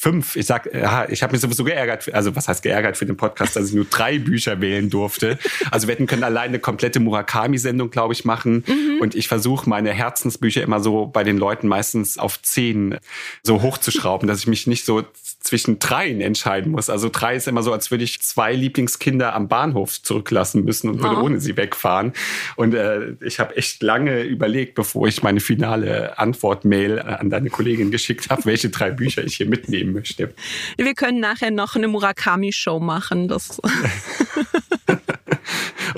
fünf. 0.00 0.34
Ich 0.34 0.46
sag, 0.46 0.72
ja, 0.72 1.06
ich 1.10 1.22
habe 1.22 1.32
mich 1.32 1.42
sowieso 1.42 1.62
geärgert, 1.62 2.14
also 2.14 2.34
was 2.34 2.48
heißt 2.48 2.62
geärgert 2.62 2.96
für 2.96 3.04
den 3.04 3.18
Podcast, 3.18 3.54
dass 3.54 3.68
ich 3.68 3.74
nur 3.74 3.84
drei 3.84 4.18
Bücher 4.18 4.62
wählen 4.62 4.88
durfte. 4.88 5.38
Also 5.70 5.88
wir 5.88 5.92
hätten 5.92 6.06
können 6.06 6.24
alleine 6.24 6.48
eine 6.48 6.58
komplette 6.58 7.00
Murakami-Sendung, 7.00 7.90
glaube 7.90 8.14
ich, 8.14 8.24
machen. 8.24 8.64
Mhm. 8.66 9.00
Und 9.02 9.14
ich 9.14 9.28
versuche 9.28 9.68
meine 9.68 9.92
Herzensbücher 9.92 10.62
immer 10.62 10.80
so 10.80 11.04
bei 11.04 11.22
den 11.22 11.36
Leuten 11.36 11.68
meistens 11.68 12.16
auf 12.16 12.40
zehn 12.40 12.96
so 13.42 13.60
hochzuschrauben, 13.60 14.26
dass 14.26 14.38
ich 14.38 14.46
mich 14.46 14.66
nicht 14.66 14.86
so 14.86 15.04
zwischen 15.50 15.80
dreien 15.80 16.20
entscheiden 16.20 16.70
muss. 16.70 16.88
Also 16.88 17.08
drei 17.10 17.34
ist 17.34 17.48
immer 17.48 17.64
so, 17.64 17.72
als 17.72 17.90
würde 17.90 18.04
ich 18.04 18.22
zwei 18.22 18.54
Lieblingskinder 18.54 19.34
am 19.34 19.48
Bahnhof 19.48 20.00
zurücklassen 20.00 20.64
müssen 20.64 20.88
und 20.88 21.02
würde 21.02 21.16
oh. 21.16 21.24
ohne 21.24 21.40
sie 21.40 21.56
wegfahren. 21.56 22.12
Und 22.54 22.72
äh, 22.72 23.14
ich 23.20 23.40
habe 23.40 23.56
echt 23.56 23.82
lange 23.82 24.22
überlegt, 24.22 24.76
bevor 24.76 25.08
ich 25.08 25.24
meine 25.24 25.40
finale 25.40 26.16
Antwort-Mail 26.18 27.00
an 27.00 27.30
deine 27.30 27.50
Kollegin 27.50 27.90
geschickt 27.90 28.30
habe, 28.30 28.44
welche 28.44 28.70
drei 28.70 28.92
Bücher 28.92 29.24
ich 29.24 29.38
hier 29.38 29.46
mitnehmen 29.46 29.92
möchte. 29.92 30.32
Wir 30.76 30.94
können 30.94 31.18
nachher 31.18 31.50
noch 31.50 31.74
eine 31.74 31.88
Murakami-Show 31.88 32.78
machen. 32.78 33.26
Das 33.26 33.60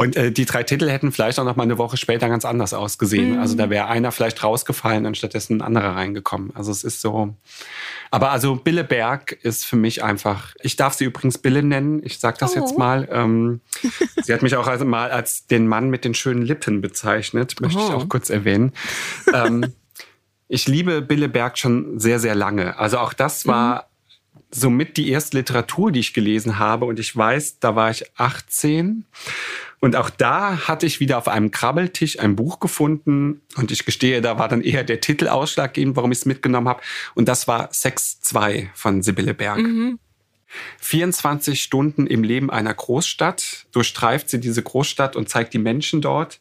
Und 0.03 0.17
äh, 0.17 0.33
die 0.33 0.47
drei 0.47 0.65
Titel 0.65 0.91
hätten 0.91 1.13
vielleicht 1.13 1.39
auch 1.39 1.45
noch 1.45 1.55
mal 1.55 1.63
eine 1.63 1.79
Woche 1.79 1.97
später 1.97 2.29
ganz 2.29 2.45
anders 2.45 2.75
ausgesehen. 2.75 3.35
Mhm. 3.35 3.39
Also 3.39 3.57
da 3.57 3.71
wäre 3.71 3.87
einer 3.87 4.11
vielleicht 4.11 4.43
rausgefallen 4.43 5.07
und 5.07 5.17
stattdessen 5.17 5.59
ein 5.59 5.63
anderer 5.63 5.95
reingekommen. 5.95 6.51
Also 6.57 6.73
es 6.73 6.83
ist 6.83 7.01
so. 7.01 7.37
Aber 8.11 8.33
also 8.33 8.57
Bille 8.57 8.83
Berg 8.83 9.31
ist 9.31 9.65
für 9.65 9.77
mich 9.77 10.03
einfach. 10.03 10.55
Ich 10.61 10.75
darf 10.75 10.95
sie 10.95 11.05
übrigens 11.05 11.39
Bille 11.39 11.63
nennen. 11.63 12.03
Ich 12.05 12.19
sage 12.19 12.37
das 12.41 12.57
oh. 12.57 12.59
jetzt 12.59 12.77
mal. 12.77 13.09
Ähm, 13.13 13.61
sie 14.25 14.35
hat 14.35 14.43
mich 14.43 14.57
auch 14.57 14.67
also 14.67 14.85
mal 14.85 15.13
als 15.13 15.47
den 15.47 15.69
Mann 15.69 15.89
mit 15.89 16.05
den 16.05 16.15
schönen 16.15 16.43
Lippen 16.43 16.81
bezeichnet. 16.81 17.61
Möchte 17.61 17.79
oh. 17.79 17.87
ich 17.87 17.95
auch 17.95 18.09
kurz 18.09 18.29
erwähnen. 18.29 18.73
ähm, 19.33 19.73
ich 20.49 20.67
liebe 20.67 21.01
Bille 21.01 21.29
Berg 21.29 21.59
schon 21.59 22.01
sehr, 22.01 22.19
sehr 22.19 22.35
lange. 22.35 22.77
Also 22.77 22.99
auch 22.99 23.13
das 23.13 23.47
war 23.47 23.75
mhm 23.75 23.81
somit 24.55 24.99
die 24.99 25.09
erste 25.09 25.39
Literatur, 25.39 25.91
die 25.91 26.01
ich 26.01 26.13
gelesen 26.13 26.59
habe. 26.59 26.85
Und 26.85 26.99
ich 26.99 27.17
weiß, 27.17 27.59
da 27.59 27.75
war 27.75 27.91
ich 27.91 28.05
18. 28.19 29.07
Und 29.85 29.97
auch 29.97 30.11
da 30.11 30.69
hatte 30.69 30.87
ich 30.87 31.01
wieder 31.01 31.19
auf 31.19 31.27
einem 31.27 31.51
Krabbeltisch 31.51 32.21
ein 32.21 32.37
Buch 32.37 32.61
gefunden. 32.61 33.43
Und 33.57 33.73
ich 33.73 33.85
gestehe, 33.85 34.21
da 34.21 34.39
war 34.39 34.47
dann 34.47 34.63
eher 34.63 34.85
der 34.85 35.01
Titel 35.01 35.27
ausschlaggebend, 35.27 35.97
warum 35.97 36.13
ich 36.13 36.19
es 36.19 36.25
mitgenommen 36.25 36.69
habe. 36.69 36.81
Und 37.17 37.27
das 37.27 37.49
war 37.49 37.69
Sex 37.75 38.21
2 38.21 38.71
von 38.75 39.03
Sibylle 39.03 39.35
Berg. 39.35 39.59
Mhm. 39.59 39.99
24 40.79 41.61
Stunden 41.61 42.07
im 42.07 42.23
Leben 42.23 42.49
einer 42.49 42.73
Großstadt. 42.73 43.67
Durchstreift 43.73 44.31
sie 44.31 44.39
diese 44.39 44.63
Großstadt 44.63 45.17
und 45.17 45.29
zeigt 45.29 45.53
die 45.53 45.59
Menschen 45.59 46.01
dort. 46.01 46.39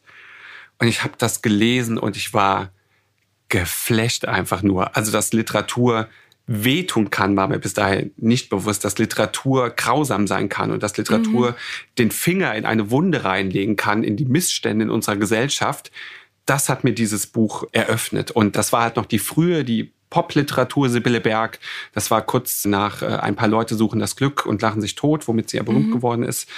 Und 0.78 0.86
ich 0.86 1.02
habe 1.02 1.14
das 1.18 1.42
gelesen 1.42 1.98
und 1.98 2.16
ich 2.16 2.32
war 2.32 2.70
geflasht 3.48 4.24
einfach 4.24 4.62
nur. 4.62 4.96
Also, 4.96 5.10
dass 5.10 5.32
Literatur 5.32 6.08
wehtun 6.52 7.10
kann, 7.10 7.36
war 7.36 7.48
mir 7.48 7.58
bis 7.58 7.74
dahin 7.74 8.12
nicht 8.16 8.50
bewusst, 8.50 8.84
dass 8.84 8.98
Literatur 8.98 9.70
grausam 9.70 10.26
sein 10.26 10.48
kann 10.48 10.70
und 10.70 10.82
dass 10.82 10.96
Literatur 10.96 11.52
mhm. 11.52 11.54
den 11.98 12.10
Finger 12.10 12.54
in 12.54 12.66
eine 12.66 12.90
Wunde 12.90 13.24
reinlegen 13.24 13.76
kann, 13.76 14.04
in 14.04 14.16
die 14.16 14.24
Missstände 14.24 14.84
in 14.84 14.90
unserer 14.90 15.16
Gesellschaft. 15.16 15.90
Das 16.44 16.68
hat 16.68 16.84
mir 16.84 16.92
dieses 16.92 17.26
Buch 17.26 17.64
eröffnet. 17.72 18.30
Und 18.30 18.56
das 18.56 18.72
war 18.72 18.82
halt 18.82 18.96
noch 18.96 19.06
die 19.06 19.18
frühe, 19.18 19.64
die 19.64 19.92
Popliteratur 20.10 20.90
Sibylle 20.90 21.20
Berg. 21.22 21.58
Das 21.94 22.10
war 22.10 22.20
kurz 22.20 22.66
nach 22.66 23.00
äh, 23.00 23.06
Ein 23.06 23.34
paar 23.34 23.48
Leute 23.48 23.76
suchen 23.76 23.98
das 23.98 24.14
Glück 24.16 24.44
und 24.44 24.60
lachen 24.60 24.82
sich 24.82 24.94
tot, 24.94 25.26
womit 25.26 25.48
sie 25.48 25.56
ja 25.56 25.62
berühmt 25.62 25.88
mhm. 25.88 25.92
geworden 25.92 26.22
ist 26.22 26.48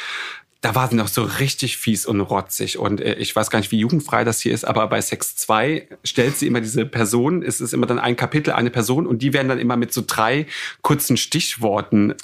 da 0.65 0.75
war 0.75 0.89
sie 0.89 0.97
noch 0.97 1.09
so 1.09 1.25
richtig 1.25 1.77
fies 1.77 2.07
und 2.07 2.23
rotzig. 2.23 2.79
Und 2.79 3.03
äh, 3.03 3.17
ich 3.17 3.37
weiß 3.37 3.51
gar 3.51 3.59
nicht, 3.59 3.71
wie 3.71 3.79
jugendfrei 3.79 4.25
das 4.25 4.41
hier 4.41 4.55
ist, 4.55 4.65
aber 4.65 4.87
bei 4.87 4.99
Sex 5.03 5.37
2 5.37 5.89
stellt 6.05 6.39
sie 6.39 6.47
immer 6.47 6.63
diese 6.63 6.87
Person, 6.87 7.43
es 7.43 7.61
ist 7.61 7.75
immer 7.75 7.85
dann 7.85 7.99
ein 7.99 8.17
Kapitel, 8.17 8.51
eine 8.55 8.71
Person 8.71 9.07
und 9.07 9.21
die 9.21 9.35
werden 9.35 9.49
dann 9.49 9.59
immer 9.59 9.77
mit 9.77 9.93
so 9.93 10.03
drei 10.07 10.47
kurzen 10.81 11.19
Stichworten 11.19 12.15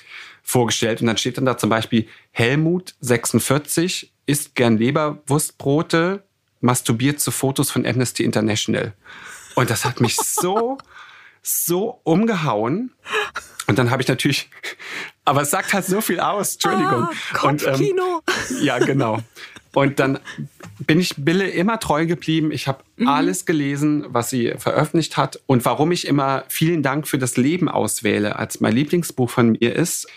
vorgestellt. 0.42 1.03
Und 1.03 1.09
dann 1.09 1.18
steht 1.18 1.37
dann 1.37 1.44
da 1.44 1.59
zum 1.59 1.68
Beispiel 1.68 2.09
Helmut 2.31 2.94
46 3.00 4.11
isst 4.24 4.55
gern 4.55 4.79
Leberwurstbrote, 4.79 6.22
masturbiert 6.62 7.20
zu 7.20 7.33
Fotos 7.33 7.70
von 7.70 7.85
Amnesty 7.85 8.24
International. 8.24 8.94
Und 9.55 9.68
das 9.68 9.85
hat 9.85 10.00
mich 10.00 10.16
so, 10.16 10.79
so 11.42 12.00
umgehauen. 12.05 12.92
Und 13.66 13.79
dann 13.79 13.90
habe 13.90 14.03
ich 14.03 14.09
natürlich 14.09 14.50
aber 15.24 15.42
es 15.42 15.50
sagt 15.50 15.72
halt 15.72 15.85
so 15.85 16.00
viel 16.00 16.18
aus, 16.18 16.55
Entschuldigung. 16.55 17.09
Ah, 17.35 17.40
und, 17.42 17.64
ähm, 17.64 18.00
ja, 18.62 18.79
genau. 18.79 19.20
Und 19.72 20.00
dann 20.00 20.18
bin 20.81 20.98
ich 20.98 21.14
Bille 21.16 21.48
immer 21.48 21.79
treu 21.79 22.07
geblieben. 22.07 22.50
Ich 22.50 22.66
habe 22.66 22.83
mhm. 22.96 23.07
alles 23.07 23.46
gelesen, 23.46 24.07
was 24.09 24.31
sie 24.31 24.55
veröffentlicht 24.59 25.16
hat. 25.16 25.40
Und 25.46 25.64
warum 25.64 25.92
ich 25.92 26.07
immer 26.07 26.44
vielen 26.48 26.83
Dank 26.83 27.07
für 27.07 27.18
das 27.18 27.37
Leben 27.37 27.68
auswähle, 27.68 28.37
als 28.37 28.61
mein 28.61 28.74
Lieblingsbuch 28.74 29.31
von 29.31 29.53
mir 29.53 29.76
ist, 29.76 30.09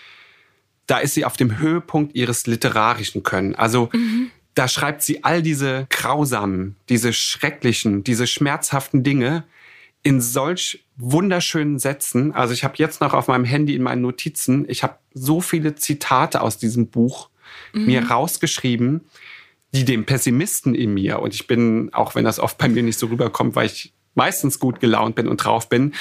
da 0.87 0.97
ist 0.97 1.13
sie 1.13 1.25
auf 1.25 1.37
dem 1.37 1.59
Höhepunkt 1.59 2.15
ihres 2.15 2.47
literarischen 2.47 3.21
Können. 3.21 3.53
Also 3.53 3.89
mhm. 3.93 4.31
da 4.55 4.67
schreibt 4.67 5.03
sie 5.03 5.23
all 5.23 5.43
diese 5.43 5.85
grausamen, 5.89 6.75
diese 6.89 7.13
schrecklichen, 7.13 8.03
diese 8.03 8.25
schmerzhaften 8.25 9.03
Dinge 9.03 9.43
in 10.01 10.21
solch 10.21 10.82
wunderschönen 10.97 11.79
Sätzen. 11.79 12.33
Also 12.33 12.53
ich 12.53 12.63
habe 12.63 12.75
jetzt 12.77 13.01
noch 13.01 13.13
auf 13.13 13.27
meinem 13.27 13.45
Handy 13.45 13.75
in 13.75 13.83
meinen 13.83 14.01
Notizen, 14.01 14.65
ich 14.69 14.83
habe 14.83 14.97
so 15.13 15.41
viele 15.41 15.75
Zitate 15.75 16.41
aus 16.41 16.57
diesem 16.57 16.87
Buch 16.87 17.29
mhm. 17.73 17.85
mir 17.85 18.09
rausgeschrieben, 18.09 19.01
die 19.73 19.85
dem 19.85 20.05
Pessimisten 20.05 20.75
in 20.75 20.93
mir, 20.93 21.19
und 21.19 21.33
ich 21.33 21.47
bin, 21.47 21.91
auch 21.93 22.13
wenn 22.15 22.25
das 22.25 22.39
oft 22.39 22.57
bei 22.57 22.67
mir 22.67 22.83
nicht 22.83 22.99
so 22.99 23.07
rüberkommt, 23.07 23.55
weil 23.55 23.65
ich 23.65 23.93
meistens 24.13 24.59
gut 24.59 24.79
gelaunt 24.79 25.15
bin 25.15 25.27
und 25.27 25.37
drauf 25.37 25.67
bin, 25.67 25.93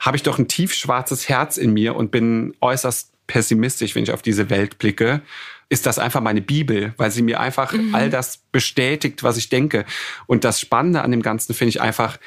habe 0.00 0.16
ich 0.16 0.24
doch 0.24 0.38
ein 0.38 0.48
tiefschwarzes 0.48 1.28
Herz 1.28 1.56
in 1.56 1.72
mir 1.72 1.94
und 1.94 2.10
bin 2.10 2.54
äußerst 2.60 3.12
pessimistisch, 3.28 3.94
wenn 3.94 4.02
ich 4.02 4.10
auf 4.10 4.22
diese 4.22 4.50
Welt 4.50 4.78
blicke 4.78 5.22
ist 5.70 5.86
das 5.86 6.00
einfach 6.00 6.20
meine 6.20 6.42
Bibel, 6.42 6.92
weil 6.96 7.12
sie 7.12 7.22
mir 7.22 7.38
einfach 7.38 7.72
mhm. 7.72 7.94
all 7.94 8.10
das 8.10 8.38
bestätigt, 8.50 9.22
was 9.22 9.36
ich 9.36 9.48
denke. 9.48 9.86
Und 10.26 10.42
das 10.42 10.60
Spannende 10.60 11.02
an 11.02 11.12
dem 11.12 11.22
Ganzen 11.22 11.54
finde 11.54 11.70
ich 11.70 11.80
einfach, 11.80 12.18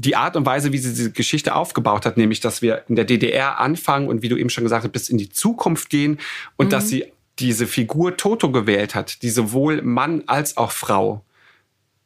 die 0.00 0.14
Art 0.14 0.36
und 0.36 0.46
Weise, 0.46 0.72
wie 0.72 0.78
sie 0.78 0.90
diese 0.90 1.10
Geschichte 1.10 1.56
aufgebaut 1.56 2.06
hat, 2.06 2.16
nämlich, 2.16 2.38
dass 2.38 2.62
wir 2.62 2.84
in 2.88 2.94
der 2.94 3.04
DDR 3.04 3.58
anfangen 3.58 4.06
und 4.06 4.22
wie 4.22 4.28
du 4.28 4.36
eben 4.36 4.48
schon 4.48 4.62
gesagt 4.62 4.84
hast, 4.84 4.92
bis 4.92 5.08
in 5.08 5.18
die 5.18 5.28
Zukunft 5.28 5.90
gehen 5.90 6.20
und 6.56 6.66
mhm. 6.66 6.70
dass 6.70 6.88
sie 6.88 7.06
diese 7.40 7.66
Figur 7.66 8.16
Toto 8.16 8.52
gewählt 8.52 8.94
hat, 8.94 9.22
die 9.22 9.30
sowohl 9.30 9.82
Mann 9.82 10.22
als 10.26 10.56
auch 10.56 10.70
Frau 10.70 11.24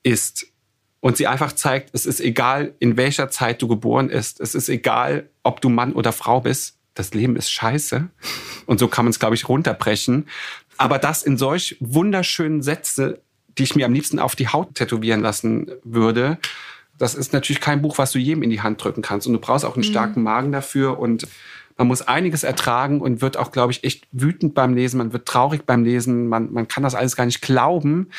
ist. 0.02 0.46
Und 1.00 1.18
sie 1.18 1.26
einfach 1.26 1.52
zeigt, 1.52 1.90
es 1.92 2.07
ist 2.07 2.20
egal, 2.20 2.74
in 2.78 2.96
welcher 2.96 3.28
Zeit 3.28 3.61
du 3.61 3.68
geboren 3.68 4.09
bist. 4.09 4.40
Es 4.40 4.55
ist 4.55 4.70
egal, 4.70 5.28
ob 5.42 5.61
du 5.61 5.68
Mann 5.68 5.92
oder 5.92 6.12
Frau 6.12 6.40
bist. 6.40 6.78
Das 6.94 7.12
Leben 7.12 7.37
ist 7.37 7.50
scheiße. 7.50 8.09
Und 8.64 8.78
so 8.78 8.88
kann 8.88 9.05
man 9.05 9.11
es, 9.11 9.18
glaube 9.18 9.35
ich, 9.35 9.48
runterbrechen. 9.48 10.28
Aber 10.78 10.98
das 10.98 11.24
in 11.24 11.37
solch 11.37 11.76
wunderschönen 11.81 12.62
Sätze, 12.62 13.20
die 13.59 13.64
ich 13.64 13.76
mir 13.76 13.85
am 13.85 13.92
liebsten 13.92 14.18
auf 14.18 14.35
die 14.35 14.48
Haut 14.48 14.76
tätowieren 14.76 15.20
lassen 15.20 15.70
würde, 15.85 16.38
das 17.03 17.17
ist 17.17 17.33
natürlich 17.33 17.61
kein 17.61 17.83
Buch, 17.83 17.99
was 17.99 18.12
du 18.12 18.21
jedem 18.21 18.45
in 18.45 18.51
die 18.51 18.61
Hand 18.61 18.83
drücken 18.83 19.03
kannst. 19.03 19.27
Und 19.27 19.33
du 19.33 19.41
brauchst 19.41 19.65
auch 19.65 19.75
einen 19.75 19.85
mhm. 19.85 19.91
starken 19.91 20.23
Magen 20.23 20.53
dafür. 20.53 21.01
Und 21.01 21.27
man 21.77 21.88
muss 21.88 22.03
einiges 22.03 22.45
ertragen 22.45 23.01
und 23.01 23.21
wird 23.21 23.37
auch, 23.37 23.51
glaube 23.51 23.73
ich, 23.73 23.83
echt 23.83 24.07
wütend 24.12 24.55
beim 24.55 24.73
Lesen. 24.73 24.99
Man 24.99 25.12
wird 25.12 25.27
traurig 25.27 25.67
beim 25.67 25.83
Lesen. 25.83 26.29
Man, 26.29 26.53
man 26.53 26.69
kann 26.69 26.85
das 26.85 26.95
alles 26.95 27.17
gar 27.17 27.27
nicht 27.27 27.43
glauben, 27.43 28.11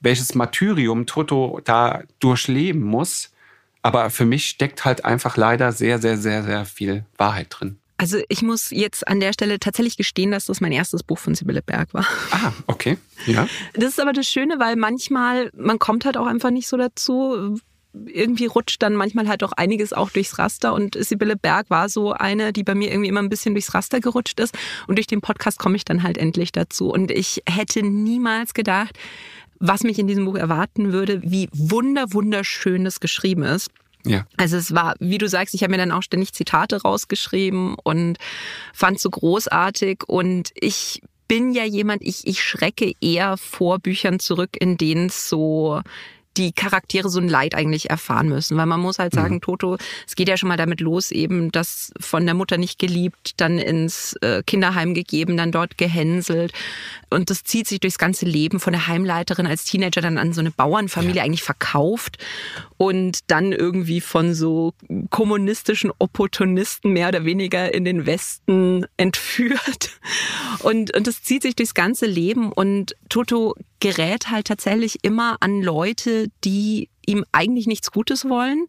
welches 0.00 0.34
Martyrium 0.34 1.06
Toto 1.06 1.60
da 1.64 2.02
durchleben 2.20 2.82
muss. 2.82 3.32
Aber 3.80 4.10
für 4.10 4.26
mich 4.26 4.48
steckt 4.48 4.84
halt 4.84 5.06
einfach 5.06 5.38
leider 5.38 5.72
sehr, 5.72 5.98
sehr, 5.98 6.18
sehr, 6.18 6.42
sehr 6.42 6.66
viel 6.66 7.06
Wahrheit 7.16 7.46
drin. 7.48 7.78
Also 7.96 8.18
ich 8.28 8.42
muss 8.42 8.70
jetzt 8.70 9.08
an 9.08 9.18
der 9.18 9.32
Stelle 9.32 9.58
tatsächlich 9.58 9.96
gestehen, 9.96 10.30
dass 10.30 10.44
das 10.44 10.60
mein 10.60 10.72
erstes 10.72 11.02
Buch 11.02 11.18
von 11.18 11.34
Sibylle 11.34 11.62
Berg 11.62 11.94
war. 11.94 12.06
Ah, 12.32 12.52
okay. 12.66 12.98
Ja. 13.24 13.48
Das 13.72 13.84
ist 13.84 14.00
aber 14.00 14.12
das 14.12 14.26
Schöne, 14.26 14.58
weil 14.58 14.76
manchmal, 14.76 15.50
man 15.56 15.78
kommt 15.78 16.04
halt 16.04 16.18
auch 16.18 16.26
einfach 16.26 16.50
nicht 16.50 16.68
so 16.68 16.76
dazu, 16.76 17.58
irgendwie 18.06 18.46
rutscht 18.46 18.82
dann 18.82 18.94
manchmal 18.94 19.28
halt 19.28 19.42
auch 19.42 19.52
einiges 19.52 19.92
auch 19.92 20.10
durchs 20.10 20.38
Raster. 20.38 20.74
Und 20.74 20.96
Sibylle 20.98 21.36
Berg 21.36 21.70
war 21.70 21.88
so 21.88 22.12
eine, 22.12 22.52
die 22.52 22.62
bei 22.62 22.74
mir 22.74 22.90
irgendwie 22.90 23.08
immer 23.08 23.22
ein 23.22 23.28
bisschen 23.28 23.54
durchs 23.54 23.74
Raster 23.74 24.00
gerutscht 24.00 24.40
ist. 24.40 24.56
Und 24.86 24.96
durch 24.96 25.06
den 25.06 25.20
Podcast 25.20 25.58
komme 25.58 25.76
ich 25.76 25.84
dann 25.84 26.02
halt 26.02 26.18
endlich 26.18 26.52
dazu. 26.52 26.90
Und 26.90 27.10
ich 27.10 27.42
hätte 27.48 27.82
niemals 27.82 28.54
gedacht, 28.54 28.98
was 29.58 29.82
mich 29.82 29.98
in 29.98 30.06
diesem 30.06 30.26
Buch 30.26 30.36
erwarten 30.36 30.92
würde, 30.92 31.22
wie 31.22 31.48
wunder, 31.52 32.12
wunderschön 32.12 32.84
es 32.86 33.00
geschrieben 33.00 33.42
ist. 33.42 33.70
Ja. 34.04 34.26
Also 34.36 34.56
es 34.56 34.74
war, 34.74 34.94
wie 35.00 35.18
du 35.18 35.28
sagst, 35.28 35.54
ich 35.54 35.62
habe 35.62 35.72
mir 35.72 35.78
dann 35.78 35.90
auch 35.90 36.02
ständig 36.02 36.32
Zitate 36.32 36.82
rausgeschrieben 36.82 37.76
und 37.82 38.18
fand 38.72 39.00
so 39.00 39.10
großartig. 39.10 40.04
Und 40.06 40.50
ich 40.54 41.02
bin 41.28 41.52
ja 41.52 41.64
jemand, 41.64 42.02
ich, 42.02 42.26
ich 42.26 42.42
schrecke 42.42 42.92
eher 43.00 43.36
vor 43.36 43.78
Büchern 43.78 44.20
zurück, 44.20 44.50
in 44.58 44.76
denen 44.76 45.06
es 45.06 45.28
so 45.28 45.80
die 46.36 46.52
Charaktere 46.52 47.08
so 47.08 47.20
ein 47.20 47.28
Leid 47.28 47.54
eigentlich 47.54 47.90
erfahren 47.90 48.28
müssen. 48.28 48.56
Weil 48.56 48.66
man 48.66 48.80
muss 48.80 48.98
halt 48.98 49.14
sagen, 49.14 49.36
mhm. 49.36 49.40
Toto, 49.40 49.76
es 50.06 50.14
geht 50.14 50.28
ja 50.28 50.36
schon 50.36 50.48
mal 50.48 50.56
damit 50.56 50.80
los, 50.80 51.10
eben 51.10 51.52
das 51.52 51.92
von 51.98 52.24
der 52.24 52.34
Mutter 52.34 52.58
nicht 52.58 52.78
geliebt, 52.78 53.34
dann 53.38 53.58
ins 53.58 54.14
äh, 54.20 54.42
Kinderheim 54.46 54.94
gegeben, 54.94 55.36
dann 55.36 55.52
dort 55.52 55.78
gehänselt. 55.78 56.52
Und 57.10 57.30
das 57.30 57.44
zieht 57.44 57.66
sich 57.68 57.80
durchs 57.80 57.98
ganze 57.98 58.26
Leben 58.26 58.60
von 58.60 58.72
der 58.72 58.86
Heimleiterin 58.86 59.46
als 59.46 59.64
Teenager 59.64 60.00
dann 60.00 60.18
an 60.18 60.32
so 60.32 60.40
eine 60.40 60.50
Bauernfamilie 60.50 61.16
ja. 61.16 61.24
eigentlich 61.24 61.42
verkauft 61.42 62.18
und 62.76 63.30
dann 63.30 63.52
irgendwie 63.52 64.00
von 64.00 64.34
so 64.34 64.74
kommunistischen 65.10 65.92
Opportunisten 65.98 66.92
mehr 66.92 67.08
oder 67.08 67.24
weniger 67.24 67.72
in 67.72 67.84
den 67.84 68.06
Westen 68.06 68.86
entführt. 68.96 69.98
Und, 70.60 70.94
und 70.96 71.06
das 71.06 71.22
zieht 71.22 71.42
sich 71.42 71.56
durchs 71.56 71.74
ganze 71.74 72.06
Leben 72.06 72.52
und 72.52 72.96
Toto 73.08 73.54
gerät 73.80 74.30
halt 74.30 74.46
tatsächlich 74.46 74.98
immer 75.02 75.36
an 75.40 75.62
Leute, 75.62 76.28
die 76.44 76.88
ihm 77.06 77.24
eigentlich 77.32 77.66
nichts 77.66 77.92
Gutes 77.92 78.28
wollen. 78.28 78.66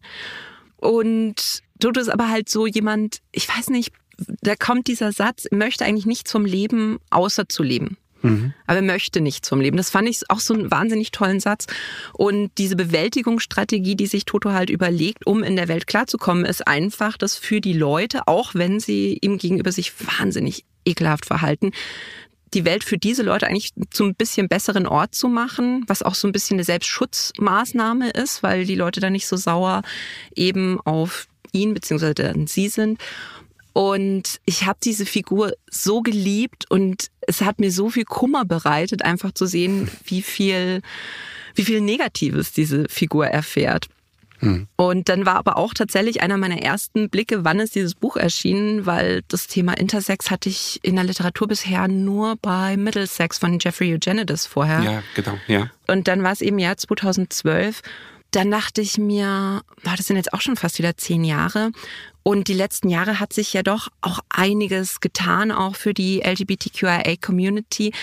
Und 0.76 1.62
Toto 1.80 2.00
ist 2.00 2.08
aber 2.08 2.28
halt 2.28 2.48
so 2.48 2.66
jemand, 2.66 3.20
ich 3.32 3.48
weiß 3.48 3.70
nicht, 3.70 3.92
da 4.40 4.56
kommt 4.56 4.88
dieser 4.88 5.12
Satz, 5.12 5.46
möchte 5.50 5.84
eigentlich 5.84 6.06
nichts 6.06 6.32
vom 6.32 6.44
Leben 6.44 6.98
außer 7.10 7.48
zu 7.48 7.62
leben. 7.62 7.96
Mhm. 8.22 8.52
Aber 8.66 8.76
er 8.76 8.82
möchte 8.82 9.20
nichts 9.20 9.48
vom 9.48 9.60
Leben. 9.60 9.76
Das 9.76 9.90
fand 9.90 10.08
ich 10.08 10.22
auch 10.28 10.40
so 10.40 10.54
einen 10.54 10.70
wahnsinnig 10.70 11.10
tollen 11.10 11.40
Satz. 11.40 11.66
Und 12.12 12.50
diese 12.58 12.76
Bewältigungsstrategie, 12.76 13.96
die 13.96 14.06
sich 14.06 14.24
Toto 14.24 14.52
halt 14.52 14.70
überlegt, 14.70 15.26
um 15.26 15.42
in 15.42 15.56
der 15.56 15.68
Welt 15.68 15.86
klarzukommen, 15.86 16.44
ist 16.44 16.66
einfach, 16.66 17.16
dass 17.16 17.36
für 17.36 17.60
die 17.60 17.72
Leute, 17.72 18.26
auch 18.26 18.54
wenn 18.54 18.80
sie 18.80 19.18
ihm 19.20 19.38
gegenüber 19.38 19.72
sich 19.72 19.92
wahnsinnig 20.18 20.64
ekelhaft 20.84 21.26
verhalten, 21.26 21.72
die 22.54 22.64
Welt 22.64 22.82
für 22.82 22.98
diese 22.98 23.22
Leute 23.22 23.46
eigentlich 23.46 23.72
zu 23.90 24.04
ein 24.04 24.14
bisschen 24.14 24.48
besseren 24.48 24.86
Ort 24.86 25.14
zu 25.14 25.28
machen, 25.28 25.84
was 25.86 26.02
auch 26.02 26.14
so 26.14 26.26
ein 26.26 26.32
bisschen 26.32 26.56
eine 26.56 26.64
Selbstschutzmaßnahme 26.64 28.10
ist, 28.10 28.42
weil 28.42 28.64
die 28.64 28.74
Leute 28.74 29.00
da 29.00 29.10
nicht 29.10 29.26
so 29.26 29.36
sauer 29.36 29.82
eben 30.34 30.80
auf 30.80 31.26
ihn 31.52 31.74
bzw. 31.74 32.46
sie 32.46 32.68
sind. 32.68 33.00
Und 33.78 34.40
ich 34.44 34.66
habe 34.66 34.80
diese 34.82 35.06
Figur 35.06 35.52
so 35.70 36.02
geliebt 36.02 36.68
und 36.68 37.12
es 37.20 37.42
hat 37.42 37.60
mir 37.60 37.70
so 37.70 37.90
viel 37.90 38.04
Kummer 38.04 38.44
bereitet, 38.44 39.04
einfach 39.04 39.30
zu 39.30 39.46
sehen, 39.46 39.88
wie 40.04 40.20
viel, 40.20 40.82
wie 41.54 41.62
viel 41.62 41.80
Negatives 41.80 42.50
diese 42.50 42.88
Figur 42.88 43.28
erfährt. 43.28 43.86
Hm. 44.40 44.66
Und 44.74 45.08
dann 45.08 45.26
war 45.26 45.36
aber 45.36 45.56
auch 45.56 45.74
tatsächlich 45.74 46.22
einer 46.22 46.38
meiner 46.38 46.60
ersten 46.60 47.08
Blicke, 47.08 47.44
wann 47.44 47.60
ist 47.60 47.76
dieses 47.76 47.94
Buch 47.94 48.16
erschienen, 48.16 48.84
weil 48.84 49.22
das 49.28 49.46
Thema 49.46 49.74
Intersex 49.74 50.28
hatte 50.28 50.48
ich 50.48 50.80
in 50.82 50.96
der 50.96 51.04
Literatur 51.04 51.46
bisher 51.46 51.86
nur 51.86 52.34
bei 52.34 52.76
Middlesex 52.76 53.38
von 53.38 53.60
Jeffrey 53.60 53.94
Eugenides 53.94 54.44
vorher. 54.44 54.80
Ja, 54.80 55.02
genau, 55.14 55.38
ja. 55.46 55.70
Und 55.86 56.08
dann 56.08 56.24
war 56.24 56.32
es 56.32 56.40
eben 56.40 56.58
Jahr 56.58 56.78
2012 56.78 57.82
dann 58.30 58.50
dachte 58.50 58.80
ich 58.80 58.98
mir, 58.98 59.62
war 59.82 59.96
das 59.96 60.06
sind 60.06 60.16
jetzt 60.16 60.32
auch 60.32 60.40
schon 60.40 60.56
fast 60.56 60.78
wieder 60.78 60.96
zehn 60.96 61.24
Jahre. 61.24 61.72
Und 62.22 62.48
die 62.48 62.54
letzten 62.54 62.90
Jahre 62.90 63.20
hat 63.20 63.32
sich 63.32 63.54
ja 63.54 63.62
doch 63.62 63.88
auch 64.02 64.20
einiges 64.28 65.00
getan, 65.00 65.50
auch 65.50 65.76
für 65.76 65.94
die 65.94 66.20
LGBTQIA-Community. 66.20 67.94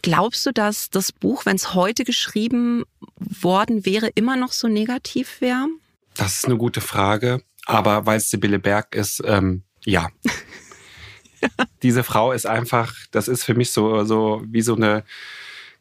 Glaubst 0.00 0.46
du, 0.46 0.52
dass 0.52 0.88
das 0.88 1.12
Buch, 1.12 1.44
wenn 1.44 1.56
es 1.56 1.74
heute 1.74 2.04
geschrieben 2.04 2.84
worden 3.18 3.84
wäre, 3.84 4.08
immer 4.14 4.36
noch 4.36 4.52
so 4.52 4.68
negativ 4.68 5.42
wäre? 5.42 5.66
Das 6.14 6.36
ist 6.36 6.46
eine 6.46 6.56
gute 6.56 6.80
Frage. 6.80 7.42
Aber 7.66 8.06
weil 8.06 8.18
es 8.18 8.30
Sibylle 8.30 8.58
Berg 8.58 8.94
ist, 8.94 9.22
ähm, 9.26 9.64
ja. 9.84 10.08
Diese 11.82 12.04
Frau 12.04 12.32
ist 12.32 12.46
einfach, 12.46 12.94
das 13.10 13.28
ist 13.28 13.44
für 13.44 13.54
mich 13.54 13.70
so, 13.70 14.04
so 14.04 14.42
wie 14.46 14.62
so 14.62 14.76
eine 14.76 15.04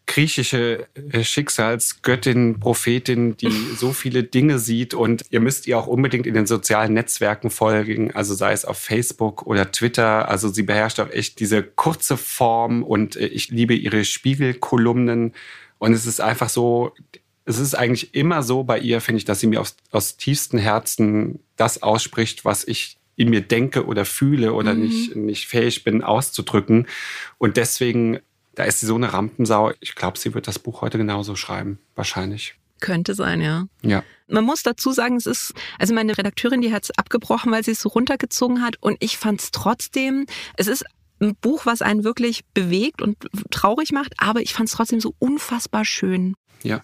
griechische 0.05 0.87
äh, 1.11 1.23
Schicksalsgöttin, 1.23 2.59
Prophetin, 2.59 3.37
die 3.37 3.51
so 3.77 3.93
viele 3.93 4.23
Dinge 4.23 4.59
sieht 4.59 4.93
und 4.93 5.23
ihr 5.29 5.39
müsst 5.39 5.67
ihr 5.67 5.77
auch 5.77 5.87
unbedingt 5.87 6.27
in 6.27 6.33
den 6.33 6.45
sozialen 6.45 6.93
Netzwerken 6.93 7.49
folgen, 7.49 8.11
also 8.11 8.33
sei 8.33 8.51
es 8.53 8.65
auf 8.65 8.77
Facebook 8.77 9.45
oder 9.45 9.71
Twitter. 9.71 10.27
Also 10.29 10.49
sie 10.49 10.63
beherrscht 10.63 10.99
auch 10.99 11.09
echt 11.09 11.39
diese 11.39 11.63
kurze 11.63 12.17
Form 12.17 12.83
und 12.83 13.15
äh, 13.15 13.27
ich 13.27 13.49
liebe 13.49 13.73
ihre 13.73 14.05
Spiegelkolumnen 14.05 15.33
und 15.79 15.93
es 15.93 16.05
ist 16.05 16.21
einfach 16.21 16.49
so, 16.49 16.93
es 17.45 17.59
ist 17.59 17.75
eigentlich 17.75 18.13
immer 18.13 18.43
so 18.43 18.63
bei 18.63 18.79
ihr, 18.79 19.01
finde 19.01 19.17
ich, 19.17 19.25
dass 19.25 19.39
sie 19.39 19.47
mir 19.47 19.61
aus, 19.61 19.75
aus 19.91 20.17
tiefstem 20.17 20.59
Herzen 20.59 21.39
das 21.55 21.83
ausspricht, 21.83 22.45
was 22.45 22.65
ich 22.67 22.97
in 23.15 23.29
mir 23.29 23.41
denke 23.41 23.85
oder 23.85 24.05
fühle 24.05 24.53
oder 24.53 24.73
mhm. 24.73 24.81
nicht, 24.81 25.15
nicht 25.15 25.47
fähig 25.47 25.83
bin 25.83 26.03
auszudrücken. 26.03 26.87
Und 27.37 27.57
deswegen 27.57 28.19
da 28.55 28.63
ist 28.63 28.79
sie 28.79 28.85
so 28.85 28.95
eine 28.95 29.13
Rampensau. 29.13 29.71
Ich 29.79 29.95
glaube, 29.95 30.17
sie 30.17 30.33
wird 30.33 30.47
das 30.47 30.59
Buch 30.59 30.81
heute 30.81 30.97
genauso 30.97 31.35
schreiben. 31.35 31.79
Wahrscheinlich. 31.95 32.55
Könnte 32.79 33.15
sein, 33.15 33.41
ja. 33.41 33.65
Ja. 33.81 34.03
Man 34.27 34.43
muss 34.43 34.63
dazu 34.63 34.91
sagen, 34.91 35.15
es 35.15 35.25
ist, 35.25 35.53
also 35.79 35.93
meine 35.93 36.17
Redakteurin, 36.17 36.61
die 36.61 36.73
hat 36.73 36.83
es 36.83 36.91
abgebrochen, 36.97 37.51
weil 37.51 37.63
sie 37.63 37.71
es 37.71 37.79
so 37.79 37.89
runtergezogen 37.89 38.61
hat. 38.61 38.75
Und 38.81 38.97
ich 38.99 39.17
fand 39.17 39.41
es 39.41 39.51
trotzdem, 39.51 40.25
es 40.57 40.67
ist 40.67 40.85
ein 41.21 41.35
Buch, 41.35 41.65
was 41.65 41.81
einen 41.81 42.03
wirklich 42.03 42.43
bewegt 42.53 43.01
und 43.01 43.17
traurig 43.51 43.91
macht, 43.91 44.13
aber 44.17 44.41
ich 44.41 44.53
fand 44.53 44.69
es 44.69 44.75
trotzdem 44.75 44.99
so 44.99 45.15
unfassbar 45.19 45.85
schön. 45.85 46.35
Ja. 46.61 46.83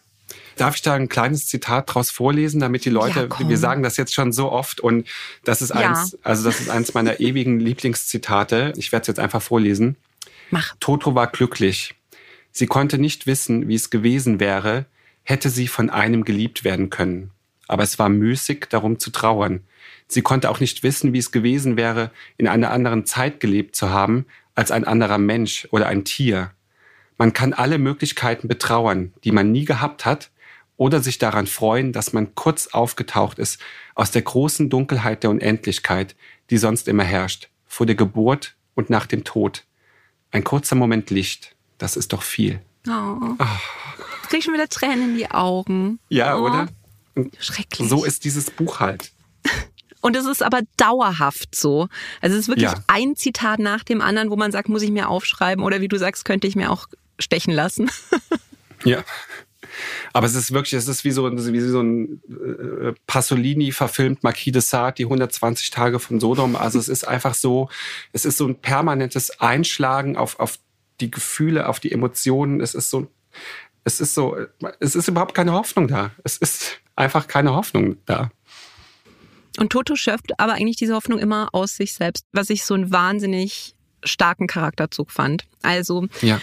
Darf 0.56 0.76
ich 0.76 0.82
da 0.82 0.94
ein 0.94 1.10
kleines 1.10 1.48
Zitat 1.48 1.94
draus 1.94 2.12
vorlesen, 2.12 2.60
damit 2.60 2.86
die 2.86 2.90
Leute, 2.90 3.28
ja, 3.30 3.50
wir 3.50 3.58
sagen 3.58 3.82
das 3.82 3.98
jetzt 3.98 4.14
schon 4.14 4.32
so 4.32 4.52
oft 4.52 4.80
und 4.80 5.08
das 5.44 5.62
ist 5.62 5.72
eins, 5.72 6.12
ja. 6.12 6.20
also 6.22 6.44
das 6.44 6.60
ist 6.60 6.70
eins 6.70 6.94
meiner 6.94 7.20
ewigen 7.20 7.60
Lieblingszitate. 7.60 8.74
Ich 8.78 8.92
werde 8.92 9.02
es 9.02 9.08
jetzt 9.08 9.20
einfach 9.20 9.42
vorlesen. 9.42 9.98
Mach. 10.52 10.76
Toto 10.80 11.16
war 11.16 11.28
glücklich. 11.28 11.96
Sie 12.52 12.68
konnte 12.68 12.98
nicht 12.98 13.28
wissen, 13.28 13.68
wie 13.68 13.76
es 13.76 13.90
gewesen 13.90 14.40
wäre, 14.40 14.86
hätte 15.24 15.50
sie 15.50 15.68
von 15.68 15.90
einem 15.90 16.26
geliebt 16.26 16.64
werden 16.64 16.90
können. 16.90 17.32
Aber 17.68 17.84
es 17.84 18.00
war 18.00 18.10
müßig, 18.10 18.66
darum 18.70 18.98
zu 18.98 19.12
trauern. 19.12 19.62
Sie 20.08 20.24
konnte 20.24 20.50
auch 20.50 20.60
nicht 20.60 20.82
wissen, 20.82 21.14
wie 21.14 21.20
es 21.20 21.32
gewesen 21.32 21.78
wäre, 21.78 22.12
in 22.38 22.48
einer 22.48 22.72
anderen 22.72 23.06
Zeit 23.06 23.40
gelebt 23.40 23.76
zu 23.76 23.92
haben, 23.92 24.26
als 24.56 24.72
ein 24.72 24.86
anderer 24.86 25.20
Mensch 25.20 25.68
oder 25.72 25.88
ein 25.88 26.04
Tier. 26.04 26.52
Man 27.18 27.34
kann 27.34 27.54
alle 27.54 27.78
Möglichkeiten 27.78 28.48
betrauern, 28.48 29.14
die 29.24 29.32
man 29.32 29.52
nie 29.52 29.66
gehabt 29.66 30.06
hat, 30.06 30.32
oder 30.78 31.02
sich 31.02 31.18
daran 31.18 31.46
freuen, 31.46 31.92
dass 31.92 32.14
man 32.14 32.34
kurz 32.36 32.68
aufgetaucht 32.68 33.38
ist 33.38 33.62
aus 33.96 34.12
der 34.12 34.22
großen 34.22 34.70
Dunkelheit 34.70 35.24
der 35.24 35.30
Unendlichkeit, 35.30 36.16
die 36.50 36.58
sonst 36.58 36.88
immer 36.88 37.04
herrscht, 37.04 37.50
vor 37.66 37.86
der 37.86 37.96
Geburt 37.96 38.56
und 38.76 38.90
nach 38.90 39.06
dem 39.06 39.26
Tod. 39.26 39.66
Ein 40.32 40.44
kurzer 40.44 40.76
Moment 40.76 41.10
Licht, 41.10 41.56
das 41.78 41.98
ist 41.98 42.14
doch 42.14 42.22
viel. 42.22 42.62
Oh. 42.88 42.92
oh. 43.22 43.36
Jetzt 43.38 44.30
krieg 44.30 44.40
ich 44.40 44.46
schon 44.46 44.54
wieder 44.54 44.70
Tränen 44.70 45.12
in 45.12 45.18
die 45.18 45.32
Augen. 45.32 46.00
Ja, 46.10 46.38
oh. 46.38 46.46
oder? 46.46 46.68
Schrecklich. 47.40 47.90
So 47.90 48.06
ist 48.06 48.24
dieses 48.24 48.52
Buch 48.52 48.80
halt. 48.80 49.12
Und 50.02 50.16
es 50.16 50.26
ist 50.26 50.42
aber 50.42 50.62
dauerhaft 50.78 51.56
so. 51.56 51.90
Also 52.22 52.36
es 52.36 52.44
ist 52.44 52.48
wirklich 52.48 52.72
ja. 52.72 52.84
ein 52.88 53.16
Zitat 53.16 53.60
nach 53.60 53.84
dem 53.84 54.02
anderen, 54.02 54.30
wo 54.30 54.38
man 54.38 54.52
sagt, 54.52 54.70
muss 54.70 54.82
ich 54.82 54.92
mir 54.92 55.10
aufschreiben 55.10 55.64
oder 55.64 55.82
wie 55.82 55.90
du 55.90 55.98
sagst, 55.98 56.24
könnte 56.24 56.48
ich 56.48 56.56
mir 56.56 56.72
auch 56.72 56.88
stechen 57.18 57.54
lassen. 57.54 57.92
ja. 58.86 59.04
Aber 60.14 60.26
es 60.26 60.36
ist 60.36 60.52
wirklich, 60.52 60.74
es 60.74 60.88
ist 60.88 61.04
wie 61.04 61.12
so, 61.12 61.30
wie 61.32 61.60
so 61.60 61.82
ein 61.82 62.22
äh, 62.30 62.94
Pasolini 63.08 63.72
verfilmt 63.72 64.24
Marquis 64.24 64.54
de 64.54 64.62
Sade, 64.62 64.96
die 64.96 65.06
120 65.06 65.70
Tage 65.70 66.00
von 66.00 66.20
Sodom. 66.20 66.56
Also 66.56 66.80
es 66.80 66.88
ist 66.88 67.08
einfach 67.08 67.34
so, 67.34 67.70
es 68.14 68.26
ist 68.26 68.38
so 68.38 68.48
ein 68.48 68.56
permanentes 68.56 69.40
Einschlagen 69.40 70.18
auf, 70.18 70.40
auf 70.40 70.60
die 71.02 71.12
Gefühle, 71.12 71.68
auf 71.68 71.80
die 71.80 71.92
Emotionen. 71.92 72.62
Es 72.62 72.74
ist 72.74 72.90
so, 72.90 73.08
es 73.84 74.00
ist 74.00 74.14
so, 74.14 74.38
es 74.80 74.96
ist 74.96 75.08
überhaupt 75.08 75.36
keine 75.36 75.54
Hoffnung 75.54 75.88
da. 75.88 76.12
Es 76.24 76.38
ist 76.38 76.80
einfach 76.96 77.28
keine 77.28 77.54
Hoffnung 77.54 77.98
da. 78.06 78.32
Und 79.58 79.72
Toto 79.72 79.96
schöpft 79.96 80.40
aber 80.40 80.54
eigentlich 80.54 80.78
diese 80.78 80.94
Hoffnung 80.94 81.20
immer 81.20 81.50
aus 81.54 81.76
sich 81.76 81.94
selbst, 81.94 82.26
was 82.32 82.50
ich 82.50 82.64
so 82.64 82.76
einen 82.76 82.92
wahnsinnig 82.94 83.76
starken 84.06 84.48
Charakterzug 84.48 85.12
fand. 85.12 85.46
Also 85.62 86.08
ja 86.22 86.40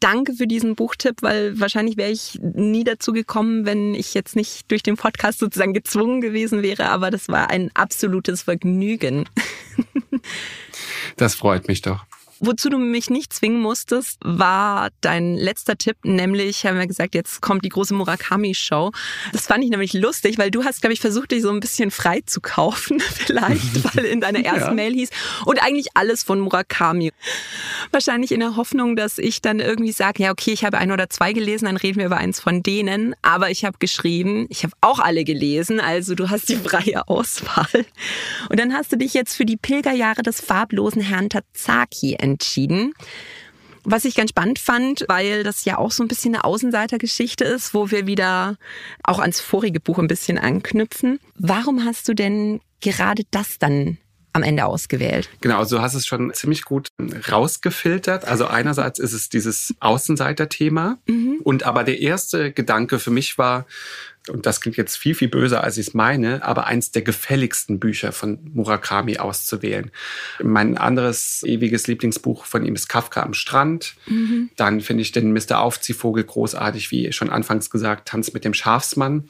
danke 0.00 0.34
für 0.34 0.46
diesen 0.46 0.74
Buchtipp, 0.74 1.22
weil 1.22 1.58
wahrscheinlich 1.58 1.96
wäre 1.96 2.10
ich 2.10 2.38
nie 2.40 2.84
dazu 2.84 3.12
gekommen, 3.12 3.66
wenn 3.66 3.94
ich 3.94 4.14
jetzt 4.14 4.36
nicht 4.36 4.70
durch 4.70 4.82
den 4.82 4.96
Podcast 4.96 5.38
sozusagen 5.38 5.74
gezwungen 5.74 6.20
gewesen 6.20 6.62
wäre. 6.62 6.88
Aber 6.90 7.10
das 7.10 7.28
war 7.28 7.50
ein 7.50 7.70
absolutes 7.74 8.42
Vergnügen. 8.42 9.28
Das 11.16 11.34
freut 11.34 11.66
mich 11.66 11.82
doch. 11.82 12.07
Wozu 12.40 12.68
du 12.68 12.78
mich 12.78 13.10
nicht 13.10 13.32
zwingen 13.32 13.60
musstest, 13.60 14.18
war 14.22 14.90
dein 15.00 15.34
letzter 15.34 15.76
Tipp, 15.76 15.96
nämlich 16.04 16.64
haben 16.64 16.78
wir 16.78 16.86
gesagt, 16.86 17.14
jetzt 17.14 17.40
kommt 17.40 17.64
die 17.64 17.68
große 17.68 17.94
Murakami-Show. 17.94 18.92
Das 19.32 19.46
fand 19.46 19.64
ich 19.64 19.70
nämlich 19.70 19.92
lustig, 19.92 20.38
weil 20.38 20.50
du 20.50 20.64
hast, 20.64 20.80
glaube 20.80 20.92
ich, 20.92 21.00
versucht, 21.00 21.32
dich 21.32 21.42
so 21.42 21.50
ein 21.50 21.58
bisschen 21.58 21.90
frei 21.90 22.20
zu 22.24 22.40
kaufen, 22.40 23.00
vielleicht, 23.14 23.96
weil 23.96 24.04
in 24.04 24.20
deiner 24.20 24.44
ersten 24.44 24.68
ja. 24.68 24.74
Mail 24.74 24.94
hieß 24.94 25.10
und 25.46 25.62
eigentlich 25.62 25.88
alles 25.94 26.22
von 26.22 26.38
Murakami. 26.38 27.10
Wahrscheinlich 27.90 28.30
in 28.30 28.40
der 28.40 28.56
Hoffnung, 28.56 28.94
dass 28.94 29.18
ich 29.18 29.42
dann 29.42 29.58
irgendwie 29.58 29.92
sage, 29.92 30.22
ja, 30.22 30.30
okay, 30.30 30.52
ich 30.52 30.64
habe 30.64 30.78
ein 30.78 30.92
oder 30.92 31.10
zwei 31.10 31.32
gelesen, 31.32 31.64
dann 31.64 31.76
reden 31.76 31.98
wir 31.98 32.06
über 32.06 32.18
eins 32.18 32.38
von 32.38 32.62
denen. 32.62 33.16
Aber 33.22 33.50
ich 33.50 33.64
habe 33.64 33.78
geschrieben, 33.78 34.46
ich 34.48 34.62
habe 34.62 34.74
auch 34.80 35.00
alle 35.00 35.24
gelesen, 35.24 35.80
also 35.80 36.14
du 36.14 36.30
hast 36.30 36.48
die 36.48 36.56
freie 36.56 37.08
Auswahl. 37.08 37.86
Und 38.48 38.60
dann 38.60 38.74
hast 38.74 38.92
du 38.92 38.96
dich 38.96 39.14
jetzt 39.14 39.34
für 39.34 39.44
die 39.44 39.56
Pilgerjahre 39.56 40.22
des 40.22 40.40
farblosen 40.40 41.02
Herrn 41.02 41.30
Tazaki 41.30 42.14
entschieden. 42.14 42.27
Was 43.84 44.04
ich 44.04 44.14
ganz 44.14 44.30
spannend 44.30 44.58
fand, 44.58 45.04
weil 45.08 45.44
das 45.44 45.64
ja 45.64 45.78
auch 45.78 45.92
so 45.92 46.02
ein 46.02 46.08
bisschen 46.08 46.34
eine 46.34 46.44
Außenseitergeschichte 46.44 47.44
ist, 47.44 47.72
wo 47.72 47.90
wir 47.90 48.06
wieder 48.06 48.56
auch 49.02 49.18
ans 49.18 49.40
vorige 49.40 49.80
Buch 49.80 49.98
ein 49.98 50.08
bisschen 50.08 50.36
anknüpfen. 50.36 51.20
Warum 51.36 51.84
hast 51.84 52.06
du 52.08 52.14
denn 52.14 52.60
gerade 52.80 53.22
das 53.30 53.58
dann 53.58 53.98
am 54.34 54.42
Ende 54.42 54.66
ausgewählt? 54.66 55.30
Genau, 55.40 55.58
also 55.58 55.76
du 55.76 55.82
hast 55.82 55.94
es 55.94 56.06
schon 56.06 56.32
ziemlich 56.34 56.64
gut 56.64 56.88
rausgefiltert. 57.30 58.26
Also 58.26 58.46
einerseits 58.46 58.98
ist 58.98 59.12
es 59.12 59.28
dieses 59.28 59.74
Außenseiter-Thema. 59.80 60.98
Mhm. 61.06 61.40
Und 61.42 61.62
aber 61.64 61.84
der 61.84 62.00
erste 62.00 62.52
Gedanke 62.52 62.98
für 62.98 63.10
mich 63.10 63.38
war, 63.38 63.66
und 64.28 64.46
das 64.46 64.60
klingt 64.60 64.76
jetzt 64.76 64.96
viel, 64.96 65.14
viel 65.14 65.28
böser, 65.28 65.62
als 65.62 65.78
ich 65.78 65.88
es 65.88 65.94
meine, 65.94 66.42
aber 66.42 66.66
eins 66.66 66.90
der 66.90 67.02
gefälligsten 67.02 67.78
Bücher 67.78 68.12
von 68.12 68.38
Murakami 68.52 69.18
auszuwählen. 69.18 69.90
Mein 70.42 70.76
anderes 70.78 71.42
ewiges 71.44 71.86
Lieblingsbuch 71.86 72.44
von 72.44 72.64
ihm 72.64 72.74
ist 72.74 72.88
Kafka 72.88 73.22
am 73.22 73.34
Strand. 73.34 73.94
Mhm. 74.06 74.50
Dann 74.56 74.80
finde 74.80 75.02
ich 75.02 75.12
den 75.12 75.32
Mr. 75.32 75.60
Aufziehvogel 75.60 76.24
großartig, 76.24 76.90
wie 76.90 77.12
schon 77.12 77.30
anfangs 77.30 77.70
gesagt, 77.70 78.08
Tanz 78.08 78.32
mit 78.32 78.44
dem 78.44 78.54
Schafsmann. 78.54 79.28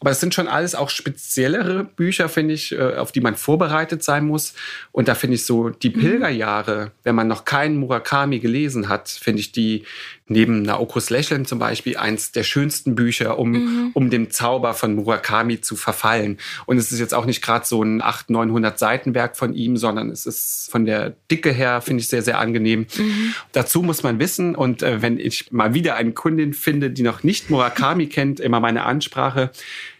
Aber 0.00 0.10
es 0.10 0.20
sind 0.20 0.34
schon 0.34 0.48
alles 0.48 0.74
auch 0.74 0.90
speziellere 0.90 1.84
Bücher, 1.84 2.28
finde 2.28 2.52
ich, 2.52 2.72
äh, 2.72 2.96
auf 2.96 3.10
die 3.10 3.22
man 3.22 3.36
vorbereitet 3.36 4.02
sein 4.02 4.26
muss. 4.26 4.52
Und 4.92 5.08
da 5.08 5.14
finde 5.14 5.36
ich 5.36 5.46
so 5.46 5.70
die 5.70 5.90
mhm. 5.90 6.00
Pilgerjahre, 6.00 6.90
wenn 7.04 7.14
man 7.14 7.26
noch 7.26 7.46
keinen 7.46 7.78
Murakami 7.78 8.38
gelesen 8.38 8.90
hat, 8.90 9.08
finde 9.08 9.40
ich 9.40 9.52
die 9.52 9.84
neben 10.26 10.62
Naokos 10.62 11.10
Lächeln 11.10 11.44
zum 11.44 11.58
Beispiel 11.58 11.96
eins 11.96 12.32
der 12.32 12.44
schönsten 12.44 12.94
Bücher, 12.94 13.38
um, 13.38 13.50
mhm. 13.50 13.90
um 13.92 14.08
dem 14.08 14.30
Zauber 14.30 14.72
von 14.72 14.94
Murakami 14.94 15.60
zu 15.60 15.76
verfallen. 15.76 16.38
Und 16.64 16.78
es 16.78 16.92
ist 16.92 16.98
jetzt 16.98 17.12
auch 17.12 17.26
nicht 17.26 17.42
gerade 17.42 17.66
so 17.66 17.82
ein 17.82 18.00
800, 18.00 18.30
900 18.30 18.78
Seitenwerk 18.78 19.36
von 19.36 19.52
ihm, 19.54 19.76
sondern 19.76 20.10
es 20.10 20.24
ist 20.24 20.70
von 20.70 20.86
der 20.86 21.14
Dicke 21.30 21.52
her, 21.52 21.82
finde 21.82 22.00
ich, 22.00 22.08
sehr, 22.08 22.22
sehr 22.22 22.38
angenehm. 22.38 22.86
Mhm. 22.96 23.34
Dazu 23.52 23.82
muss 23.82 24.02
man 24.02 24.18
wissen, 24.18 24.54
und 24.54 24.82
äh, 24.82 25.02
wenn 25.02 25.18
ich 25.18 25.52
mal 25.52 25.74
wieder 25.74 25.96
eine 25.96 26.12
Kundin 26.12 26.54
finde, 26.54 26.90
die 26.90 27.02
noch 27.02 27.22
nicht 27.22 27.50
Murakami 27.50 28.06
kennt, 28.08 28.40
immer 28.40 28.60
meine 28.60 28.84
Ansprache, 28.84 29.50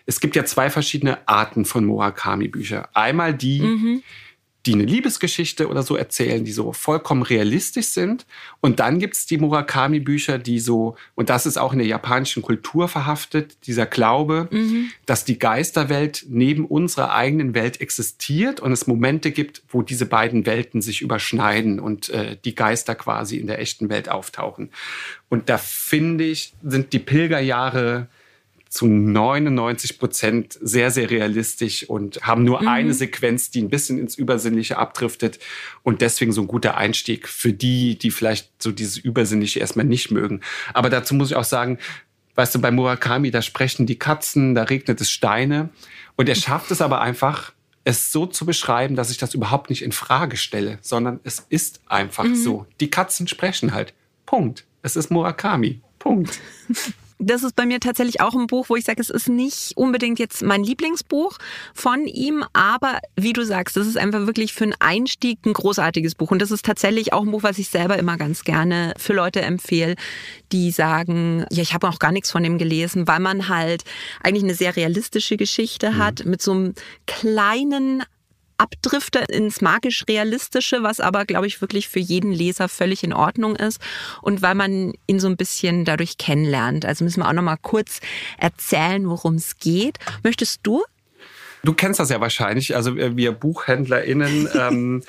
es 0.07 0.21
gibt 0.21 0.37
ja 0.37 0.45
zwei 0.45 0.71
verschiedene 0.71 1.27
Arten 1.27 1.65
von 1.65 1.85
Murakami-Bücher. 1.85 2.89
Einmal 2.93 3.35
die, 3.35 3.61
mhm. 3.61 4.03
Die 4.67 4.73
eine 4.73 4.85
Liebesgeschichte 4.85 5.69
oder 5.69 5.83
so 5.83 5.95
erzählen, 5.95 6.45
die 6.45 6.53
so 6.53 6.73
vollkommen 6.73 7.23
realistisch 7.23 7.89
sind. 7.89 8.25
Und 8.61 8.81
dann 8.81 8.99
gibt 8.99 9.15
es 9.15 9.27
die 9.27 9.37
Murakami-Bücher, 9.37 10.39
die 10.39 10.59
so, 10.59 10.97
und 11.15 11.29
das 11.29 11.45
ist 11.45 11.59
auch 11.59 11.73
in 11.73 11.81
der 11.81 11.87
japanischen 11.87 12.43
Kultur 12.43 12.89
verhaftet, 12.89 13.59
dieser 13.67 13.85
Glaube, 13.85 14.49
mhm. 14.51 14.91
dass 15.05 15.25
die 15.25 15.39
Geisterwelt 15.39 16.25
neben 16.29 16.65
unserer 16.65 17.15
eigenen 17.15 17.55
Welt 17.55 17.81
existiert 17.83 18.61
und 18.61 18.73
es 18.73 18.87
Momente 18.87 19.33
gibt, 19.33 19.63
wo 19.69 19.83
diese 19.83 20.07
beiden 20.07 20.47
Welten 20.47 20.81
sich 20.81 21.03
überschneiden 21.03 21.79
und 21.79 22.09
äh, 22.09 22.39
die 22.43 22.55
Geister 22.55 22.95
quasi 22.95 23.37
in 23.37 23.47
der 23.47 23.59
echten 23.59 23.91
Welt 23.91 24.09
auftauchen. 24.09 24.71
Und 25.29 25.51
da 25.51 25.59
finde 25.59 26.25
ich, 26.25 26.55
sind 26.63 26.93
die 26.95 26.99
Pilgerjahre 27.01 28.09
zu 28.75 28.87
99 28.89 30.01
Prozent 30.01 30.59
sehr, 30.61 30.91
sehr 30.91 31.09
realistisch 31.09 31.89
und 31.89 32.21
haben 32.23 32.43
nur 32.43 32.61
mhm. 32.61 32.69
eine 32.69 32.93
Sequenz, 32.93 33.53
die 33.53 33.63
ein 33.63 33.69
bisschen 33.69 34.01
ins 34.01 34.17
Übersinnliche 34.17 34.79
abdriftet 34.79 35.39
und 35.85 36.01
deswegen 36.01 36.33
so 36.33 36.41
ein 36.41 36.49
guter 36.49 36.77
Einstieg 36.77 37.29
für 37.29 37.53
die, 37.53 37.97
die 37.97 38.11
vielleicht 38.11 38.51
so 38.61 38.73
dieses 38.73 38.99
Übersinnliche 38.99 39.61
erstmal 39.61 39.87
nicht 39.87 40.11
mögen. 40.11 40.41
Aber 40.73 40.91
dazu 40.91 41.15
muss 41.15 41.31
ich 41.31 41.37
auch 41.37 41.45
sagen, 41.45 41.79
weißt 42.35 42.57
du, 42.57 42.61
bei 42.61 42.73
Murakami, 42.73 43.31
da 43.31 43.43
sprechen 43.43 43.87
die 43.87 43.97
Katzen, 43.97 44.57
da 44.57 44.65
regnet 44.65 45.01
es 45.01 45.09
Steine 45.09 45.69
und 46.17 46.29
er 46.29 46.35
schafft 46.35 46.73
es 46.73 46.81
aber 46.81 47.01
einfach, 47.01 47.53
es 47.85 48.11
so 48.11 48.27
zu 48.27 48.45
beschreiben, 48.45 48.97
dass 48.97 49.13
ich 49.13 49.19
das 49.19 49.35
überhaupt 49.35 49.71
nicht 49.71 49.83
in 49.83 49.93
Frage 49.93 50.37
stelle, 50.37 50.79
sondern 50.81 51.21
es 51.23 51.47
ist 51.49 51.81
einfach 51.87 52.25
mhm. 52.25 52.35
so. 52.35 52.67
Die 52.81 52.91
Katzen 52.91 53.29
sprechen 53.29 53.73
halt. 53.73 53.95
Punkt. 54.27 54.65
Es 54.83 54.97
ist 54.97 55.13
Murakami. 55.13 55.81
Punkt. 56.01 56.41
das 57.25 57.43
ist 57.43 57.57
bei 57.57 57.67
mir 57.67 57.81
tatsächlich 57.81 58.21
auch 58.21 58.35
ein 58.35 58.47
Buch, 58.47 58.69
wo 58.69 58.77
ich 58.77 58.85
sage, 58.85 59.01
es 59.01 59.11
ist 59.11 59.29
nicht 59.29 59.77
unbedingt 59.77 60.19
jetzt 60.19 60.43
mein 60.43 60.63
Lieblingsbuch 60.63 61.39
von 61.75 62.07
ihm, 62.07 62.45
aber 62.53 62.99
wie 63.17 63.33
du 63.33 63.45
sagst, 63.45 63.77
das 63.77 63.87
ist 63.87 63.99
einfach 63.99 64.27
wirklich 64.27 64.55
für 64.55 64.65
einen 64.65 64.75
Einstieg 64.79 65.39
ein 65.45 65.53
großartiges 65.53 66.15
Buch. 66.15 66.31
Und 66.31 66.41
das 66.41 66.51
ist 66.51 66.65
tatsächlich 66.65 67.13
auch 67.13 67.23
ein 67.23 67.31
Buch, 67.31 67.43
was 67.43 67.59
ich 67.59 67.69
selber 67.69 67.99
immer 67.99 68.17
ganz 68.17 68.45
gerne 68.45 68.95
für 68.97 69.13
Leute 69.13 69.43
empfehle, 69.43 69.97
die 70.53 70.71
sagen, 70.71 71.45
ja, 71.51 71.63
ich 71.63 71.75
habe 71.75 71.89
auch 71.89 71.99
gar 71.99 72.13
nichts 72.13 72.31
von 72.31 72.43
dem 72.43 72.59
gelesen, 72.59 73.09
weil 73.09 73.21
man 73.21 73.49
halt 73.49 73.85
eigentlich 74.23 74.45
eine 74.45 74.55
sehr 74.55 74.77
realistische 74.77 75.37
Geschichte 75.37 75.93
mhm. 75.93 75.99
hat, 75.99 76.25
mit 76.25 76.43
so 76.43 76.53
einem 76.53 76.75
kleinen 77.07 78.03
abdrifte 78.59 79.21
ins 79.21 79.61
magisch-realistische, 79.61 80.83
was 80.83 81.01
aber, 81.01 81.25
glaube 81.25 81.47
ich, 81.47 81.61
wirklich 81.61 81.89
für 81.89 82.01
jeden 82.01 82.33
Leser 82.33 82.69
völlig 82.69 83.05
in 83.05 83.13
Ordnung 83.13 83.57
ist 83.57 83.81
und 84.23 84.43
weil 84.43 84.55
man 84.55 84.93
ihn 85.07 85.21
so 85.21 85.29
ein 85.29 85.37
bisschen 85.37 85.85
dadurch 85.85 86.19
kennenlernt. 86.19 86.85
Also 86.85 87.05
müssen 87.05 87.21
wir 87.21 87.29
auch 87.29 87.33
noch 87.33 87.43
mal 87.43 87.59
kurz 87.61 88.01
erzählen, 88.39 89.09
worum 89.09 89.35
es 89.35 89.59
geht. 89.59 89.99
Möchtest 90.23 90.61
du? 90.63 90.83
Du 91.65 91.73
kennst 91.73 91.99
das 91.99 92.11
ja 92.11 92.21
wahrscheinlich. 92.21 92.77
Also 92.77 92.97
äh, 92.97 93.17
wir 93.17 93.33
BuchhändlerInnen 93.33 94.49
ähm, 94.55 95.03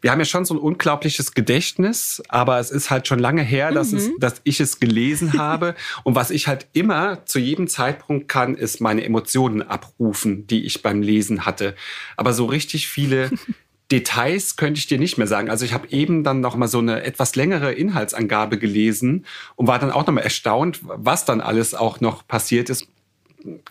wir 0.00 0.10
haben 0.10 0.18
ja 0.18 0.24
schon 0.24 0.44
so 0.44 0.54
ein 0.54 0.58
unglaubliches 0.58 1.34
Gedächtnis, 1.34 2.22
aber 2.28 2.58
es 2.58 2.70
ist 2.70 2.90
halt 2.90 3.06
schon 3.06 3.18
lange 3.18 3.42
her, 3.42 3.72
dass, 3.72 3.92
mhm. 3.92 3.98
es, 3.98 4.10
dass 4.18 4.40
ich 4.44 4.60
es 4.60 4.80
gelesen 4.80 5.32
habe. 5.38 5.74
Und 6.04 6.14
was 6.14 6.30
ich 6.30 6.48
halt 6.48 6.66
immer 6.72 7.24
zu 7.26 7.38
jedem 7.38 7.68
Zeitpunkt 7.68 8.28
kann, 8.28 8.54
ist 8.54 8.80
meine 8.80 9.04
Emotionen 9.04 9.62
abrufen, 9.62 10.46
die 10.46 10.64
ich 10.64 10.82
beim 10.82 11.02
Lesen 11.02 11.46
hatte. 11.46 11.74
Aber 12.16 12.32
so 12.32 12.46
richtig 12.46 12.88
viele 12.88 13.30
Details 13.90 14.56
könnte 14.56 14.78
ich 14.78 14.86
dir 14.86 14.98
nicht 14.98 15.18
mehr 15.18 15.26
sagen. 15.26 15.50
Also 15.50 15.64
ich 15.64 15.72
habe 15.72 15.88
eben 15.90 16.22
dann 16.22 16.40
noch 16.40 16.54
mal 16.56 16.68
so 16.68 16.78
eine 16.78 17.02
etwas 17.02 17.34
längere 17.34 17.72
Inhaltsangabe 17.72 18.58
gelesen 18.58 19.26
und 19.56 19.66
war 19.66 19.78
dann 19.78 19.90
auch 19.90 20.06
noch 20.06 20.14
mal 20.14 20.20
erstaunt, 20.20 20.80
was 20.82 21.24
dann 21.24 21.40
alles 21.40 21.74
auch 21.74 22.00
noch 22.00 22.26
passiert 22.26 22.70
ist. 22.70 22.86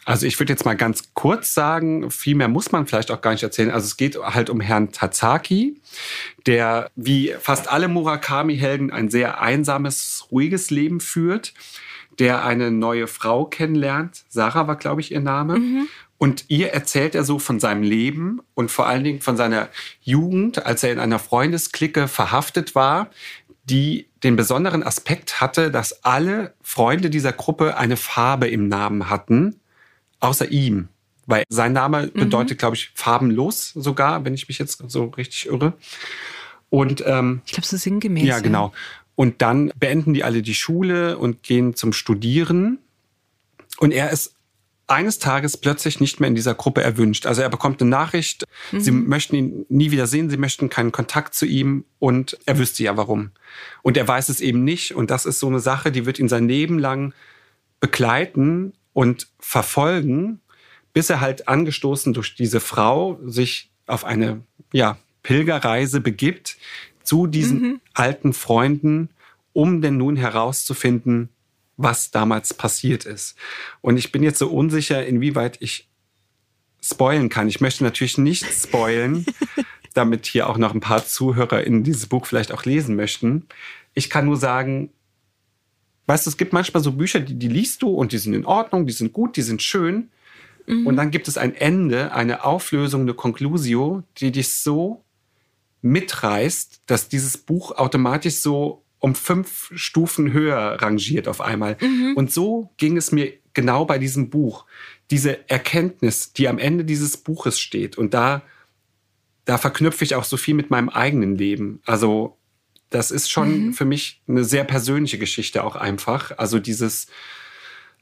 Also 0.06 0.26
ich 0.26 0.40
würde 0.40 0.54
jetzt 0.54 0.66
mal 0.66 0.76
ganz 0.76 1.14
kurz 1.14 1.54
sagen, 1.54 2.10
viel 2.12 2.36
mehr 2.36 2.48
muss 2.48 2.72
man 2.72 2.88
vielleicht 2.88 3.12
auch 3.12 3.22
gar 3.22 3.32
nicht 3.32 3.44
erzählen. 3.44 3.72
Also 3.72 3.86
es 3.86 3.98
geht 3.98 4.18
halt 4.18 4.50
um 4.50 4.62
Herrn 4.62 4.92
Tazaki, 4.92 5.80
der 6.46 6.90
wie 6.96 7.36
fast 7.40 7.72
alle 7.72 7.88
Murakami-Helden 7.88 8.92
ein 8.92 9.10
sehr 9.10 9.42
einsames, 9.42 10.28
ruhiges 10.32 10.70
Leben 10.70 11.00
führt, 11.00 11.54
der 12.18 12.44
eine 12.44 12.72
neue 12.72 13.08
Frau 13.08 13.46
kennenlernt. 13.46 14.24
Sarah 14.28 14.68
war, 14.68 14.76
glaube 14.76 15.02
ich, 15.02 15.12
ihr 15.12 15.22
Name. 15.22 15.60
Mhm. 15.60 15.88
Und 16.18 16.46
ihr 16.50 16.74
erzählt 16.74 17.16
er 17.16 17.24
so 17.24 17.40
von 17.40 17.62
seinem 17.62 17.82
Leben 17.82 18.42
und 18.54 18.72
vor 18.72 18.88
allen 18.88 19.06
Dingen 19.06 19.22
von 19.22 19.38
seiner 19.38 19.70
Jugend, 20.02 20.66
als 20.66 20.84
er 20.84 20.92
in 20.92 21.00
einer 21.00 21.18
Freundesklicke 21.18 22.10
verhaftet 22.10 22.76
war, 22.76 23.10
die 23.64 24.09
den 24.24 24.36
besonderen 24.36 24.84
Aspekt 24.84 25.42
hatte, 25.42 25.72
dass 25.72 26.04
alle 26.04 26.54
Freunde 26.62 27.10
dieser 27.10 27.32
Gruppe 27.32 27.78
eine 27.78 27.98
Farbe 27.98 28.48
im 28.48 28.68
Namen 28.68 29.10
hatten, 29.10 29.60
außer 30.20 30.52
ihm. 30.52 30.90
Weil 31.26 31.44
sein 31.50 31.74
Name 31.74 32.08
mhm. 32.08 32.20
bedeutet, 32.20 32.58
glaube 32.58 32.76
ich, 32.76 32.92
farbenlos 32.96 33.72
sogar, 33.74 34.26
wenn 34.26 34.34
ich 34.34 34.48
mich 34.48 34.60
jetzt 34.60 34.84
so 34.88 35.06
richtig 35.06 35.46
irre. 35.46 35.74
Und 36.70 37.04
ähm, 37.06 37.42
ich 37.46 37.54
glaube, 37.54 37.68
so 37.68 37.78
sinngemäß. 37.78 38.26
Ja, 38.26 38.40
genau. 38.40 38.74
Und 39.16 39.42
dann 39.42 39.72
beenden 39.78 40.14
die 40.14 40.24
alle 40.24 40.42
die 40.42 40.56
Schule 40.56 41.18
und 41.18 41.44
gehen 41.44 41.76
zum 41.76 41.94
Studieren. 41.94 42.80
Und 43.78 43.92
er 43.92 44.12
ist 44.12 44.36
eines 44.90 45.20
Tages 45.20 45.58
plötzlich 45.58 46.00
nicht 46.00 46.20
mehr 46.20 46.28
in 46.28 46.36
dieser 46.36 46.56
Gruppe 46.56 46.82
erwünscht. 46.82 47.26
Also 47.26 47.42
er 47.42 47.50
bekommt 47.50 47.82
eine 47.82 47.90
Nachricht, 47.90 48.46
mhm. 48.72 48.80
sie 48.80 48.92
möchten 48.92 49.36
ihn 49.36 49.66
nie 49.70 49.92
wieder 49.92 50.08
sehen, 50.08 50.30
sie 50.30 50.38
möchten 50.38 50.70
keinen 50.70 50.92
Kontakt 50.92 51.36
zu 51.36 51.46
ihm 51.46 51.86
und 52.00 52.38
er 52.46 52.58
wüsste 52.58 52.84
ja 52.84 52.98
warum. 52.98 53.32
Und 53.82 53.98
er 53.98 54.08
weiß 54.08 54.30
es 54.30 54.42
eben 54.42 54.64
nicht 54.64 54.96
und 54.96 55.12
das 55.12 55.26
ist 55.26 55.40
so 55.40 55.48
eine 55.48 55.60
Sache, 55.60 55.92
die 55.92 56.06
wird 56.06 56.20
ihn 56.20 56.30
sein 56.30 56.48
Leben 56.48 56.80
lang 56.80 57.14
begleiten 57.80 58.74
und 58.94 59.28
verfolgen, 59.40 60.42
bis 60.94 61.10
er 61.10 61.22
halt 61.22 61.48
angestoßen 61.48 62.14
durch 62.14 62.36
diese 62.36 62.60
Frau 62.60 63.20
sich 63.26 63.70
auf 63.86 64.06
eine 64.06 64.42
ja, 64.74 64.98
Pilgerreise 65.24 66.02
begibt 66.02 66.58
zu 67.04 67.28
diesen 67.28 67.62
mhm. 67.62 67.82
alten 67.94 68.34
Freunden, 68.34 69.10
um 69.54 69.82
denn 69.82 69.98
nun 69.98 70.16
herauszufinden, 70.16 71.30
was 71.80 72.12
damals 72.12 72.54
passiert 72.54 73.06
ist. 73.06 73.36
Und 73.80 73.98
ich 73.98 74.12
bin 74.12 74.22
jetzt 74.22 74.38
so 74.38 74.50
unsicher, 74.50 75.06
inwieweit 75.06 75.58
ich 75.62 75.88
spoilen 76.84 77.30
kann. 77.30 77.48
Ich 77.48 77.62
möchte 77.62 77.86
natürlich 77.86 78.18
nicht 78.18 78.46
spoilen, 78.54 79.26
damit 79.94 80.26
hier 80.26 80.50
auch 80.50 80.58
noch 80.58 80.74
ein 80.74 80.82
paar 80.82 81.06
Zuhörer 81.06 81.64
in 81.64 81.84
dieses 81.84 82.08
Buch 82.08 82.26
vielleicht 82.26 82.52
auch 82.52 82.66
lesen 82.66 82.98
möchten. 82.98 83.48
Ich 83.94 84.10
kann 84.10 84.26
nur 84.26 84.36
sagen, 84.36 84.90
weißt 86.08 86.26
du, 86.26 86.30
es 86.30 86.38
gibt 86.38 86.52
manchmal 86.52 86.84
so 86.84 86.92
Bücher, 86.92 87.22
die, 87.22 87.36
die 87.36 87.48
liest 87.48 87.82
du 87.82 87.90
und 87.90 88.12
die 88.12 88.18
sind 88.18 88.34
in 88.34 88.46
Ordnung, 88.46 88.86
die 88.86 88.94
sind 88.94 89.14
gut, 89.14 89.38
die 89.38 89.42
sind 89.42 89.62
schön. 89.64 90.10
Mhm. 90.68 90.86
Und 90.86 90.98
dann 90.98 91.12
gibt 91.12 91.30
es 91.30 91.38
ein 91.38 91.56
Ende, 91.56 92.12
eine 92.12 92.44
Auflösung, 92.44 93.02
eine 93.02 93.14
Conclusio, 93.14 94.04
die 94.18 94.34
dich 94.34 94.50
so 94.50 95.02
mitreißt, 95.82 96.82
dass 96.88 97.08
dieses 97.08 97.38
Buch 97.38 97.72
automatisch 97.72 98.42
so 98.42 98.84
um 99.00 99.16
fünf 99.16 99.72
Stufen 99.76 100.34
höher 100.34 100.82
rangiert 100.82 101.28
auf 101.28 101.42
einmal. 101.42 101.78
Mhm. 101.82 102.14
Und 102.16 102.32
so 102.32 102.72
ging 102.78 102.98
es 102.98 103.12
mir 103.12 103.34
genau 103.54 103.86
bei 103.86 103.98
diesem 103.98 104.30
Buch. 104.30 104.66
Diese 105.10 105.50
Erkenntnis, 105.50 106.34
die 106.34 106.48
am 106.48 106.60
Ende 106.60 106.86
dieses 106.86 107.18
Buches 107.18 107.60
steht. 107.60 107.98
Und 107.98 108.14
da, 108.14 108.44
da 109.46 109.58
verknüpfe 109.58 110.04
ich 110.04 110.16
auch 110.16 110.26
so 110.26 110.38
viel 110.38 110.54
mit 110.54 110.70
meinem 110.70 110.90
eigenen 110.90 111.36
Leben. 111.36 111.82
Also, 111.86 112.38
das 112.90 113.12
ist 113.12 113.32
schon 113.32 113.68
mhm. 113.68 113.74
für 113.74 113.86
mich 113.86 114.22
eine 114.28 114.44
sehr 114.44 114.64
persönliche 114.64 115.18
Geschichte 115.18 115.64
auch 115.64 115.76
einfach. 115.76 116.38
Also 116.38 116.60
dieses, 116.60 117.08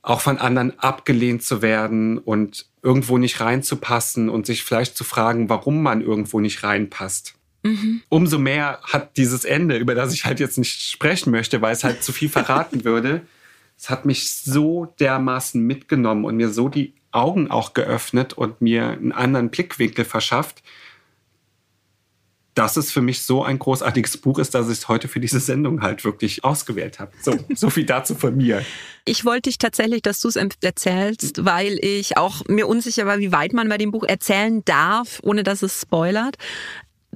auch 0.01 0.21
von 0.21 0.37
anderen 0.37 0.79
abgelehnt 0.79 1.43
zu 1.43 1.61
werden 1.61 2.17
und 2.17 2.65
irgendwo 2.81 3.17
nicht 3.17 3.41
reinzupassen 3.41 4.29
und 4.29 4.45
sich 4.45 4.63
vielleicht 4.63 4.95
zu 4.95 5.03
fragen, 5.03 5.49
warum 5.49 5.83
man 5.83 6.01
irgendwo 6.01 6.39
nicht 6.39 6.63
reinpasst. 6.63 7.36
Mhm. 7.67 8.01
Umso 8.09 8.39
mehr 8.39 8.79
hat 8.83 9.17
dieses 9.17 9.45
Ende, 9.45 9.77
über 9.77 9.95
das 9.95 10.13
ich 10.13 10.25
halt 10.25 10.39
jetzt 10.39 10.57
nicht 10.57 10.81
sprechen 10.81 11.31
möchte, 11.31 11.61
weil 11.61 11.73
es 11.73 11.83
halt 11.83 12.03
zu 12.03 12.11
viel 12.11 12.29
verraten 12.29 12.83
würde, 12.83 13.21
es 13.77 13.89
hat 13.89 14.05
mich 14.05 14.29
so 14.31 14.93
dermaßen 14.99 15.61
mitgenommen 15.61 16.25
und 16.25 16.35
mir 16.35 16.49
so 16.49 16.67
die 16.67 16.93
Augen 17.11 17.51
auch 17.51 17.73
geöffnet 17.73 18.33
und 18.33 18.61
mir 18.61 18.89
einen 18.89 19.11
anderen 19.11 19.49
Blickwinkel 19.49 20.05
verschafft, 20.05 20.63
dass 22.57 22.75
es 22.75 22.91
für 22.91 23.01
mich 23.01 23.21
so 23.21 23.43
ein 23.43 23.59
großartiges 23.59 24.17
Buch 24.17 24.39
ist, 24.39 24.55
dass 24.55 24.67
ich 24.67 24.79
es 24.79 24.87
heute 24.87 25.07
für 25.07 25.19
diese 25.19 25.39
Sendung 25.39 25.81
halt 25.83 26.03
wirklich 26.03 26.43
ausgewählt 26.43 26.99
habe. 26.99 27.11
So, 27.21 27.37
so 27.55 27.69
viel 27.69 27.85
dazu 27.85 28.15
von 28.15 28.35
mir. 28.35 28.65
Ich 29.05 29.25
wollte 29.25 29.49
dich 29.49 29.59
tatsächlich, 29.59 30.01
dass 30.01 30.19
du 30.21 30.27
es 30.27 30.35
erzählst, 30.35 31.45
weil 31.45 31.77
ich 31.81 32.17
auch 32.17 32.43
mir 32.47 32.67
unsicher 32.67 33.05
war, 33.05 33.19
wie 33.19 33.31
weit 33.31 33.53
man 33.53 33.69
bei 33.69 33.77
dem 33.77 33.91
Buch 33.91 34.03
erzählen 34.03 34.65
darf, 34.65 35.19
ohne 35.21 35.43
dass 35.43 35.61
es 35.61 35.81
spoilert. 35.81 36.37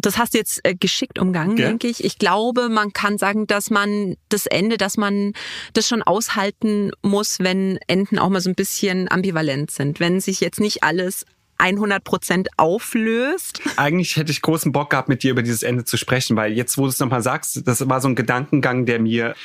Das 0.01 0.17
hast 0.17 0.33
du 0.33 0.37
jetzt 0.37 0.61
äh, 0.63 0.75
geschickt 0.75 1.19
umgangen, 1.19 1.57
ja. 1.57 1.67
denke 1.67 1.87
ich. 1.87 2.03
Ich 2.03 2.17
glaube, 2.17 2.69
man 2.69 2.93
kann 2.93 3.17
sagen, 3.17 3.47
dass 3.47 3.69
man 3.69 4.15
das 4.29 4.45
Ende, 4.45 4.77
dass 4.77 4.97
man 4.97 5.33
das 5.73 5.87
schon 5.87 6.01
aushalten 6.01 6.91
muss, 7.01 7.39
wenn 7.39 7.79
Enden 7.87 8.19
auch 8.19 8.29
mal 8.29 8.41
so 8.41 8.49
ein 8.49 8.55
bisschen 8.55 9.11
ambivalent 9.11 9.71
sind. 9.71 9.99
Wenn 9.99 10.19
sich 10.19 10.41
jetzt 10.41 10.59
nicht 10.59 10.83
alles 10.83 11.25
100 11.57 12.03
Prozent 12.03 12.49
auflöst. 12.57 13.61
Eigentlich 13.77 14.17
hätte 14.17 14.31
ich 14.31 14.41
großen 14.41 14.71
Bock 14.71 14.89
gehabt, 14.89 15.09
mit 15.09 15.21
dir 15.21 15.31
über 15.31 15.43
dieses 15.43 15.61
Ende 15.61 15.85
zu 15.85 15.95
sprechen, 15.95 16.35
weil 16.35 16.53
jetzt, 16.53 16.77
wo 16.77 16.83
du 16.83 16.89
es 16.89 16.99
nochmal 16.99 17.21
sagst, 17.21 17.67
das 17.67 17.87
war 17.87 18.01
so 18.01 18.07
ein 18.07 18.15
Gedankengang, 18.15 18.87
der 18.87 18.99
mir, 18.99 19.35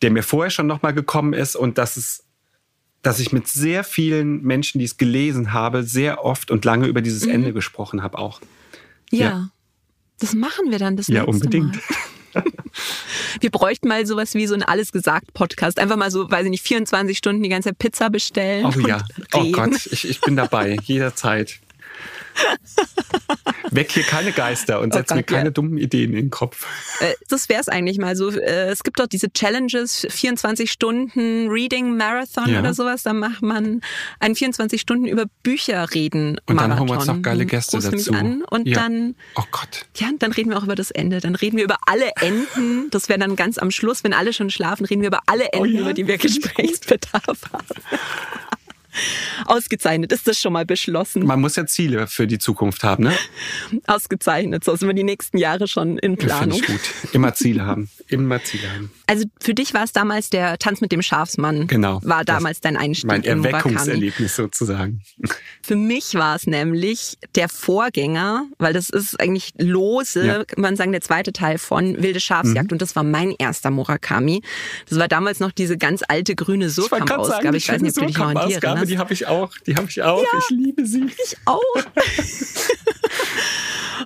der 0.00 0.10
mir 0.10 0.22
vorher 0.22 0.50
schon 0.50 0.66
nochmal 0.66 0.94
gekommen 0.94 1.34
ist 1.34 1.54
und 1.54 1.78
das 1.78 1.96
ist 1.96 2.24
dass 3.02 3.18
ich 3.18 3.32
mit 3.32 3.48
sehr 3.48 3.82
vielen 3.82 4.42
Menschen, 4.42 4.78
die 4.78 4.84
es 4.84 4.96
gelesen 4.96 5.52
habe, 5.52 5.82
sehr 5.82 6.24
oft 6.24 6.50
und 6.50 6.64
lange 6.64 6.86
über 6.86 7.02
dieses 7.02 7.26
mhm. 7.26 7.32
Ende 7.32 7.52
gesprochen 7.52 8.02
habe 8.02 8.16
auch. 8.18 8.40
Ja, 9.10 9.18
ja, 9.18 9.50
das 10.22 10.34
machen 10.34 10.70
wir 10.70 10.78
dann 10.78 10.96
das 10.96 11.08
Ja, 11.08 11.24
unbedingt. 11.24 11.74
Mal. 12.34 12.44
Wir 13.40 13.50
bräuchten 13.50 13.88
mal 13.88 14.06
sowas 14.06 14.34
wie 14.34 14.46
so 14.46 14.54
ein 14.54 14.62
Alles 14.62 14.92
gesagt 14.92 15.34
Podcast. 15.34 15.78
Einfach 15.78 15.96
mal 15.96 16.10
so, 16.10 16.30
weiß 16.30 16.44
ich 16.44 16.50
nicht, 16.50 16.66
24 16.66 17.18
Stunden 17.18 17.42
die 17.42 17.48
ganze 17.50 17.74
Pizza 17.74 18.08
bestellen. 18.08 18.64
Oh 18.64 18.88
ja. 18.88 19.04
Oh 19.34 19.44
Gott, 19.52 19.86
ich, 19.90 20.08
ich 20.08 20.20
bin 20.20 20.36
dabei. 20.36 20.78
Jederzeit. 20.82 21.58
Weck 23.70 23.92
hier 23.92 24.02
keine 24.02 24.32
Geister 24.32 24.80
und 24.80 24.92
setz 24.92 25.12
oh 25.12 25.14
mir 25.14 25.22
keine 25.22 25.46
ja. 25.46 25.50
dummen 25.50 25.78
Ideen 25.78 26.10
in 26.10 26.26
den 26.26 26.30
Kopf. 26.30 26.66
Äh, 27.00 27.14
das 27.28 27.48
wäre 27.48 27.60
es 27.60 27.68
eigentlich 27.68 27.98
mal 27.98 28.16
so. 28.16 28.30
Äh, 28.30 28.70
es 28.70 28.82
gibt 28.82 29.00
doch 29.00 29.06
diese 29.06 29.32
Challenges, 29.32 30.06
24 30.08 30.70
Stunden 30.70 31.48
Reading 31.48 31.96
Marathon 31.96 32.48
ja. 32.48 32.60
oder 32.60 32.74
sowas. 32.74 33.02
Da 33.02 33.12
macht 33.12 33.42
man 33.42 33.80
einen 34.20 34.34
24 34.34 34.80
Stunden 34.80 35.06
über 35.06 35.24
Bücher 35.42 35.92
reden 35.94 36.38
Und 36.46 36.60
dann 36.60 36.78
holen 36.78 36.88
wir 36.88 36.96
uns 36.96 37.06
noch 37.06 37.22
geile 37.22 37.46
Gäste 37.46 37.78
dazu. 37.78 38.12
An 38.12 38.42
und 38.50 38.68
ja. 38.68 38.74
dann, 38.74 39.14
oh 39.36 39.44
Gott. 39.50 39.86
Ja, 39.96 40.08
dann 40.18 40.32
reden 40.32 40.50
wir 40.50 40.58
auch 40.58 40.64
über 40.64 40.74
das 40.74 40.90
Ende. 40.90 41.20
Dann 41.20 41.34
reden 41.34 41.56
wir 41.56 41.64
über 41.64 41.78
alle 41.86 42.10
Enden. 42.20 42.90
Das 42.90 43.08
wäre 43.08 43.18
dann 43.18 43.36
ganz 43.36 43.58
am 43.58 43.70
Schluss, 43.70 44.04
wenn 44.04 44.12
alle 44.12 44.32
schon 44.32 44.50
schlafen, 44.50 44.84
reden 44.84 45.00
wir 45.00 45.08
über 45.08 45.20
alle 45.26 45.48
oh 45.52 45.64
Enden, 45.64 45.78
oh 45.78 45.80
über 45.80 45.94
die 45.94 46.06
wir 46.06 46.18
Gesprächsbedarf 46.22 47.38
haben. 47.52 47.66
Ausgezeichnet, 49.46 50.12
ist 50.12 50.26
das 50.28 50.40
schon 50.40 50.52
mal 50.52 50.66
beschlossen? 50.66 51.24
Man 51.26 51.40
muss 51.40 51.56
ja 51.56 51.66
Ziele 51.66 52.06
für 52.06 52.26
die 52.26 52.38
Zukunft 52.38 52.84
haben, 52.84 53.04
ne? 53.04 53.12
Ausgezeichnet, 53.86 54.64
so 54.64 54.74
sind 54.76 54.88
wir 54.88 54.94
die 54.94 55.04
nächsten 55.04 55.38
Jahre 55.38 55.68
schon 55.68 55.98
in 55.98 56.16
Planung. 56.16 56.58
Finde 56.62 56.80
ich 56.80 56.82
gut. 56.82 57.14
Immer 57.14 57.34
Ziele 57.34 57.64
haben. 57.66 57.90
Ziele 58.44 58.72
haben. 58.72 58.90
Also 59.06 59.24
für 59.40 59.54
dich 59.54 59.74
war 59.74 59.84
es 59.84 59.92
damals 59.92 60.30
der 60.30 60.58
Tanz 60.58 60.80
mit 60.80 60.92
dem 60.92 61.02
Schafsmann. 61.02 61.66
Genau. 61.66 62.00
War 62.02 62.24
damals 62.24 62.60
dein 62.60 62.76
Einstieg. 62.76 63.06
Mein 63.06 63.24
Erweckungserlebnis 63.24 64.36
sozusagen. 64.36 65.02
Für 65.62 65.76
mich 65.76 66.14
war 66.14 66.36
es 66.36 66.46
nämlich 66.46 67.18
der 67.34 67.48
Vorgänger, 67.48 68.46
weil 68.58 68.72
das 68.72 68.90
ist 68.90 69.20
eigentlich 69.20 69.52
lose, 69.58 70.26
ja. 70.26 70.44
man 70.56 70.76
sagen, 70.76 70.92
der 70.92 71.00
zweite 71.00 71.32
Teil 71.32 71.58
von 71.58 72.02
Wilde 72.02 72.20
Schafsjagd 72.20 72.70
mhm. 72.70 72.74
und 72.74 72.82
das 72.82 72.96
war 72.96 73.04
mein 73.04 73.32
erster 73.38 73.70
Murakami. 73.70 74.42
Das 74.88 74.98
war 74.98 75.08
damals 75.08 75.40
noch 75.40 75.52
diese 75.52 75.78
ganz 75.78 76.02
alte 76.06 76.34
grüne 76.34 76.70
Surkamp-Ausgabe. 76.70 77.56
Ich, 77.56 77.64
ich 77.64 77.72
weiß 77.72 77.82
nicht, 77.82 77.96
ob 77.96 78.02
du 78.02 78.06
dich 78.08 78.18
noch 78.18 78.34
an 78.34 78.48
die 78.48 78.54
erinnerst. 78.54 78.90
Die 78.90 78.98
habe 78.98 79.12
ich 79.12 79.26
auch. 79.26 79.52
Die 79.66 79.76
habe 79.76 79.88
ich 79.88 80.02
auch. 80.02 80.22
Ja, 80.22 80.38
ich 80.38 80.50
liebe 80.50 80.86
sie. 80.86 81.06
Ich 81.24 81.36
auch. 81.44 81.60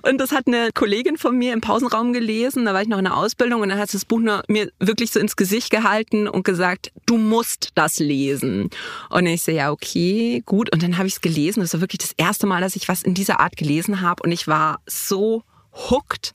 Und 0.03 0.19
das 0.19 0.31
hat 0.31 0.47
eine 0.47 0.69
Kollegin 0.73 1.17
von 1.17 1.37
mir 1.37 1.53
im 1.53 1.61
Pausenraum 1.61 2.13
gelesen. 2.13 2.65
Da 2.65 2.73
war 2.73 2.81
ich 2.81 2.87
noch 2.87 2.97
in 2.97 3.05
der 3.05 3.17
Ausbildung 3.17 3.61
und 3.61 3.69
dann 3.69 3.79
hat 3.79 3.89
sie 3.89 3.96
das 3.97 4.05
Buch 4.05 4.19
nur 4.19 4.43
mir 4.47 4.71
wirklich 4.79 5.11
so 5.11 5.19
ins 5.19 5.35
Gesicht 5.35 5.69
gehalten 5.69 6.27
und 6.27 6.43
gesagt, 6.43 6.91
du 7.05 7.17
musst 7.17 7.69
das 7.75 7.99
lesen. 7.99 8.69
Und 9.09 9.25
ich 9.25 9.43
so, 9.43 9.51
ja, 9.51 9.71
okay, 9.71 10.43
gut. 10.45 10.71
Und 10.71 10.83
dann 10.83 10.97
habe 10.97 11.07
ich 11.07 11.15
es 11.15 11.21
gelesen. 11.21 11.61
Das 11.61 11.73
war 11.73 11.81
wirklich 11.81 11.99
das 11.99 12.13
erste 12.17 12.47
Mal, 12.47 12.61
dass 12.61 12.75
ich 12.75 12.87
was 12.87 13.01
in 13.01 13.13
dieser 13.13 13.39
Art 13.39 13.57
gelesen 13.57 14.01
habe. 14.01 14.23
Und 14.23 14.31
ich 14.31 14.47
war 14.47 14.79
so 14.85 15.43
hooked. 15.89 16.33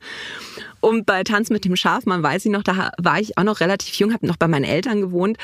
Und 0.80 1.06
bei 1.06 1.22
Tanz 1.24 1.50
mit 1.50 1.64
dem 1.64 1.76
Schaf, 1.76 2.06
man 2.06 2.22
weiß 2.22 2.44
ich 2.44 2.50
noch, 2.50 2.62
da 2.62 2.90
war 2.98 3.20
ich 3.20 3.38
auch 3.38 3.44
noch 3.44 3.60
relativ 3.60 3.94
jung, 3.94 4.12
habe 4.12 4.26
noch 4.26 4.36
bei 4.36 4.48
meinen 4.48 4.64
Eltern 4.64 5.00
gewohnt. 5.00 5.38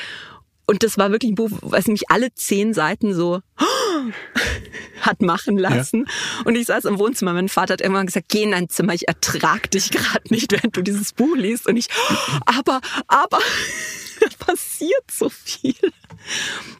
Und 0.69 0.83
das 0.83 0.99
war 0.99 1.09
wirklich 1.09 1.31
ein 1.31 1.35
Buch, 1.35 1.49
was 1.61 1.87
mich 1.87 2.11
alle 2.11 2.31
zehn 2.35 2.75
Seiten 2.75 3.15
so 3.15 3.41
hat 5.01 5.19
machen 5.19 5.57
lassen. 5.57 6.05
Ja. 6.05 6.45
Und 6.45 6.55
ich 6.55 6.67
saß 6.67 6.85
im 6.85 6.99
Wohnzimmer. 6.99 7.33
Mein 7.33 7.49
Vater 7.49 7.73
hat 7.73 7.81
irgendwann 7.81 8.05
gesagt, 8.05 8.27
geh 8.29 8.43
in 8.43 8.51
dein 8.51 8.69
Zimmer, 8.69 8.93
ich 8.93 9.07
ertrag 9.07 9.71
dich 9.71 9.89
gerade 9.89 10.31
nicht, 10.31 10.51
während 10.51 10.77
du 10.77 10.83
dieses 10.83 11.13
Buch 11.13 11.35
liest. 11.35 11.65
Und 11.65 11.75
ich, 11.75 11.87
aber, 12.45 12.81
aber, 13.07 13.39
passiert 14.37 15.09
so 15.11 15.29
viel. 15.29 15.73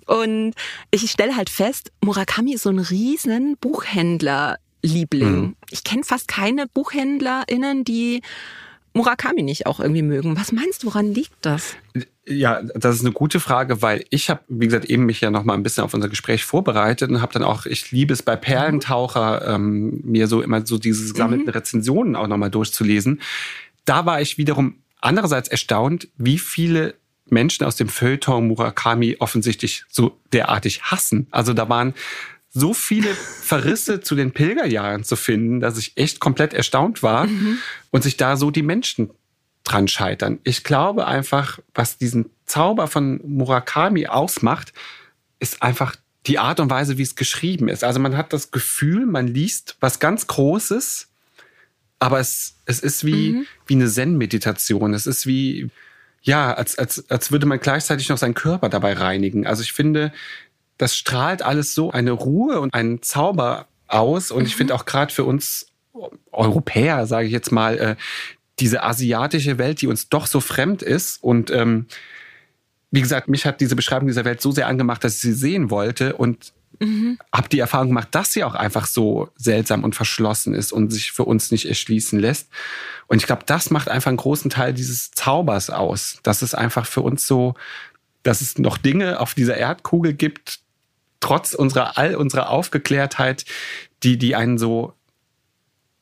Und 0.05 0.53
ich 0.91 1.09
stelle 1.09 1.35
halt 1.35 1.49
fest, 1.49 1.91
Murakami 2.01 2.53
ist 2.53 2.63
so 2.63 2.69
ein 2.69 2.77
riesen 2.77 3.57
Buchhändler-Liebling. 3.57 5.35
Mhm. 5.35 5.55
Ich 5.71 5.83
kenne 5.83 6.03
fast 6.03 6.27
keine 6.27 6.67
BuchhändlerInnen, 6.67 7.85
die 7.85 8.21
Murakami 8.93 9.43
nicht 9.43 9.65
auch 9.67 9.79
irgendwie 9.79 10.01
mögen. 10.01 10.37
Was 10.37 10.51
meinst 10.51 10.83
du, 10.83 10.87
woran 10.87 11.13
liegt 11.13 11.37
das? 11.41 11.75
Ja, 12.25 12.61
das 12.61 12.95
ist 12.95 13.01
eine 13.01 13.11
gute 13.11 13.39
Frage, 13.39 13.81
weil 13.81 14.05
ich 14.09 14.29
habe, 14.29 14.41
wie 14.47 14.65
gesagt, 14.65 14.85
eben 14.85 15.05
mich 15.05 15.21
ja 15.21 15.31
noch 15.31 15.43
mal 15.43 15.53
ein 15.53 15.63
bisschen 15.63 15.83
auf 15.83 15.93
unser 15.93 16.09
Gespräch 16.09 16.43
vorbereitet 16.43 17.09
und 17.09 17.21
habe 17.21 17.33
dann 17.33 17.43
auch, 17.43 17.65
ich 17.65 17.91
liebe 17.91 18.13
es 18.13 18.21
bei 18.21 18.35
Perlentaucher, 18.35 19.47
ähm, 19.47 20.01
mir 20.03 20.27
so 20.27 20.41
immer 20.41 20.65
so 20.65 20.77
diese 20.77 21.11
gesammelten 21.11 21.47
mhm. 21.47 21.53
Rezensionen 21.53 22.15
auch 22.15 22.27
noch 22.27 22.37
mal 22.37 22.49
durchzulesen. 22.49 23.21
Da 23.85 24.05
war 24.05 24.21
ich 24.21 24.37
wiederum 24.37 24.75
andererseits 25.01 25.47
erstaunt, 25.47 26.07
wie 26.17 26.37
viele 26.37 26.95
Menschen 27.31 27.65
aus 27.65 27.75
dem 27.75 27.89
Feuilleton 27.89 28.47
Murakami 28.47 29.17
offensichtlich 29.19 29.85
so 29.89 30.17
derartig 30.33 30.83
hassen. 30.83 31.27
Also 31.31 31.53
da 31.53 31.69
waren 31.69 31.93
so 32.51 32.73
viele 32.73 33.13
Verrisse 33.13 34.01
zu 34.01 34.15
den 34.15 34.31
Pilgerjahren 34.31 35.03
zu 35.03 35.15
finden, 35.15 35.59
dass 35.59 35.77
ich 35.77 35.93
echt 35.97 36.19
komplett 36.19 36.53
erstaunt 36.53 37.03
war 37.03 37.27
mhm. 37.27 37.59
und 37.91 38.03
sich 38.03 38.17
da 38.17 38.37
so 38.37 38.49
die 38.51 38.63
Menschen 38.63 39.11
dran 39.63 39.87
scheitern. 39.87 40.39
Ich 40.43 40.63
glaube 40.63 41.05
einfach, 41.05 41.59
was 41.73 41.97
diesen 41.97 42.29
Zauber 42.45 42.87
von 42.87 43.21
Murakami 43.23 44.07
ausmacht, 44.07 44.73
ist 45.39 45.61
einfach 45.61 45.95
die 46.25 46.39
Art 46.39 46.59
und 46.59 46.69
Weise, 46.69 46.97
wie 46.97 47.03
es 47.03 47.15
geschrieben 47.15 47.69
ist. 47.69 47.83
Also 47.83 47.99
man 47.99 48.17
hat 48.17 48.33
das 48.33 48.51
Gefühl, 48.51 49.05
man 49.05 49.27
liest 49.27 49.77
was 49.79 49.99
ganz 49.99 50.27
Großes, 50.27 51.07
aber 51.99 52.19
es, 52.19 52.55
es 52.65 52.79
ist 52.79 53.05
wie, 53.05 53.31
mhm. 53.31 53.45
wie 53.67 53.75
eine 53.75 53.87
Zen-Meditation. 53.87 54.93
Es 54.93 55.05
ist 55.05 55.27
wie, 55.27 55.69
ja, 56.21 56.53
als, 56.53 56.77
als, 56.77 57.09
als 57.09 57.31
würde 57.31 57.45
man 57.45 57.59
gleichzeitig 57.59 58.09
noch 58.09 58.17
seinen 58.17 58.33
Körper 58.33 58.69
dabei 58.69 58.93
reinigen. 58.93 59.45
Also 59.45 59.61
ich 59.61 59.73
finde, 59.73 60.11
das 60.79 60.95
strahlt 60.95 61.43
alles 61.43 61.75
so 61.75 61.91
eine 61.91 62.11
Ruhe 62.11 62.59
und 62.61 62.73
einen 62.73 63.03
Zauber 63.03 63.67
aus. 63.87 64.31
Und 64.31 64.43
mhm. 64.43 64.47
ich 64.47 64.55
finde 64.55 64.73
auch 64.73 64.85
gerade 64.85 65.13
für 65.13 65.25
uns 65.25 65.67
Europäer, 66.31 67.05
sage 67.05 67.27
ich 67.27 67.33
jetzt 67.33 67.51
mal, 67.51 67.77
äh, 67.77 67.95
diese 68.59 68.83
asiatische 68.83 69.57
Welt, 69.57 69.81
die 69.81 69.87
uns 69.87 70.09
doch 70.09 70.25
so 70.25 70.39
fremd 70.39 70.81
ist. 70.81 71.21
Und 71.21 71.51
ähm, 71.51 71.85
wie 72.91 73.01
gesagt, 73.01 73.27
mich 73.27 73.45
hat 73.45 73.59
diese 73.59 73.75
Beschreibung 73.75 74.07
dieser 74.07 74.25
Welt 74.25 74.41
so 74.41 74.51
sehr 74.51 74.67
angemacht, 74.67 75.03
dass 75.03 75.15
ich 75.15 75.21
sie 75.21 75.33
sehen 75.33 75.69
wollte. 75.69 76.15
Und 76.15 76.53
mhm. 76.79 77.19
habe 77.33 77.49
die 77.49 77.59
Erfahrung 77.59 77.89
gemacht, 77.89 78.07
dass 78.11 78.31
sie 78.31 78.45
auch 78.45 78.55
einfach 78.55 78.85
so 78.85 79.27
seltsam 79.35 79.83
und 79.83 79.95
verschlossen 79.95 80.53
ist 80.53 80.71
und 80.71 80.91
sich 80.91 81.11
für 81.11 81.25
uns 81.25 81.51
nicht 81.51 81.65
erschließen 81.65 82.17
lässt. 82.17 82.47
Und 83.07 83.17
ich 83.17 83.25
glaube, 83.25 83.43
das 83.45 83.69
macht 83.69 83.89
einfach 83.89 84.07
einen 84.07 84.17
großen 84.17 84.49
Teil 84.49 84.73
dieses 84.73 85.11
Zaubers 85.11 85.69
aus. 85.69 86.19
Dass 86.23 86.41
es 86.41 86.53
einfach 86.55 86.85
für 86.85 87.01
uns 87.01 87.27
so, 87.27 87.55
dass 88.23 88.39
es 88.39 88.57
noch 88.57 88.77
Dinge 88.77 89.19
auf 89.19 89.33
dieser 89.33 89.57
Erdkugel 89.57 90.13
gibt, 90.13 90.61
trotz 91.19 91.53
unserer 91.53 91.97
all 91.97 92.15
unserer 92.15 92.49
Aufgeklärtheit, 92.49 93.45
die, 94.03 94.17
die 94.17 94.35
einen 94.35 94.57
so 94.57 94.93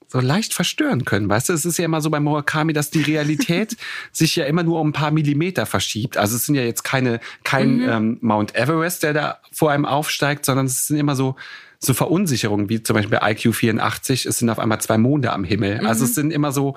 so 0.09 0.21
leicht 0.21 0.53
verstören 0.53 1.03
können. 1.03 1.27
Weißt 1.27 1.49
du, 1.49 1.53
es 1.53 1.65
ist 1.65 1.77
ja 1.77 1.83
immer 1.83 1.99
so 1.99 2.09
bei 2.09 2.21
Murakami, 2.21 2.71
dass 2.71 2.91
die 2.91 3.01
Realität 3.01 3.75
sich 4.13 4.37
ja 4.37 4.45
immer 4.45 4.63
nur 4.63 4.79
um 4.79 4.89
ein 4.89 4.93
paar 4.93 5.11
Millimeter 5.11 5.65
verschiebt. 5.65 6.15
Also 6.15 6.37
es 6.37 6.45
sind 6.45 6.55
ja 6.55 6.63
jetzt 6.63 6.83
keine 6.83 7.19
kein 7.43 7.77
mhm. 7.77 7.89
ähm, 7.89 8.17
Mount 8.21 8.55
Everest, 8.55 9.03
der 9.03 9.13
da 9.13 9.39
vor 9.51 9.71
einem 9.71 9.85
aufsteigt, 9.85 10.45
sondern 10.45 10.67
es 10.67 10.87
sind 10.87 10.97
immer 10.97 11.15
so 11.15 11.35
so 11.79 11.93
Verunsicherungen, 11.93 12.69
wie 12.69 12.81
zum 12.81 12.95
Beispiel 12.95 13.19
bei 13.19 13.31
IQ 13.31 13.53
84, 13.53 14.25
es 14.25 14.39
sind 14.39 14.49
auf 14.49 14.59
einmal 14.59 14.81
zwei 14.81 14.97
Monde 14.97 15.31
am 15.31 15.43
Himmel. 15.43 15.81
Mhm. 15.81 15.87
Also 15.87 16.05
es 16.05 16.15
sind 16.15 16.31
immer 16.31 16.51
so, 16.51 16.75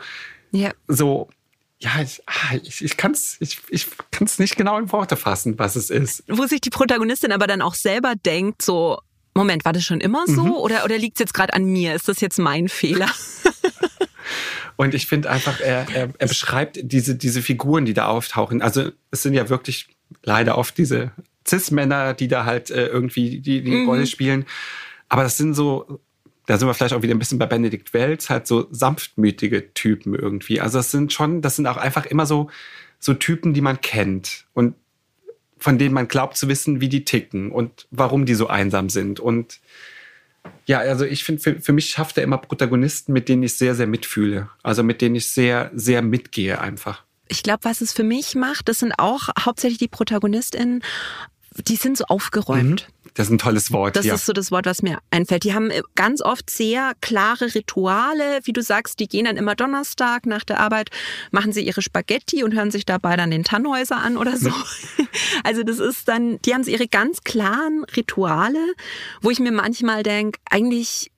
ja. 0.50 0.72
so 0.88 1.28
ja, 1.82 2.02
ich, 2.02 2.22
ah, 2.26 2.56
ich, 2.62 2.84
ich 2.84 2.96
kann 2.96 3.12
es 3.12 3.36
ich, 3.40 3.60
ich 3.70 3.86
kann's 4.10 4.38
nicht 4.38 4.56
genau 4.56 4.78
in 4.78 4.92
Worte 4.92 5.16
fassen, 5.16 5.58
was 5.58 5.76
es 5.76 5.88
ist. 5.88 6.24
Wo 6.28 6.46
sich 6.46 6.60
die 6.60 6.70
Protagonistin 6.70 7.32
aber 7.32 7.46
dann 7.46 7.62
auch 7.62 7.74
selber 7.74 8.14
denkt, 8.14 8.60
so, 8.62 9.00
Moment, 9.34 9.64
war 9.64 9.72
das 9.72 9.84
schon 9.84 10.00
immer 10.00 10.24
so 10.26 10.44
mhm. 10.44 10.52
oder, 10.52 10.84
oder 10.84 10.98
liegt 10.98 11.16
es 11.16 11.20
jetzt 11.20 11.34
gerade 11.34 11.54
an 11.54 11.64
mir? 11.64 11.94
Ist 11.94 12.08
das 12.08 12.20
jetzt 12.20 12.38
mein 12.38 12.68
Fehler? 12.68 13.08
Und 14.76 14.94
ich 14.94 15.06
finde 15.06 15.30
einfach, 15.30 15.60
er, 15.60 15.86
er, 15.94 16.10
er 16.18 16.26
beschreibt 16.26 16.78
diese, 16.82 17.14
diese 17.14 17.42
Figuren, 17.42 17.84
die 17.84 17.94
da 17.94 18.06
auftauchen. 18.06 18.62
Also 18.62 18.90
es 19.10 19.22
sind 19.22 19.34
ja 19.34 19.48
wirklich 19.48 19.88
leider 20.22 20.58
oft 20.58 20.76
diese 20.76 21.12
Cis-Männer, 21.46 22.14
die 22.14 22.28
da 22.28 22.44
halt 22.44 22.70
äh, 22.70 22.86
irgendwie 22.86 23.40
die, 23.40 23.62
die 23.62 23.70
mhm. 23.70 23.88
Rolle 23.88 24.06
spielen. 24.06 24.46
Aber 25.08 25.22
das 25.22 25.36
sind 25.36 25.54
so, 25.54 26.00
da 26.50 26.58
sind 26.58 26.66
wir 26.66 26.74
vielleicht 26.74 26.94
auch 26.94 27.02
wieder 27.02 27.14
ein 27.14 27.20
bisschen 27.20 27.38
bei 27.38 27.46
Benedikt 27.46 27.94
Welz, 27.94 28.28
halt 28.28 28.48
so 28.48 28.66
sanftmütige 28.72 29.72
Typen 29.72 30.16
irgendwie. 30.16 30.60
Also 30.60 30.78
das 30.78 30.90
sind 30.90 31.12
schon, 31.12 31.42
das 31.42 31.54
sind 31.54 31.68
auch 31.68 31.76
einfach 31.76 32.06
immer 32.06 32.26
so, 32.26 32.50
so 32.98 33.14
Typen, 33.14 33.54
die 33.54 33.60
man 33.60 33.80
kennt 33.80 34.46
und 34.52 34.74
von 35.58 35.78
denen 35.78 35.94
man 35.94 36.08
glaubt 36.08 36.36
zu 36.36 36.48
wissen, 36.48 36.80
wie 36.80 36.88
die 36.88 37.04
ticken 37.04 37.52
und 37.52 37.86
warum 37.92 38.26
die 38.26 38.34
so 38.34 38.48
einsam 38.48 38.90
sind. 38.90 39.20
Und 39.20 39.60
ja, 40.66 40.80
also 40.80 41.04
ich 41.04 41.22
finde, 41.22 41.40
für, 41.40 41.60
für 41.60 41.72
mich 41.72 41.90
schafft 41.90 42.18
er 42.18 42.24
immer 42.24 42.38
Protagonisten, 42.38 43.12
mit 43.12 43.28
denen 43.28 43.44
ich 43.44 43.54
sehr, 43.54 43.76
sehr 43.76 43.86
mitfühle. 43.86 44.48
Also 44.64 44.82
mit 44.82 45.02
denen 45.02 45.14
ich 45.14 45.28
sehr, 45.28 45.70
sehr 45.72 46.02
mitgehe 46.02 46.60
einfach. 46.60 47.04
Ich 47.28 47.44
glaube, 47.44 47.62
was 47.62 47.80
es 47.80 47.92
für 47.92 48.02
mich 48.02 48.34
macht, 48.34 48.68
das 48.68 48.80
sind 48.80 48.94
auch 48.98 49.28
hauptsächlich 49.38 49.78
die 49.78 49.86
ProtagonistInnen, 49.86 50.82
die 51.56 51.76
sind 51.76 51.96
so 51.96 52.04
aufgeräumt. 52.04 52.86
Mhm. 52.88 52.94
Das 53.14 53.26
ist 53.26 53.32
ein 53.32 53.38
tolles 53.38 53.72
Wort. 53.72 53.96
Das 53.96 54.06
ja. 54.06 54.14
ist 54.14 54.24
so 54.24 54.32
das 54.32 54.52
Wort, 54.52 54.66
was 54.66 54.82
mir 54.82 54.98
einfällt. 55.10 55.42
Die 55.42 55.52
haben 55.52 55.70
äh, 55.70 55.82
ganz 55.96 56.22
oft 56.22 56.48
sehr 56.48 56.92
klare 57.00 57.54
Rituale. 57.54 58.40
Wie 58.44 58.52
du 58.52 58.62
sagst, 58.62 59.00
die 59.00 59.08
gehen 59.08 59.24
dann 59.24 59.36
immer 59.36 59.56
Donnerstag 59.56 60.26
nach 60.26 60.44
der 60.44 60.60
Arbeit, 60.60 60.90
machen 61.32 61.52
sie 61.52 61.62
ihre 61.62 61.82
Spaghetti 61.82 62.44
und 62.44 62.54
hören 62.54 62.70
sich 62.70 62.86
dabei 62.86 63.16
dann 63.16 63.30
den 63.30 63.44
Tannhäuser 63.44 63.96
an 63.96 64.16
oder 64.16 64.36
so. 64.36 64.52
Also 65.42 65.62
das 65.62 65.78
ist 65.78 66.06
dann, 66.06 66.38
die 66.42 66.54
haben 66.54 66.62
ihre 66.64 66.86
ganz 66.86 67.22
klaren 67.22 67.84
Rituale, 67.96 68.74
wo 69.22 69.30
ich 69.30 69.40
mir 69.40 69.52
manchmal 69.52 70.02
denke, 70.02 70.38
eigentlich 70.48 71.10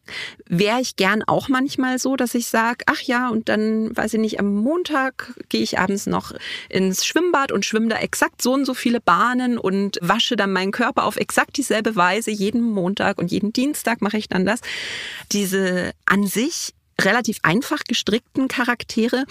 wäre 0.49 0.81
ich 0.81 0.97
gern 0.97 1.23
auch 1.23 1.49
manchmal 1.49 1.99
so, 1.99 2.17
dass 2.17 2.35
ich 2.35 2.47
sage, 2.47 2.85
ach 2.87 3.01
ja, 3.03 3.29
und 3.29 3.49
dann, 3.49 3.97
weiß 3.97 4.15
ich 4.15 4.21
nicht, 4.21 4.41
am 4.41 4.55
Montag 4.55 5.35
gehe 5.49 5.63
ich 5.63 5.79
abends 5.79 6.07
noch 6.07 6.33
ins 6.69 7.05
Schwimmbad 7.05 7.53
und 7.53 7.65
schwimme 7.65 7.89
da 7.89 7.97
exakt 7.97 8.43
so 8.43 8.53
und 8.53 8.65
so 8.65 8.75
viele 8.75 9.01
Bahnen 9.01 9.59
und 9.59 9.99
wasche 10.01 10.37
dann 10.37 10.53
meinen 10.53 10.73
Körper 10.73 11.05
auf 11.05 11.17
exakt 11.17 11.57
dieselbe 11.57 11.97
Weise. 11.97 12.31
Jeden 12.31 12.63
Montag 12.63 13.19
und 13.19 13.31
jeden 13.31 13.53
Dienstag 13.53 14.03
mache 14.03 14.19
ich 14.19 14.29
dann 14.29 14.47
das. 14.47 14.61
Diese 15.33 15.93
an 16.07 16.27
sich 16.27 16.75
relativ 17.01 17.39
einfach 17.43 17.85
gestrickten 17.85 18.49
Charaktere, 18.49 19.25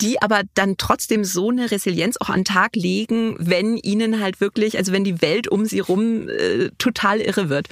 die 0.00 0.20
aber 0.20 0.42
dann 0.54 0.76
trotzdem 0.76 1.24
so 1.24 1.50
eine 1.50 1.70
Resilienz 1.70 2.16
auch 2.16 2.28
an 2.28 2.40
den 2.40 2.44
Tag 2.44 2.74
legen, 2.74 3.36
wenn 3.38 3.76
ihnen 3.76 4.20
halt 4.20 4.40
wirklich, 4.40 4.76
also 4.76 4.92
wenn 4.92 5.04
die 5.04 5.22
Welt 5.22 5.48
um 5.48 5.64
sie 5.64 5.80
rum 5.80 6.28
äh, 6.28 6.70
total 6.78 7.20
irre 7.20 7.48
wird. 7.48 7.68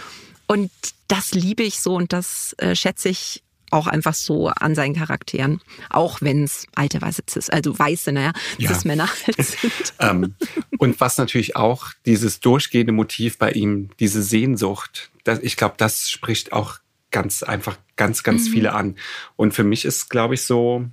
Und 0.50 0.72
das 1.06 1.30
liebe 1.30 1.62
ich 1.62 1.78
so 1.78 1.94
und 1.94 2.12
das 2.12 2.56
äh, 2.58 2.74
schätze 2.74 3.08
ich 3.08 3.44
auch 3.70 3.86
einfach 3.86 4.14
so 4.14 4.48
an 4.48 4.74
seinen 4.74 4.96
Charakteren, 4.96 5.60
auch 5.90 6.22
wenn 6.22 6.42
es 6.42 6.66
alte 6.74 7.00
weiße 7.00 7.22
Cis, 7.30 7.50
also 7.50 7.78
weiße, 7.78 8.10
naja, 8.10 8.32
ja. 8.58 8.68
Cis-Männer 8.68 9.08
halt 9.26 9.36
sind. 9.46 9.94
ähm, 10.00 10.34
und 10.78 10.98
was 10.98 11.18
natürlich 11.18 11.54
auch 11.54 11.90
dieses 12.04 12.40
durchgehende 12.40 12.92
Motiv 12.92 13.38
bei 13.38 13.52
ihm, 13.52 13.90
diese 14.00 14.24
Sehnsucht, 14.24 15.12
das, 15.22 15.38
ich 15.38 15.56
glaube, 15.56 15.76
das 15.78 16.10
spricht 16.10 16.52
auch 16.52 16.80
ganz 17.12 17.44
einfach 17.44 17.78
ganz, 17.94 18.24
ganz 18.24 18.48
mhm. 18.48 18.52
viele 18.52 18.72
an. 18.72 18.96
Und 19.36 19.54
für 19.54 19.62
mich 19.62 19.84
ist, 19.84 20.10
glaube 20.10 20.34
ich, 20.34 20.42
so, 20.42 20.84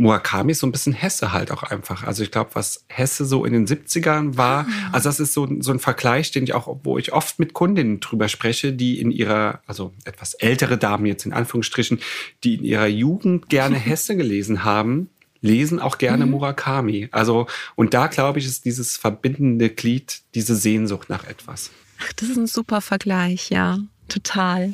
Murakami 0.00 0.52
ist 0.52 0.60
so 0.60 0.66
ein 0.66 0.72
bisschen 0.72 0.94
Hesse 0.94 1.32
halt 1.32 1.50
auch 1.52 1.62
einfach. 1.62 2.04
Also 2.04 2.22
ich 2.22 2.30
glaube, 2.30 2.50
was 2.54 2.84
Hesse 2.88 3.26
so 3.26 3.44
in 3.44 3.52
den 3.52 3.66
70ern 3.66 4.38
war, 4.38 4.66
ah. 4.66 4.90
also 4.92 5.10
das 5.10 5.20
ist 5.20 5.34
so, 5.34 5.46
so 5.60 5.72
ein 5.72 5.78
Vergleich, 5.78 6.30
den 6.30 6.44
ich 6.44 6.54
auch, 6.54 6.78
wo 6.82 6.96
ich 6.96 7.12
oft 7.12 7.38
mit 7.38 7.52
Kundinnen 7.52 8.00
drüber 8.00 8.28
spreche, 8.28 8.72
die 8.72 8.98
in 8.98 9.10
ihrer, 9.10 9.60
also 9.66 9.92
etwas 10.06 10.32
ältere 10.34 10.78
Damen 10.78 11.04
jetzt 11.04 11.26
in 11.26 11.34
Anführungsstrichen, 11.34 12.00
die 12.44 12.54
in 12.54 12.64
ihrer 12.64 12.86
Jugend 12.86 13.50
gerne 13.50 13.76
Hesse 13.78 14.16
gelesen 14.16 14.64
haben, 14.64 15.10
lesen 15.42 15.78
auch 15.78 15.98
gerne 15.98 16.24
mhm. 16.24 16.32
Murakami. 16.32 17.08
Also, 17.12 17.46
und 17.76 17.92
da 17.92 18.06
glaube 18.06 18.38
ich, 18.38 18.46
ist 18.46 18.64
dieses 18.64 18.96
verbindende 18.96 19.68
Glied, 19.68 20.22
diese 20.34 20.56
Sehnsucht 20.56 21.10
nach 21.10 21.24
etwas. 21.24 21.70
Ach, 22.02 22.12
das 22.14 22.30
ist 22.30 22.38
ein 22.38 22.46
super 22.46 22.80
Vergleich, 22.80 23.50
ja. 23.50 23.78
Total. 24.08 24.72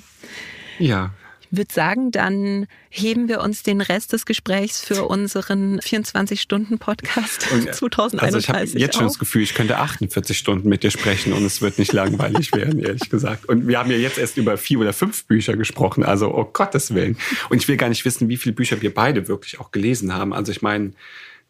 Ja 0.78 1.12
würde 1.56 1.72
sagen, 1.72 2.10
dann 2.10 2.66
heben 2.88 3.28
wir 3.28 3.40
uns 3.40 3.62
den 3.62 3.80
Rest 3.80 4.12
des 4.12 4.26
Gesprächs 4.26 4.84
für 4.84 5.04
unseren 5.04 5.80
24-Stunden-Podcast 5.80 7.42
2031 7.42 8.22
Also 8.22 8.38
ich 8.38 8.48
habe 8.48 8.64
jetzt 8.64 8.94
schon 8.94 9.04
das 9.04 9.18
Gefühl, 9.18 9.42
ich 9.42 9.54
könnte 9.54 9.78
48 9.78 10.36
Stunden 10.36 10.68
mit 10.68 10.82
dir 10.82 10.90
sprechen 10.90 11.32
und 11.32 11.44
es 11.44 11.60
wird 11.62 11.78
nicht 11.78 11.92
langweilig 11.92 12.52
werden, 12.52 12.80
ehrlich 12.80 13.10
gesagt. 13.10 13.48
Und 13.48 13.68
wir 13.68 13.78
haben 13.78 13.90
ja 13.90 13.96
jetzt 13.96 14.18
erst 14.18 14.36
über 14.36 14.56
vier 14.56 14.80
oder 14.80 14.92
fünf 14.92 15.24
Bücher 15.24 15.56
gesprochen, 15.56 16.04
also 16.04 16.34
oh 16.34 16.44
Gottes 16.44 16.94
Willen. 16.94 17.16
Und 17.48 17.58
ich 17.58 17.68
will 17.68 17.76
gar 17.76 17.88
nicht 17.88 18.04
wissen, 18.04 18.28
wie 18.28 18.36
viele 18.36 18.54
Bücher 18.54 18.80
wir 18.82 18.92
beide 18.92 19.28
wirklich 19.28 19.60
auch 19.60 19.70
gelesen 19.70 20.14
haben. 20.14 20.32
Also 20.32 20.52
ich 20.52 20.62
meine, 20.62 20.92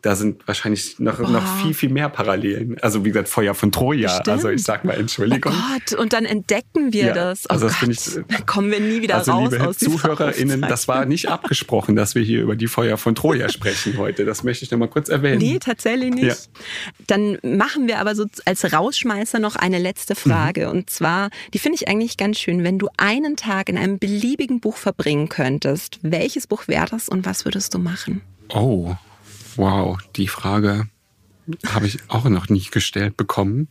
da 0.06 0.14
sind 0.14 0.46
wahrscheinlich 0.46 1.00
noch, 1.00 1.18
noch 1.18 1.62
viel, 1.62 1.74
viel 1.74 1.88
mehr 1.88 2.08
Parallelen. 2.08 2.76
Also 2.80 3.04
wie 3.04 3.08
gesagt, 3.08 3.28
Feuer 3.28 3.54
von 3.54 3.72
Troja. 3.72 4.08
Stimmt. 4.08 4.28
Also 4.28 4.50
ich 4.50 4.62
sag 4.62 4.84
mal 4.84 4.92
Entschuldigung. 4.92 5.52
Oh 5.52 5.72
Gott, 5.72 5.98
und 5.98 6.12
dann 6.12 6.24
entdecken 6.24 6.92
wir 6.92 7.06
ja, 7.06 7.12
das. 7.12 7.46
Oh 7.46 7.54
also 7.54 7.66
das 7.66 7.80
Gott, 7.80 7.88
ich, 7.88 8.24
da 8.28 8.40
kommen 8.46 8.70
wir 8.70 8.78
nie 8.78 9.02
wieder 9.02 9.16
also 9.16 9.32
raus 9.32 9.50
liebe 9.50 9.66
aus 9.66 9.78
ZuhörerInnen, 9.78 10.60
das 10.60 10.86
war 10.86 11.06
nicht 11.06 11.28
abgesprochen, 11.28 11.96
dass 11.96 12.14
wir 12.14 12.22
hier 12.22 12.42
über 12.42 12.54
die 12.54 12.68
Feuer 12.68 12.98
von 12.98 13.16
Troja 13.16 13.48
sprechen 13.52 13.98
heute. 13.98 14.24
Das 14.24 14.44
möchte 14.44 14.64
ich 14.64 14.70
noch 14.70 14.78
mal 14.78 14.86
kurz 14.86 15.08
erwähnen. 15.08 15.38
Nee, 15.38 15.58
tatsächlich 15.58 16.14
nicht. 16.14 16.24
Ja. 16.24 16.34
Dann 17.08 17.38
machen 17.42 17.88
wir 17.88 17.98
aber 17.98 18.14
so 18.14 18.26
als 18.44 18.72
Rausschmeißer 18.72 19.40
noch 19.40 19.56
eine 19.56 19.80
letzte 19.80 20.14
Frage. 20.14 20.66
Mhm. 20.66 20.70
Und 20.70 20.90
zwar, 20.90 21.30
die 21.52 21.58
finde 21.58 21.78
ich 21.80 21.88
eigentlich 21.88 22.16
ganz 22.16 22.38
schön. 22.38 22.62
Wenn 22.62 22.78
du 22.78 22.88
einen 22.96 23.34
Tag 23.34 23.68
in 23.68 23.76
einem 23.76 23.98
beliebigen 23.98 24.60
Buch 24.60 24.76
verbringen 24.76 25.28
könntest, 25.28 25.98
welches 26.02 26.46
Buch 26.46 26.68
wäre 26.68 26.86
das 26.88 27.08
und 27.08 27.26
was 27.26 27.44
würdest 27.44 27.74
du 27.74 27.80
machen? 27.80 28.22
Oh, 28.54 28.94
Wow, 29.56 29.98
die 30.16 30.28
Frage 30.28 30.88
habe 31.66 31.86
ich 31.86 31.98
auch 32.08 32.24
noch 32.24 32.48
nie 32.48 32.64
gestellt 32.70 33.16
bekommen. 33.16 33.68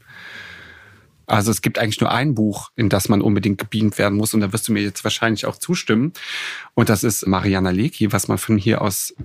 Also 1.27 1.51
es 1.51 1.61
gibt 1.61 1.79
eigentlich 1.79 2.01
nur 2.01 2.11
ein 2.11 2.35
Buch, 2.35 2.71
in 2.75 2.89
das 2.89 3.09
man 3.09 3.21
unbedingt 3.21 3.57
gebeamt 3.57 3.97
werden 3.97 4.17
muss. 4.17 4.33
Und 4.33 4.41
da 4.41 4.53
wirst 4.53 4.67
du 4.67 4.73
mir 4.73 4.83
jetzt 4.83 5.03
wahrscheinlich 5.03 5.45
auch 5.45 5.57
zustimmen. 5.57 6.13
Und 6.75 6.89
das 6.89 7.03
ist 7.03 7.25
Mariana 7.25 7.71
Leki, 7.71 8.11
was 8.11 8.27
man 8.27 8.37
von 8.37 8.57
hier 8.57 8.81
aus 8.81 9.15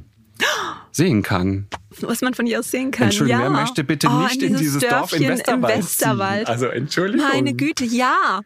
sehen 0.93 1.22
kann. 1.22 1.66
Was 2.01 2.20
man 2.20 2.34
von 2.34 2.47
hier 2.47 2.61
aus 2.61 2.70
sehen 2.70 2.91
kann. 2.91 3.07
Entschuldigung, 3.07 3.43
ja. 3.43 3.51
wer 3.51 3.62
möchte 3.62 3.84
bitte 3.84 4.09
oh, 4.09 4.22
nicht 4.22 4.43
in 4.43 4.57
dieses, 4.57 4.82
in 4.82 4.88
Dorf 4.88 5.12
im 5.12 5.28
Westerwald, 5.28 5.74
im 5.74 5.82
Westerwald. 5.82 6.49
Also 6.49 6.66
Entschuldigung. 6.66 7.26
Meine 7.26 7.55
Güte, 7.55 7.84
ja. 7.84 8.43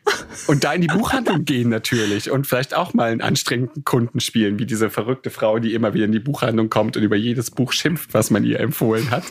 Und 0.47 0.64
da 0.64 0.72
in 0.72 0.80
die 0.80 0.86
Buchhandlung 0.86 1.45
gehen 1.45 1.68
natürlich 1.68 2.30
und 2.30 2.47
vielleicht 2.47 2.74
auch 2.74 2.95
mal 2.95 3.11
einen 3.11 3.20
anstrengenden 3.20 3.84
Kunden 3.84 4.20
spielen, 4.20 4.59
wie 4.59 4.66
diese 4.66 4.88
verrückte 4.88 5.30
Frau, 5.30 5.59
die 5.59 5.74
immer 5.74 5.95
wieder 5.95 6.07
in 6.07 6.12
die 6.12 6.20
Buchhandlung 6.20 6.70
kommt 6.70 6.97
und 6.97 7.03
über 7.03 7.16
jedes 7.16 7.51
Buch 7.51 7.72
schimpft, 7.72 8.14
was 8.14 8.30
man 8.30 8.45
ihr 8.45 8.61
empfohlen 8.61 9.11
hat. 9.11 9.24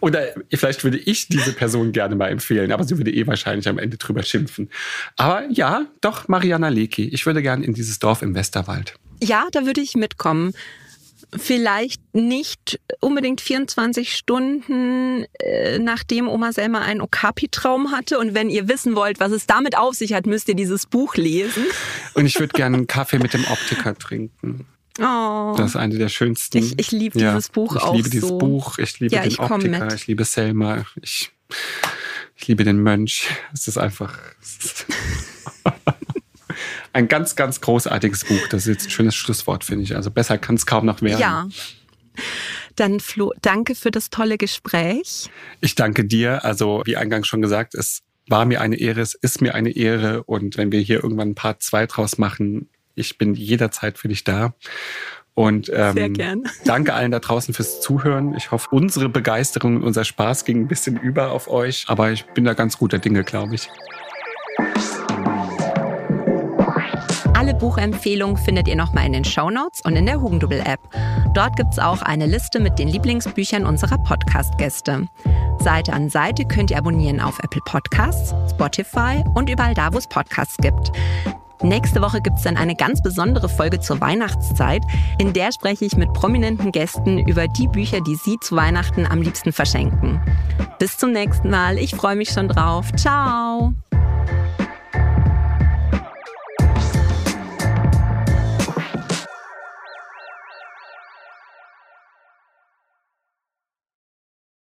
Oder 0.00 0.28
vielleicht 0.52 0.82
würde 0.84 0.98
ich 0.98 1.28
diese 1.28 1.52
Person 1.52 1.92
gerne 1.92 2.16
mal 2.16 2.28
empfehlen, 2.28 2.72
aber 2.72 2.84
sie 2.84 2.98
würde 2.98 3.12
eh 3.12 3.26
wahrscheinlich 3.26 3.68
am 3.68 3.78
Ende 3.78 3.96
drüber 3.96 4.22
schimpfen. 4.22 4.70
Aber 5.16 5.44
ja, 5.50 5.86
doch 6.00 6.28
Mariana 6.28 6.68
Leki. 6.68 7.08
Ich 7.08 7.26
würde 7.26 7.42
gerne 7.42 7.64
in 7.64 7.74
dieses 7.74 7.98
Dorf 7.98 8.22
im 8.22 8.34
Westerwald. 8.34 8.94
Ja, 9.22 9.46
da 9.52 9.66
würde 9.66 9.80
ich 9.80 9.94
mitkommen 9.94 10.52
vielleicht 11.34 12.02
nicht 12.14 12.80
unbedingt 13.00 13.40
24 13.40 14.14
Stunden, 14.14 15.24
äh, 15.38 15.78
nachdem 15.78 16.28
Oma 16.28 16.52
Selma 16.52 16.80
einen 16.80 17.00
Okapi-Traum 17.00 17.90
hatte. 17.90 18.18
Und 18.18 18.34
wenn 18.34 18.50
ihr 18.50 18.68
wissen 18.68 18.94
wollt, 18.94 19.20
was 19.20 19.32
es 19.32 19.46
damit 19.46 19.76
auf 19.76 19.94
sich 19.94 20.12
hat, 20.12 20.26
müsst 20.26 20.48
ihr 20.48 20.54
dieses 20.54 20.86
Buch 20.86 21.16
lesen. 21.16 21.64
Und 22.14 22.26
ich 22.26 22.38
würde 22.38 22.52
gerne 22.52 22.76
einen 22.76 22.86
Kaffee 22.86 23.18
mit 23.18 23.34
dem 23.34 23.44
Optiker 23.44 23.94
trinken. 23.94 24.66
Oh. 24.98 25.54
Das 25.56 25.70
ist 25.70 25.76
eine 25.76 25.96
der 25.96 26.08
schönsten. 26.08 26.58
Ich, 26.58 26.78
ich 26.78 26.92
liebe 26.92 27.18
ja, 27.18 27.32
dieses 27.32 27.48
Buch 27.48 27.76
ich 27.76 27.82
auch. 27.82 27.92
Ich 27.92 27.98
liebe 27.98 28.10
dieses 28.10 28.28
so. 28.28 28.38
Buch, 28.38 28.78
ich 28.78 29.00
liebe 29.00 29.14
ja, 29.14 29.22
den 29.22 29.30
ich 29.30 29.40
Optiker, 29.40 29.94
ich 29.94 30.06
liebe 30.06 30.24
Selma, 30.24 30.84
ich, 31.00 31.32
ich 32.36 32.46
liebe 32.46 32.64
den 32.64 32.82
Mönch. 32.82 33.28
Es 33.54 33.68
ist 33.68 33.78
einfach. 33.78 34.18
ein 36.92 37.08
ganz, 37.08 37.36
ganz 37.36 37.60
großartiges 37.60 38.24
Buch. 38.24 38.48
Das 38.50 38.62
ist 38.62 38.68
jetzt 38.68 38.86
ein 38.86 38.90
schönes 38.90 39.14
Schlusswort, 39.14 39.64
finde 39.64 39.84
ich. 39.84 39.96
Also 39.96 40.10
besser 40.10 40.38
kann 40.38 40.56
es 40.56 40.66
kaum 40.66 40.86
noch 40.86 41.02
werden. 41.02 41.20
Ja. 41.20 41.48
Dann 42.76 43.00
Flo, 43.00 43.32
danke 43.42 43.74
für 43.74 43.90
das 43.90 44.10
tolle 44.10 44.38
Gespräch. 44.38 45.30
Ich 45.60 45.74
danke 45.74 46.04
dir. 46.04 46.44
Also 46.44 46.82
wie 46.84 46.96
eingangs 46.96 47.26
schon 47.26 47.42
gesagt, 47.42 47.74
es 47.74 48.00
war 48.28 48.44
mir 48.44 48.60
eine 48.60 48.76
Ehre, 48.76 49.00
es 49.00 49.14
ist 49.14 49.40
mir 49.40 49.54
eine 49.54 49.70
Ehre. 49.70 50.22
Und 50.24 50.56
wenn 50.56 50.72
wir 50.72 50.80
hier 50.80 51.02
irgendwann 51.02 51.30
ein 51.30 51.34
Part 51.34 51.62
zwei 51.62 51.86
draus 51.86 52.18
machen, 52.18 52.68
ich 52.94 53.18
bin 53.18 53.34
jederzeit 53.34 53.98
für 53.98 54.08
dich 54.08 54.24
da. 54.24 54.54
Und 55.34 55.70
ähm, 55.74 55.94
Sehr 55.94 56.10
gern. 56.10 56.44
danke 56.64 56.92
allen 56.92 57.10
da 57.10 57.18
draußen 57.18 57.54
fürs 57.54 57.80
Zuhören. 57.80 58.34
Ich 58.36 58.50
hoffe, 58.50 58.68
unsere 58.70 59.08
Begeisterung 59.08 59.76
und 59.76 59.82
unser 59.82 60.04
Spaß 60.04 60.44
ging 60.44 60.60
ein 60.60 60.68
bisschen 60.68 60.98
über 60.98 61.30
auf 61.32 61.48
euch. 61.48 61.86
Aber 61.88 62.10
ich 62.10 62.24
bin 62.26 62.44
da 62.44 62.52
ganz 62.52 62.76
guter 62.76 62.98
Dinge, 62.98 63.24
glaube 63.24 63.54
ich. 63.54 63.68
Alle 67.52 67.60
Buchempfehlungen 67.60 68.38
findet 68.38 68.66
ihr 68.66 68.76
nochmal 68.76 69.04
in 69.04 69.12
den 69.12 69.26
Show 69.26 69.50
Notes 69.50 69.82
und 69.84 69.94
in 69.94 70.06
der 70.06 70.22
Hugendubel-App. 70.22 70.80
Dort 71.34 71.54
gibt 71.56 71.74
es 71.74 71.78
auch 71.78 72.00
eine 72.00 72.24
Liste 72.24 72.60
mit 72.60 72.78
den 72.78 72.88
Lieblingsbüchern 72.88 73.66
unserer 73.66 73.98
Podcast-Gäste. 73.98 75.06
Seite 75.58 75.92
an 75.92 76.08
Seite 76.08 76.46
könnt 76.46 76.70
ihr 76.70 76.78
abonnieren 76.78 77.20
auf 77.20 77.38
Apple 77.40 77.60
Podcasts, 77.66 78.34
Spotify 78.50 79.22
und 79.34 79.50
überall 79.50 79.74
da, 79.74 79.92
wo 79.92 79.98
es 79.98 80.06
Podcasts 80.06 80.56
gibt. 80.62 80.92
Nächste 81.62 82.00
Woche 82.00 82.22
gibt 82.22 82.38
es 82.38 82.44
dann 82.44 82.56
eine 82.56 82.74
ganz 82.74 83.02
besondere 83.02 83.50
Folge 83.50 83.80
zur 83.80 84.00
Weihnachtszeit. 84.00 84.82
In 85.18 85.34
der 85.34 85.52
spreche 85.52 85.84
ich 85.84 85.94
mit 85.94 86.10
prominenten 86.14 86.72
Gästen 86.72 87.18
über 87.18 87.48
die 87.48 87.68
Bücher, 87.68 88.00
die 88.00 88.14
sie 88.14 88.38
zu 88.40 88.56
Weihnachten 88.56 89.04
am 89.04 89.20
liebsten 89.20 89.52
verschenken. 89.52 90.22
Bis 90.78 90.96
zum 90.96 91.12
nächsten 91.12 91.50
Mal. 91.50 91.76
Ich 91.76 91.94
freue 91.94 92.16
mich 92.16 92.30
schon 92.30 92.48
drauf. 92.48 92.90
Ciao. 92.96 93.74